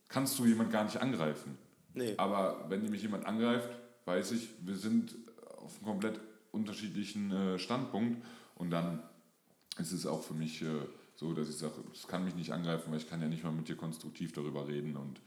kannst 0.08 0.38
du 0.38 0.46
jemand 0.46 0.72
gar 0.72 0.84
nicht 0.84 0.98
angreifen. 1.02 1.58
nee. 1.94 2.14
Aber 2.18 2.66
wenn 2.70 2.88
mich 2.90 3.02
jemand 3.02 3.26
angreift, 3.26 3.70
weiß 4.06 4.32
ich, 4.34 4.50
wir 4.62 4.76
sind 4.76 5.16
auf 5.58 5.76
einem 5.78 5.86
komplett 5.86 6.20
unterschiedlichen 6.52 7.32
äh, 7.32 7.60
Standpunkt 7.60 8.24
und 8.56 8.70
dann 8.70 9.02
ist 9.80 9.92
es 9.92 10.06
auch 10.06 10.24
für 10.24 10.34
mich 10.34 10.62
äh, 10.62 10.66
so, 11.16 11.34
dass 11.34 11.50
ich 11.50 11.58
sage, 11.58 11.74
das 11.92 12.08
kann 12.08 12.24
mich 12.26 12.36
nicht 12.36 12.52
angreifen, 12.52 12.92
weil 12.92 13.00
ich 13.00 13.10
kann 13.10 13.22
ja 13.22 13.28
nicht 13.28 13.44
mal 13.44 13.52
mit 13.52 13.68
dir 13.68 13.76
konstruktiv 13.76 14.34
darüber 14.34 14.68
reden 14.68 14.96
und 14.96 15.20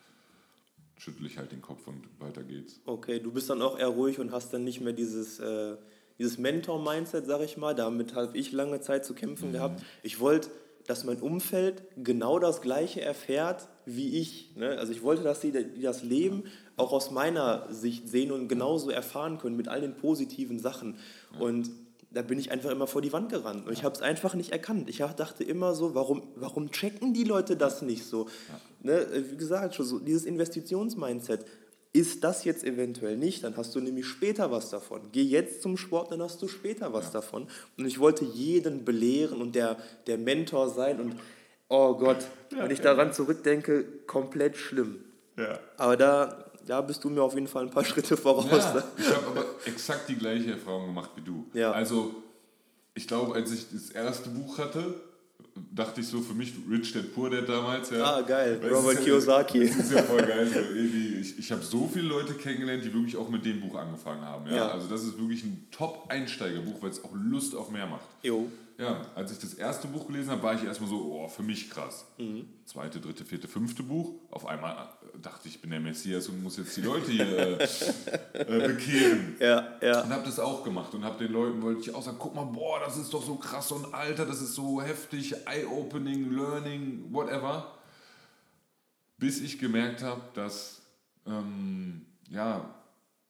schüttle 0.96 1.26
ich 1.26 1.38
halt 1.38 1.52
den 1.52 1.62
Kopf 1.62 1.86
und 1.86 2.02
weiter 2.18 2.42
geht's. 2.42 2.80
Okay, 2.84 3.18
du 3.20 3.32
bist 3.32 3.50
dann 3.50 3.62
auch 3.62 3.78
eher 3.78 3.88
ruhig 3.88 4.18
und 4.18 4.32
hast 4.32 4.52
dann 4.52 4.64
nicht 4.64 4.80
mehr 4.80 4.92
dieses, 4.92 5.40
äh, 5.40 5.76
dieses 6.18 6.38
Mentor-Mindset, 6.38 7.26
sag 7.26 7.40
ich 7.40 7.56
mal. 7.56 7.74
Damit 7.74 8.14
habe 8.14 8.36
ich 8.36 8.52
lange 8.52 8.80
Zeit 8.80 9.04
zu 9.04 9.14
kämpfen 9.14 9.52
gehabt. 9.52 9.82
Ich 10.02 10.20
wollte, 10.20 10.50
dass 10.86 11.04
mein 11.04 11.20
Umfeld 11.20 11.82
genau 11.96 12.38
das 12.38 12.60
Gleiche 12.60 13.00
erfährt 13.00 13.68
wie 13.86 14.18
ich. 14.18 14.54
Ne? 14.56 14.78
Also 14.78 14.92
ich 14.92 15.02
wollte, 15.02 15.22
dass 15.22 15.40
die 15.40 15.52
das 15.80 16.02
Leben 16.02 16.44
auch 16.76 16.92
aus 16.92 17.10
meiner 17.10 17.72
Sicht 17.72 18.08
sehen 18.08 18.30
und 18.30 18.48
genauso 18.48 18.90
erfahren 18.90 19.38
können 19.38 19.56
mit 19.56 19.68
all 19.68 19.80
den 19.80 19.96
positiven 19.96 20.58
Sachen. 20.58 20.96
Und 21.38 21.70
da 22.12 22.22
bin 22.22 22.38
ich 22.38 22.50
einfach 22.50 22.70
immer 22.70 22.86
vor 22.86 23.02
die 23.02 23.12
Wand 23.12 23.30
gerannt. 23.30 23.66
Und 23.66 23.72
ich 23.72 23.84
habe 23.84 23.94
es 23.94 24.02
einfach 24.02 24.34
nicht 24.34 24.50
erkannt. 24.50 24.88
Ich 24.88 24.98
dachte 24.98 25.44
immer 25.44 25.74
so, 25.74 25.94
warum, 25.94 26.22
warum 26.34 26.70
checken 26.70 27.14
die 27.14 27.24
Leute 27.24 27.56
das 27.56 27.82
nicht 27.82 28.04
so? 28.04 28.26
Ne? 28.82 29.06
Wie 29.30 29.36
gesagt, 29.36 29.76
schon 29.76 29.86
so 29.86 29.98
dieses 30.00 30.24
Investitionsmindset. 30.24 31.44
Ist 31.92 32.22
das 32.22 32.44
jetzt 32.44 32.62
eventuell 32.62 33.16
nicht, 33.16 33.42
dann 33.42 33.56
hast 33.56 33.74
du 33.74 33.80
nämlich 33.80 34.06
später 34.06 34.52
was 34.52 34.70
davon. 34.70 35.00
Geh 35.10 35.22
jetzt 35.22 35.60
zum 35.60 35.76
Sport, 35.76 36.12
dann 36.12 36.22
hast 36.22 36.40
du 36.40 36.46
später 36.46 36.92
was 36.92 37.10
davon. 37.10 37.48
Und 37.76 37.84
ich 37.84 37.98
wollte 37.98 38.24
jeden 38.24 38.84
belehren 38.84 39.42
und 39.42 39.56
der, 39.56 39.76
der 40.06 40.16
Mentor 40.16 40.68
sein. 40.68 41.00
Und 41.00 41.16
oh 41.68 41.94
Gott, 41.94 42.18
wenn 42.50 42.70
ich 42.70 42.80
daran 42.80 43.12
zurückdenke, 43.12 43.84
komplett 44.06 44.56
schlimm. 44.56 45.04
Ja. 45.36 45.58
Aber 45.78 45.96
da, 45.96 46.49
da 46.66 46.80
bist 46.80 47.02
du 47.04 47.10
mir 47.10 47.22
auf 47.22 47.34
jeden 47.34 47.48
Fall 47.48 47.64
ein 47.64 47.70
paar 47.70 47.84
Schritte 47.90 48.16
voraus. 48.16 48.46
Ja, 48.50 48.74
ne? 48.74 48.84
ich 48.96 49.08
habe 49.08 49.26
aber 49.26 49.44
exakt 49.64 50.08
die 50.08 50.16
gleiche 50.16 50.52
Erfahrung 50.52 50.86
gemacht 50.86 51.11
wie 51.16 51.22
du. 51.22 51.46
Ja. 51.52 51.72
Also, 51.72 52.14
ich 52.94 53.06
glaube, 53.06 53.34
als 53.34 53.52
ich 53.52 53.66
das 53.72 53.90
erste 53.90 54.30
Buch 54.30 54.58
hatte, 54.58 54.94
dachte 55.72 56.00
ich 56.00 56.08
so 56.08 56.20
für 56.20 56.34
mich, 56.34 56.52
Rich 56.70 56.92
Dad 56.92 57.14
Poor 57.14 57.30
Dad 57.30 57.48
damals. 57.48 57.90
Ja. 57.90 58.16
Ah, 58.16 58.20
geil. 58.22 58.58
Weil 58.61 58.72
Robert 58.72 58.92
ist 58.92 58.98
ja, 59.00 59.04
Kiyosaki. 59.04 59.66
Das 59.66 59.76
ist 59.76 59.92
ja 59.92 60.02
voll 60.02 60.22
geil. 60.22 60.46
So, 60.46 60.58
ich 61.20 61.38
ich 61.38 61.52
habe 61.52 61.62
so 61.62 61.88
viele 61.92 62.08
Leute 62.08 62.34
kennengelernt, 62.34 62.84
die 62.84 62.92
wirklich 62.92 63.16
auch 63.16 63.28
mit 63.28 63.44
dem 63.44 63.61
Buch 63.61 63.76
angefangen 63.76 64.22
haben. 64.22 64.46
Ja? 64.46 64.56
Ja. 64.56 64.68
Also, 64.68 64.88
das 64.88 65.02
ist 65.02 65.18
wirklich 65.18 65.44
ein 65.44 65.66
Top-Einsteigerbuch, 65.70 66.82
weil 66.82 66.90
es 66.90 67.04
auch 67.04 67.12
Lust 67.14 67.54
auf 67.54 67.70
mehr 67.70 67.86
macht. 67.86 68.06
Jo. 68.22 68.48
Ja, 68.80 69.02
als 69.14 69.30
ich 69.30 69.38
das 69.38 69.52
erste 69.52 69.88
Buch 69.88 70.06
gelesen 70.06 70.30
habe, 70.30 70.42
war 70.42 70.54
ich 70.54 70.64
erstmal 70.64 70.88
so, 70.88 70.96
oh, 70.96 71.28
für 71.28 71.42
mich 71.42 71.68
krass. 71.68 72.06
Mhm. 72.16 72.46
Zweite, 72.64 72.98
dritte, 72.98 73.26
vierte, 73.26 73.46
fünfte 73.46 73.82
Buch, 73.82 74.14
auf 74.30 74.46
einmal 74.46 74.74
dachte, 75.20 75.48
ich 75.48 75.61
bin 75.61 75.70
der 75.70 75.80
Messias 75.80 76.28
und 76.28 76.42
muss 76.42 76.56
jetzt 76.56 76.76
die 76.76 76.82
Leute 76.82 77.11
hier 77.11 77.61
äh, 77.61 77.64
äh, 78.34 78.66
bekehren. 78.66 79.36
Ja, 79.40 79.78
ja. 79.80 80.02
Und 80.02 80.11
habe 80.11 80.24
das 80.24 80.38
auch 80.38 80.64
gemacht 80.64 80.92
und 80.94 81.04
habe 81.04 81.24
den 81.24 81.32
Leuten, 81.32 81.62
wollte 81.62 81.80
ich 81.80 81.94
auch 81.94 82.02
sagen, 82.02 82.18
guck 82.18 82.34
mal, 82.34 82.44
boah, 82.44 82.80
das 82.80 82.96
ist 82.96 83.12
doch 83.12 83.24
so 83.24 83.36
krass 83.36 83.72
und 83.72 83.94
Alter, 83.94 84.26
das 84.26 84.42
ist 84.42 84.54
so 84.54 84.82
heftig, 84.82 85.34
Eye-Opening, 85.46 86.30
Learning, 86.32 87.04
whatever. 87.11 87.74
Bis 89.18 89.40
ich 89.40 89.58
gemerkt 89.58 90.02
habe, 90.02 90.22
dass, 90.34 90.82
ähm, 91.26 92.06
ja, 92.28 92.74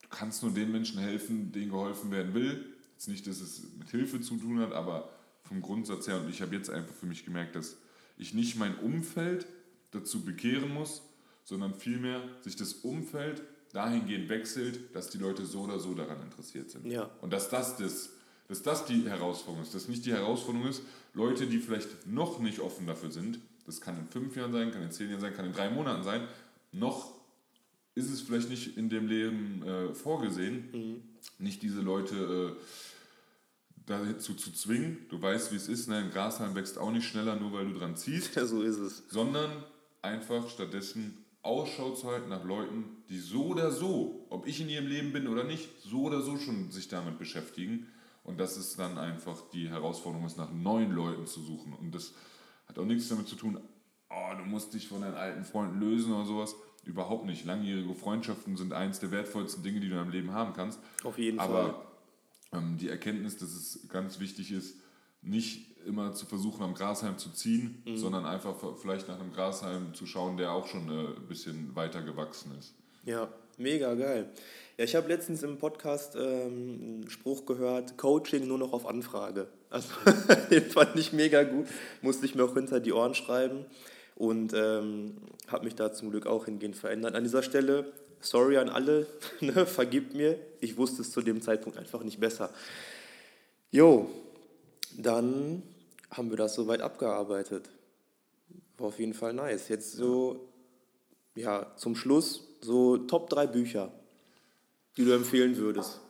du 0.02 0.08
kannst 0.08 0.42
nur 0.42 0.52
den 0.52 0.72
Menschen 0.72 0.98
helfen, 0.98 1.52
denen 1.52 1.70
geholfen 1.70 2.10
werden 2.10 2.34
will. 2.34 2.74
Jetzt 2.92 3.08
nicht, 3.08 3.26
dass 3.26 3.40
es 3.40 3.62
mit 3.78 3.90
Hilfe 3.90 4.20
zu 4.20 4.36
tun 4.36 4.60
hat, 4.60 4.72
aber 4.72 5.10
vom 5.42 5.62
Grundsatz 5.62 6.06
her. 6.06 6.20
Und 6.20 6.30
ich 6.30 6.42
habe 6.42 6.54
jetzt 6.54 6.70
einfach 6.70 6.94
für 6.94 7.06
mich 7.06 7.24
gemerkt, 7.24 7.56
dass 7.56 7.76
ich 8.16 8.34
nicht 8.34 8.56
mein 8.56 8.76
Umfeld 8.78 9.46
dazu 9.90 10.24
bekehren 10.24 10.72
muss, 10.72 11.02
sondern 11.50 11.74
vielmehr 11.74 12.22
sich 12.40 12.54
das 12.54 12.74
Umfeld 12.74 13.42
dahingehend 13.72 14.28
wechselt, 14.28 14.94
dass 14.94 15.10
die 15.10 15.18
Leute 15.18 15.44
so 15.44 15.62
oder 15.62 15.80
so 15.80 15.94
daran 15.94 16.22
interessiert 16.22 16.70
sind. 16.70 16.86
Ja. 16.86 17.10
Und 17.20 17.32
dass 17.32 17.50
das, 17.50 17.76
das, 17.76 18.10
dass 18.48 18.62
das 18.62 18.86
die 18.86 19.08
Herausforderung 19.08 19.62
ist. 19.62 19.74
Dass 19.74 19.88
nicht 19.88 20.06
die 20.06 20.12
Herausforderung 20.12 20.68
ist, 20.68 20.82
Leute, 21.12 21.48
die 21.48 21.58
vielleicht 21.58 22.06
noch 22.06 22.38
nicht 22.38 22.60
offen 22.60 22.86
dafür 22.86 23.10
sind, 23.10 23.40
das 23.66 23.80
kann 23.80 23.98
in 23.98 24.06
fünf 24.06 24.36
Jahren 24.36 24.52
sein, 24.52 24.70
kann 24.70 24.82
in 24.82 24.92
zehn 24.92 25.10
Jahren 25.10 25.20
sein, 25.20 25.34
kann 25.34 25.44
in 25.44 25.52
drei 25.52 25.70
Monaten 25.70 26.04
sein, 26.04 26.26
noch 26.72 27.14
ist 27.96 28.10
es 28.10 28.20
vielleicht 28.20 28.48
nicht 28.48 28.76
in 28.76 28.88
dem 28.88 29.08
Leben 29.08 29.62
äh, 29.64 29.92
vorgesehen, 29.92 31.02
nicht 31.38 31.62
diese 31.62 31.80
Leute 31.80 32.56
äh, 32.56 32.62
dazu 33.86 34.34
zu 34.34 34.52
zwingen. 34.52 34.98
Du 35.08 35.20
weißt, 35.20 35.50
wie 35.50 35.56
es 35.56 35.68
ist, 35.68 35.88
ne? 35.88 35.96
ein 35.96 36.10
Grashalm 36.10 36.54
wächst 36.54 36.78
auch 36.78 36.92
nicht 36.92 37.08
schneller, 37.08 37.34
nur 37.34 37.52
weil 37.52 37.66
du 37.66 37.76
dran 37.76 37.96
ziehst 37.96 38.34
so 38.46 38.62
ist 38.62 38.78
es. 38.78 39.02
sondern 39.08 39.50
einfach 40.00 40.48
stattdessen 40.48 41.18
Ausschau 41.42 41.92
zu 41.92 42.08
halten 42.08 42.28
nach 42.28 42.44
Leuten, 42.44 42.84
die 43.08 43.18
so 43.18 43.46
oder 43.46 43.70
so, 43.70 44.26
ob 44.28 44.46
ich 44.46 44.60
in 44.60 44.68
ihrem 44.68 44.86
Leben 44.86 45.12
bin 45.12 45.26
oder 45.26 45.44
nicht, 45.44 45.68
so 45.82 46.02
oder 46.02 46.20
so 46.20 46.36
schon 46.36 46.70
sich 46.70 46.88
damit 46.88 47.18
beschäftigen. 47.18 47.86
Und 48.24 48.38
das 48.38 48.56
ist 48.56 48.78
dann 48.78 48.98
einfach 48.98 49.40
die 49.52 49.68
Herausforderung, 49.70 50.26
ist 50.26 50.36
nach 50.36 50.52
neuen 50.52 50.92
Leuten 50.92 51.26
zu 51.26 51.40
suchen. 51.40 51.72
Und 51.72 51.94
das 51.94 52.12
hat 52.68 52.78
auch 52.78 52.84
nichts 52.84 53.08
damit 53.08 53.26
zu 53.26 53.36
tun, 53.36 53.58
oh, 54.10 54.36
du 54.36 54.44
musst 54.44 54.74
dich 54.74 54.88
von 54.88 55.00
deinen 55.00 55.14
alten 55.14 55.44
Freunden 55.44 55.80
lösen 55.80 56.12
oder 56.12 56.26
sowas. 56.26 56.54
Überhaupt 56.84 57.24
nicht. 57.24 57.44
Langjährige 57.44 57.94
Freundschaften 57.94 58.56
sind 58.56 58.72
eins 58.72 59.00
der 59.00 59.10
wertvollsten 59.10 59.62
Dinge, 59.62 59.80
die 59.80 59.88
du 59.88 59.94
in 59.94 60.00
deinem 60.00 60.12
Leben 60.12 60.32
haben 60.32 60.52
kannst. 60.52 60.80
Auf 61.04 61.18
jeden 61.18 61.38
Fall. 61.38 61.48
Aber 61.48 61.86
ähm, 62.52 62.76
die 62.78 62.88
Erkenntnis, 62.88 63.36
dass 63.38 63.50
es 63.50 63.88
ganz 63.88 64.20
wichtig 64.20 64.52
ist, 64.52 64.76
nicht 65.22 65.66
immer 65.86 66.12
zu 66.12 66.26
versuchen, 66.26 66.62
am 66.62 66.74
Grashalm 66.74 67.16
zu 67.18 67.30
ziehen, 67.30 67.82
Mhm. 67.86 67.96
sondern 67.96 68.26
einfach 68.26 68.54
vielleicht 68.80 69.08
nach 69.08 69.18
einem 69.18 69.32
Grashalm 69.32 69.94
zu 69.94 70.06
schauen, 70.06 70.36
der 70.36 70.52
auch 70.52 70.66
schon 70.66 70.88
äh, 70.88 71.16
ein 71.16 71.26
bisschen 71.28 71.74
weiter 71.74 72.02
gewachsen 72.02 72.52
ist. 72.58 72.74
Ja, 73.04 73.28
mega 73.56 73.94
geil. 73.94 74.28
Ja, 74.76 74.84
ich 74.84 74.94
habe 74.94 75.08
letztens 75.08 75.42
im 75.42 75.58
Podcast 75.58 76.16
ähm, 76.16 76.20
einen 77.02 77.10
Spruch 77.10 77.46
gehört, 77.46 77.96
Coaching 77.96 78.46
nur 78.46 78.58
noch 78.58 78.72
auf 78.72 78.86
Anfrage. 78.86 79.48
Also 79.70 79.88
den 80.50 80.64
fand 80.64 80.96
ich 80.96 81.12
mega 81.12 81.42
gut, 81.44 81.66
musste 82.02 82.26
ich 82.26 82.34
mir 82.34 82.44
auch 82.44 82.54
hinter 82.54 82.80
die 82.80 82.92
Ohren 82.92 83.14
schreiben 83.14 83.64
und 84.16 84.52
ähm, 84.54 85.16
habe 85.48 85.64
mich 85.64 85.74
da 85.76 85.92
zum 85.92 86.10
Glück 86.10 86.26
auch 86.26 86.44
hingehend 86.44 86.76
verändert. 86.76 87.14
An 87.14 87.24
dieser 87.24 87.42
Stelle, 87.42 87.90
sorry 88.20 88.58
an 88.58 88.68
alle, 88.68 89.06
ne, 89.40 89.64
vergibt 89.64 90.14
mir, 90.14 90.38
ich 90.60 90.76
wusste 90.76 91.00
es 91.02 91.10
zu 91.10 91.22
dem 91.22 91.40
Zeitpunkt 91.40 91.78
einfach 91.78 92.02
nicht 92.04 92.20
besser. 92.20 92.50
Jo, 93.70 94.10
dann 95.02 95.62
haben 96.10 96.30
wir 96.30 96.36
das 96.36 96.54
soweit 96.54 96.80
abgearbeitet. 96.80 97.70
War 98.78 98.88
auf 98.88 98.98
jeden 98.98 99.14
Fall 99.14 99.32
nice. 99.32 99.68
Jetzt 99.68 99.92
so, 99.92 100.48
ja, 101.34 101.74
zum 101.76 101.94
Schluss 101.94 102.48
so 102.60 102.96
Top 102.98 103.30
3 103.30 103.46
Bücher, 103.46 103.92
die 104.96 105.04
du 105.04 105.12
empfehlen 105.12 105.56
würdest. 105.56 106.00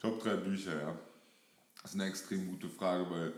Top 0.00 0.22
3 0.22 0.36
Bücher, 0.36 0.80
ja. 0.80 0.98
Das 1.82 1.92
ist 1.92 2.00
eine 2.00 2.08
extrem 2.08 2.48
gute 2.48 2.68
Frage, 2.68 3.10
weil 3.10 3.32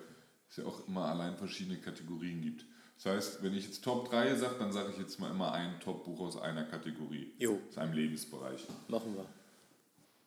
es 0.49 0.57
ja 0.57 0.65
auch 0.65 0.87
immer 0.89 1.07
allein 1.07 1.37
verschiedene 1.37 1.79
Kategorien 1.79 2.41
gibt. 2.43 2.65
Das 2.97 3.15
heißt, 3.15 3.43
wenn 3.43 3.55
ich 3.55 3.65
jetzt 3.67 3.83
Top 3.83 4.11
3 4.11 4.35
sage, 4.35 4.57
dann 4.59 4.73
sage 4.73 4.91
ich 4.93 4.99
jetzt 4.99 5.19
mal 5.21 5.31
immer 5.31 5.53
ein 5.53 5.81
Top-Buch 5.81 6.21
aus 6.21 6.37
einer 6.37 6.65
Kategorie. 6.65 7.33
Jo. 7.39 7.59
Aus 7.69 7.79
einem 7.79 7.95
Lebensbereich. 7.95 8.67
Machen 8.89 9.17
wir. 9.17 9.27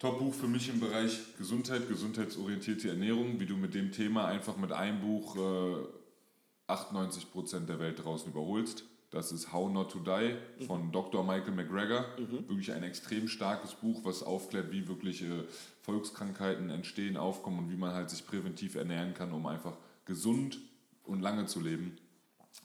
Top-Buch 0.04 0.34
für 0.34 0.48
mich 0.48 0.68
im 0.68 0.82
Bereich 0.82 1.18
Gesundheit, 1.38 1.88
gesundheitsorientierte 1.88 2.90
Ernährung, 2.90 3.40
wie 3.40 3.46
du 3.46 3.56
mit 3.56 3.74
dem 3.74 3.94
Thema 3.94 4.26
einfach 4.26 4.58
mit 4.58 4.74
einem 4.74 5.00
Buch 5.00 5.38
äh, 5.38 6.70
98% 6.70 7.68
der 7.68 7.80
Welt 7.80 8.04
draußen 8.04 8.30
überholst. 8.30 8.84
Das 9.12 9.32
ist 9.32 9.54
How 9.54 9.72
Not 9.72 9.94
to 9.94 10.00
Die 10.00 10.36
von 10.66 10.92
Dr. 10.92 11.24
Michael 11.24 11.54
McGregor. 11.54 12.04
Wirklich 12.18 12.74
ein 12.74 12.84
extrem 12.84 13.30
starkes 13.30 13.76
Buch, 13.76 14.02
was 14.04 14.24
aufklärt, 14.24 14.74
wie 14.74 14.90
wirklich 14.90 15.22
äh, 15.22 15.46
Volkskrankheiten 15.84 16.70
entstehen, 16.70 17.16
aufkommen 17.16 17.60
und 17.60 17.72
wie 17.72 17.78
man 17.78 17.94
halt 17.94 18.10
sich 18.10 18.28
präventiv 18.28 18.76
ernähren 18.76 19.14
kann, 19.14 19.32
um 19.32 19.46
einfach 19.46 19.78
gesund 20.04 20.60
und 21.06 21.22
lange 21.22 21.46
zu 21.46 21.62
leben. 21.62 21.98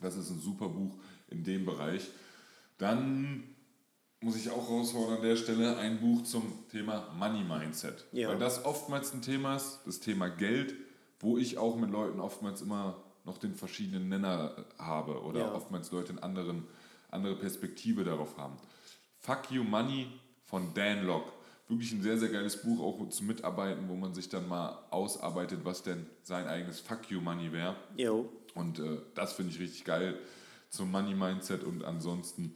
Das 0.03 0.16
ist 0.16 0.30
ein 0.30 0.41
super 0.41 0.70
Buch 0.70 0.97
in 1.30 1.45
dem 1.45 1.64
Bereich. 1.66 2.09
Dann 2.78 3.45
muss 4.21 4.37
ich 4.37 4.51
auch 4.51 4.69
raushauen 4.69 5.16
an 5.16 5.23
der 5.23 5.37
Stelle 5.37 5.77
ein 5.77 6.01
Buch 6.01 6.25
zum 6.25 6.53
Thema 6.71 7.07
Money 7.19 7.45
Mindset. 7.45 8.05
Ja. 8.12 8.29
Weil 8.29 8.39
das 8.39 8.64
oftmals 8.64 9.12
ein 9.14 9.23
Thema 9.23 9.57
ist, 9.57 9.81
das 9.87 10.01
Thema 10.01 10.29
Geld, 10.29 10.75
wo 11.21 11.39
ich 11.39 11.59
auch 11.59 11.77
mit 11.77 11.91
Leuten 11.91 12.21
oftmals 12.21 12.61
immer 12.62 12.97
noch 13.25 13.39
den 13.39 13.55
verschiedenen 13.55 14.09
Nenner 14.09 14.64
habe 14.79 15.23
oder 15.23 15.41
Ja. 15.41 15.55
oftmals 15.55 15.93
Leute 15.93 16.12
eine 16.12 16.23
anderen, 16.23 16.64
andere 17.11 17.37
Perspektive 17.37 18.03
darauf 18.05 18.37
haben. 18.39 18.57
Fuck 19.21 19.51
You 19.51 19.62
Money 19.64 20.09
von 20.45 20.73
Dan 20.75 21.05
Locke. 21.07 21.31
Wirklich 21.69 21.93
ein 21.93 22.03
sehr, 22.03 22.16
sehr 22.19 22.31
geiles 22.31 22.62
Buch, 22.62 22.81
auch 22.81 23.09
zum 23.11 23.27
Mitarbeiten, 23.27 23.89
wo 23.89 23.95
man 23.95 24.14
sich 24.14 24.29
dann 24.31 24.49
mal 24.49 24.79
ausarbeitet, 24.91 25.61
was 25.64 25.83
denn 25.83 26.07
sein 26.23 26.47
eigenes 26.47 26.81
Fuck 26.81 27.11
You 27.11 27.21
Money 27.21 27.53
wäre. 27.53 27.77
Und 28.55 28.79
äh, 28.79 28.99
das 29.14 29.35
finde 29.35 29.53
ich 29.53 29.61
richtig 29.61 29.85
geil 29.85 30.19
zum 30.71 30.91
Money 30.91 31.14
Mindset. 31.14 31.64
Und 31.64 31.85
ansonsten 31.85 32.55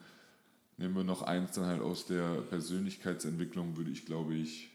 nehmen 0.79 0.95
wir 0.97 1.05
noch 1.05 1.23
eins 1.23 1.53
dann 1.53 1.67
halt 1.67 1.81
aus 1.83 2.07
der 2.07 2.41
Persönlichkeitsentwicklung, 2.49 3.77
würde 3.77 3.91
ich 3.91 4.05
glaube 4.07 4.35
ich 4.35 4.71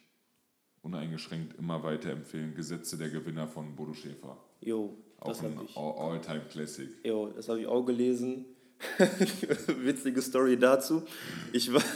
uneingeschränkt 0.81 1.57
immer 1.59 1.83
weiterempfehlen. 1.83 2.55
Gesetze 2.55 2.97
der 2.97 3.09
Gewinner 3.09 3.47
von 3.47 3.75
Bodo 3.75 3.93
Schäfer. 3.93 4.37
Jo, 4.61 4.97
das 5.25 5.41
habe 5.41 5.53
ich. 5.65 5.75
All- 5.75 6.13
All-Time-Classic. 6.13 6.89
Jo, 7.03 7.27
das 7.35 7.49
habe 7.49 7.59
ich 7.61 7.67
auch 7.67 7.83
gelesen. 7.83 8.45
Witzige 9.83 10.21
Story 10.21 10.57
dazu. 10.57 11.03
Ich 11.51 11.71
war. 11.73 11.81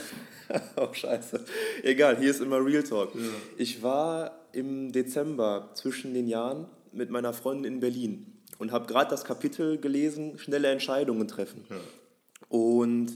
Oh, 0.76 0.92
scheiße. 0.92 1.46
Egal, 1.82 2.18
hier 2.20 2.30
ist 2.30 2.42
immer 2.42 2.58
Real 2.66 2.84
Talk. 2.84 3.14
Ich 3.56 3.82
war 3.84 4.48
im 4.52 4.92
Dezember 4.92 5.70
zwischen 5.76 6.14
den 6.14 6.28
Jahren 6.28 6.66
mit 6.92 7.10
meiner 7.10 7.32
Freundin 7.32 7.76
in 7.76 7.80
Berlin 7.80 8.26
und 8.60 8.74
habe 8.74 8.86
gerade 8.86 9.10
das 9.10 9.24
Kapitel 9.24 9.78
gelesen: 9.78 10.38
schnelle 10.38 10.68
Entscheidungen 10.70 11.26
treffen. 11.30 11.64
Und 12.50 13.14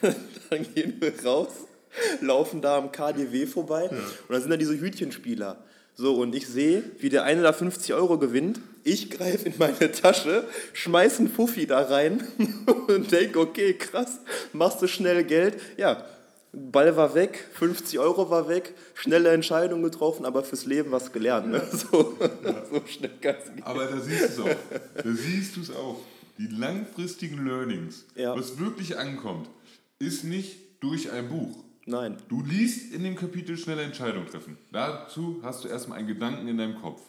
dann 0.50 0.74
gehen 0.74 0.94
wir 1.00 1.12
raus, 1.24 1.48
laufen 2.20 2.60
da 2.60 2.78
am 2.78 2.92
KDW 2.92 3.46
vorbei 3.46 3.88
und 3.88 4.30
dann 4.30 4.40
sind 4.40 4.50
da 4.50 4.56
diese 4.56 4.78
Hütchenspieler. 4.78 5.64
So, 6.00 6.14
und 6.14 6.32
ich 6.32 6.46
sehe, 6.46 6.84
wie 6.98 7.08
der 7.08 7.24
eine 7.24 7.42
da 7.42 7.52
50 7.52 7.92
Euro 7.92 8.18
gewinnt. 8.18 8.60
Ich 8.84 9.10
greife 9.10 9.48
in 9.48 9.54
meine 9.58 9.90
Tasche, 9.90 10.44
schmeiß 10.72 11.18
einen 11.18 11.28
Fuffi 11.28 11.66
da 11.66 11.80
rein 11.80 12.22
und 12.86 13.10
denke, 13.10 13.40
okay, 13.40 13.74
krass, 13.74 14.20
machst 14.52 14.80
du 14.80 14.86
schnell 14.86 15.24
Geld. 15.24 15.60
Ja, 15.76 16.04
Ball 16.52 16.96
war 16.96 17.14
weg, 17.14 17.44
50 17.54 17.98
Euro 17.98 18.30
war 18.30 18.48
weg, 18.48 18.74
schnelle 18.94 19.30
Entscheidung 19.30 19.82
getroffen, 19.82 20.24
aber 20.24 20.44
fürs 20.44 20.66
Leben 20.66 20.92
was 20.92 21.12
gelernt. 21.12 21.50
Ne? 21.50 21.62
So, 21.72 22.16
so 22.70 22.82
schnell 22.86 23.10
kann's 23.20 23.44
gehen. 23.46 23.64
Aber 23.64 23.86
da 23.86 23.98
siehst 24.00 24.38
du 24.38 24.42
es 24.44 24.50
auch. 24.52 25.02
Da 25.02 25.10
siehst 25.10 25.56
du 25.56 25.60
es 25.62 25.70
auch. 25.70 26.00
Die 26.38 26.46
langfristigen 26.46 27.44
Learnings, 27.44 28.04
Ja. 28.14 28.36
was 28.36 28.58
wirklich 28.58 28.96
ankommt, 28.98 29.48
ist 29.98 30.24
nicht 30.24 30.56
durch 30.80 31.10
ein 31.10 31.28
Buch. 31.28 31.64
Nein, 31.86 32.16
Du 32.28 32.42
liest 32.42 32.92
in 32.92 33.02
dem 33.02 33.16
Kapitel 33.16 33.56
schnelle 33.56 33.82
Entscheidungen 33.82 34.26
treffen. 34.28 34.56
Dazu 34.72 35.40
hast 35.42 35.64
du 35.64 35.68
erstmal 35.68 35.98
einen 35.98 36.06
Gedanken 36.08 36.46
in 36.46 36.58
deinem 36.58 36.76
Kopf. 36.76 37.00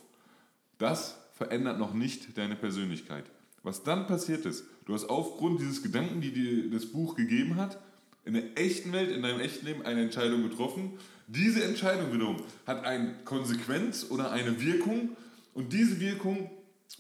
Das 0.77 1.17
verändert 1.34 1.77
noch 1.80 1.93
nicht 1.93 2.38
deine 2.38 2.55
Persönlichkeit. 2.55 3.25
Was 3.61 3.84
dann 3.84 4.07
passiert 4.07 4.45
ist, 4.45 4.63
du 4.86 4.93
hast 4.93 5.09
aufgrund 5.09 5.59
dieses 5.59 5.84
Gedanken, 5.84 6.21
die 6.21 6.32
dir 6.32 6.71
das 6.71 6.86
Buch 6.86 7.15
gegeben 7.15 7.57
hat, 7.57 7.77
in 8.25 8.34
der 8.34 8.57
echten 8.57 8.93
Welt, 8.93 9.11
in 9.11 9.21
deinem 9.21 9.41
echten 9.41 9.65
Leben 9.65 9.86
eine 9.86 10.01
Entscheidung 10.01 10.43
getroffen. 10.43 10.93
Diese 11.27 11.63
Entscheidung 11.63 12.13
wiederum 12.13 12.38
hat 12.65 12.86
eine 12.86 13.13
Konsequenz 13.25 14.07
oder 14.09 14.32
eine 14.32 14.61
Wirkung 14.61 15.09
und 15.53 15.73
diese 15.73 15.99
Wirkung 15.99 16.49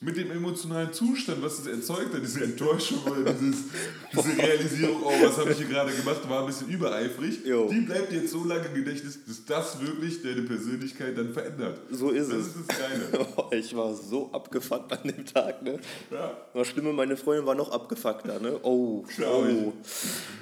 mit 0.01 0.15
dem 0.15 0.31
emotionalen 0.31 0.93
Zustand, 0.93 1.41
was 1.43 1.59
es 1.59 1.67
erzeugt 1.67 2.13
hat, 2.13 2.21
diese 2.21 2.43
Enttäuschung 2.43 2.99
oder 3.03 3.33
dieses, 3.33 3.65
diese 4.13 4.37
Realisierung, 4.37 5.01
oh, 5.03 5.11
was 5.21 5.37
habe 5.37 5.51
ich 5.51 5.57
hier 5.57 5.67
gerade 5.67 5.91
gemacht, 5.91 6.21
war 6.29 6.41
ein 6.41 6.45
bisschen 6.47 6.69
übereifrig, 6.69 7.43
Jo. 7.45 7.67
die 7.69 7.81
bleibt 7.81 8.11
jetzt 8.13 8.31
so 8.31 8.45
lange 8.45 8.65
im 8.67 8.75
Gedächtnis, 8.75 9.19
dass 9.27 9.43
das 9.45 9.81
wirklich 9.81 10.21
deine 10.21 10.43
Persönlichkeit 10.43 11.17
dann 11.17 11.33
verändert. 11.33 11.81
so 11.91 12.11
ist 12.11 12.29
Das 12.31 12.37
es. 12.37 12.47
ist 12.47 12.55
das 12.69 12.77
Geile. 12.77 13.27
Oh, 13.35 13.45
ich 13.51 13.75
war 13.75 13.93
so 13.93 14.31
abgefuckt 14.31 14.91
an 14.93 14.99
dem 15.03 15.25
Tag. 15.25 15.61
Ne? 15.63 15.79
Ja. 16.11 16.37
War 16.53 16.63
schlimmer, 16.65 16.93
meine 16.93 17.17
Freundin 17.17 17.45
war 17.45 17.55
noch 17.55 17.71
abgefuckter. 17.71 18.39
Ne? 18.39 18.57
Oh, 18.63 19.03
Glaub 19.17 19.45
oh. 19.45 19.73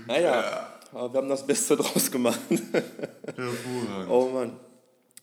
Naja, 0.07 0.67
Aber 0.93 1.13
wir 1.13 1.17
haben 1.21 1.29
das 1.29 1.45
Beste 1.47 1.75
draus 1.75 2.11
gemacht. 2.11 2.39
Hervorragend. 2.49 4.09
Oh 4.09 4.29
Mann. 4.33 4.51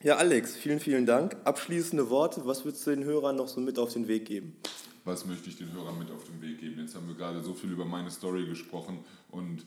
Ja, 0.05 0.16
Alex, 0.16 0.55
vielen, 0.55 0.80
vielen 0.80 1.07
Dank. 1.07 1.34
Abschließende 1.44 2.11
Worte. 2.11 2.44
Was 2.44 2.66
würdest 2.66 2.86
du 2.86 2.90
den 2.90 3.05
Hörern 3.05 3.36
noch 3.36 3.48
so 3.48 3.59
mit 3.59 3.78
auf 3.78 3.94
den 3.94 4.07
Weg 4.07 4.26
geben? 4.26 4.55
Was 5.07 5.24
möchte 5.24 5.48
ich 5.48 5.57
den 5.57 5.72
Hörern 5.72 5.98
mit 5.98 6.11
auf 6.11 6.24
den 6.24 6.42
Weg 6.42 6.59
geben? 6.59 6.78
Jetzt 6.78 6.94
haben 6.94 7.09
wir 7.09 7.14
gerade 7.14 7.42
so 7.42 7.55
viel 7.55 7.72
über 7.72 7.86
meine 7.86 8.11
Story 8.11 8.44
gesprochen 8.44 8.98
und 9.30 9.64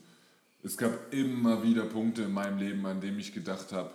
es 0.62 0.76
gab 0.76 1.12
immer 1.12 1.64
wieder 1.64 1.86
Punkte 1.86 2.22
in 2.22 2.30
meinem 2.30 2.56
Leben, 2.58 2.86
an 2.86 3.00
denen 3.00 3.18
ich 3.18 3.34
gedacht 3.34 3.72
habe, 3.72 3.90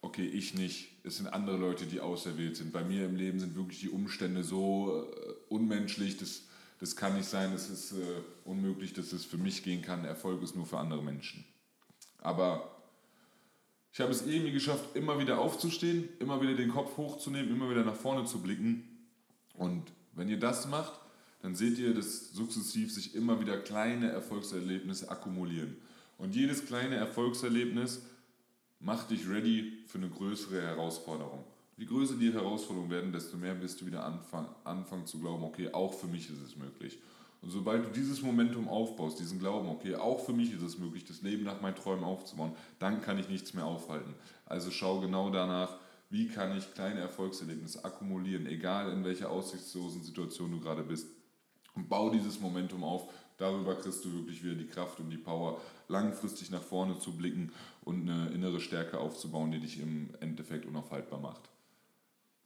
okay, 0.00 0.24
ich 0.24 0.54
nicht, 0.54 0.88
es 1.04 1.18
sind 1.18 1.26
andere 1.26 1.58
Leute, 1.58 1.84
die 1.84 2.00
auserwählt 2.00 2.56
sind. 2.56 2.72
Bei 2.72 2.84
mir 2.84 3.04
im 3.04 3.14
Leben 3.14 3.38
sind 3.38 3.54
wirklich 3.54 3.80
die 3.80 3.90
Umstände 3.90 4.44
so 4.44 5.04
äh, 5.04 5.32
unmenschlich, 5.50 6.16
das, 6.16 6.44
das 6.80 6.96
kann 6.96 7.18
nicht 7.18 7.28
sein, 7.28 7.52
es 7.52 7.68
ist 7.68 7.92
äh, 7.92 7.96
unmöglich, 8.46 8.94
dass 8.94 9.12
es 9.12 9.26
für 9.26 9.36
mich 9.36 9.62
gehen 9.62 9.82
kann. 9.82 10.06
Erfolg 10.06 10.42
ist 10.42 10.56
nur 10.56 10.64
für 10.64 10.78
andere 10.78 11.02
Menschen. 11.02 11.44
Aber 12.16 12.81
ich 13.92 14.00
habe 14.00 14.10
es 14.10 14.26
irgendwie 14.26 14.52
geschafft, 14.52 14.96
immer 14.96 15.18
wieder 15.18 15.38
aufzustehen, 15.38 16.08
immer 16.18 16.40
wieder 16.40 16.54
den 16.54 16.70
Kopf 16.70 16.96
hochzunehmen, 16.96 17.50
immer 17.50 17.70
wieder 17.70 17.84
nach 17.84 17.94
vorne 17.94 18.24
zu 18.24 18.40
blicken. 18.40 18.88
Und 19.54 19.82
wenn 20.14 20.28
ihr 20.28 20.38
das 20.38 20.66
macht, 20.66 20.92
dann 21.42 21.54
seht 21.54 21.78
ihr, 21.78 21.92
dass 21.92 22.32
sukzessiv 22.32 22.92
sich 22.92 23.14
immer 23.14 23.40
wieder 23.40 23.58
kleine 23.58 24.10
Erfolgserlebnisse 24.10 25.10
akkumulieren. 25.10 25.76
Und 26.16 26.34
jedes 26.34 26.64
kleine 26.64 26.96
Erfolgserlebnis 26.96 28.02
macht 28.80 29.10
dich 29.10 29.28
ready 29.28 29.84
für 29.86 29.98
eine 29.98 30.08
größere 30.08 30.62
Herausforderung. 30.62 31.44
Je 31.76 31.84
größer 31.84 32.14
die 32.14 32.32
Herausforderungen 32.32 32.90
werden, 32.90 33.12
desto 33.12 33.36
mehr 33.36 33.60
wirst 33.60 33.80
du 33.80 33.86
wieder 33.86 34.04
anfangen, 34.04 34.48
anfangen 34.64 35.06
zu 35.06 35.18
glauben, 35.18 35.42
okay, 35.44 35.70
auch 35.72 35.92
für 35.92 36.06
mich 36.06 36.30
ist 36.30 36.40
es 36.46 36.56
möglich. 36.56 36.98
Und 37.42 37.50
sobald 37.50 37.84
du 37.84 37.90
dieses 37.90 38.22
Momentum 38.22 38.68
aufbaust, 38.68 39.18
diesen 39.18 39.40
Glauben, 39.40 39.68
okay, 39.68 39.96
auch 39.96 40.24
für 40.24 40.32
mich 40.32 40.52
ist 40.52 40.62
es 40.62 40.78
möglich, 40.78 41.04
das 41.04 41.22
Leben 41.22 41.42
nach 41.42 41.60
meinen 41.60 41.74
Träumen 41.74 42.04
aufzubauen, 42.04 42.52
dann 42.78 43.02
kann 43.02 43.18
ich 43.18 43.28
nichts 43.28 43.52
mehr 43.52 43.66
aufhalten. 43.66 44.14
Also 44.46 44.70
schau 44.70 45.00
genau 45.00 45.28
danach, 45.28 45.76
wie 46.08 46.28
kann 46.28 46.56
ich 46.56 46.72
kleine 46.74 47.00
Erfolgserlebnisse 47.00 47.84
akkumulieren, 47.84 48.46
egal 48.46 48.92
in 48.92 49.04
welcher 49.04 49.30
aussichtslosen 49.30 50.02
Situation 50.02 50.52
du 50.52 50.60
gerade 50.60 50.84
bist. 50.84 51.08
Und 51.74 51.88
bau 51.88 52.10
dieses 52.10 52.38
Momentum 52.38 52.84
auf. 52.84 53.08
Darüber 53.38 53.74
kriegst 53.74 54.04
du 54.04 54.12
wirklich 54.12 54.44
wieder 54.44 54.54
die 54.54 54.66
Kraft 54.66 55.00
und 55.00 55.10
die 55.10 55.16
Power, 55.16 55.60
langfristig 55.88 56.50
nach 56.50 56.62
vorne 56.62 56.98
zu 56.98 57.16
blicken 57.16 57.50
und 57.82 58.08
eine 58.08 58.28
innere 58.28 58.60
Stärke 58.60 58.98
aufzubauen, 58.98 59.50
die 59.50 59.58
dich 59.58 59.80
im 59.80 60.10
Endeffekt 60.20 60.66
unaufhaltbar 60.66 61.18
macht. 61.18 61.48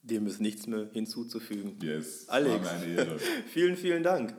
Dem 0.03 0.26
ist 0.26 0.40
nichts 0.40 0.66
mehr 0.68 0.88
hinzuzufügen. 0.92 1.76
Yes, 1.82 2.28
Alex, 2.28 2.64
war 2.64 2.78
mir 2.78 2.84
eine 2.84 2.94
Ehre. 2.94 3.18
vielen, 3.49 3.76
vielen 3.76 4.05
Dank. 4.05 4.34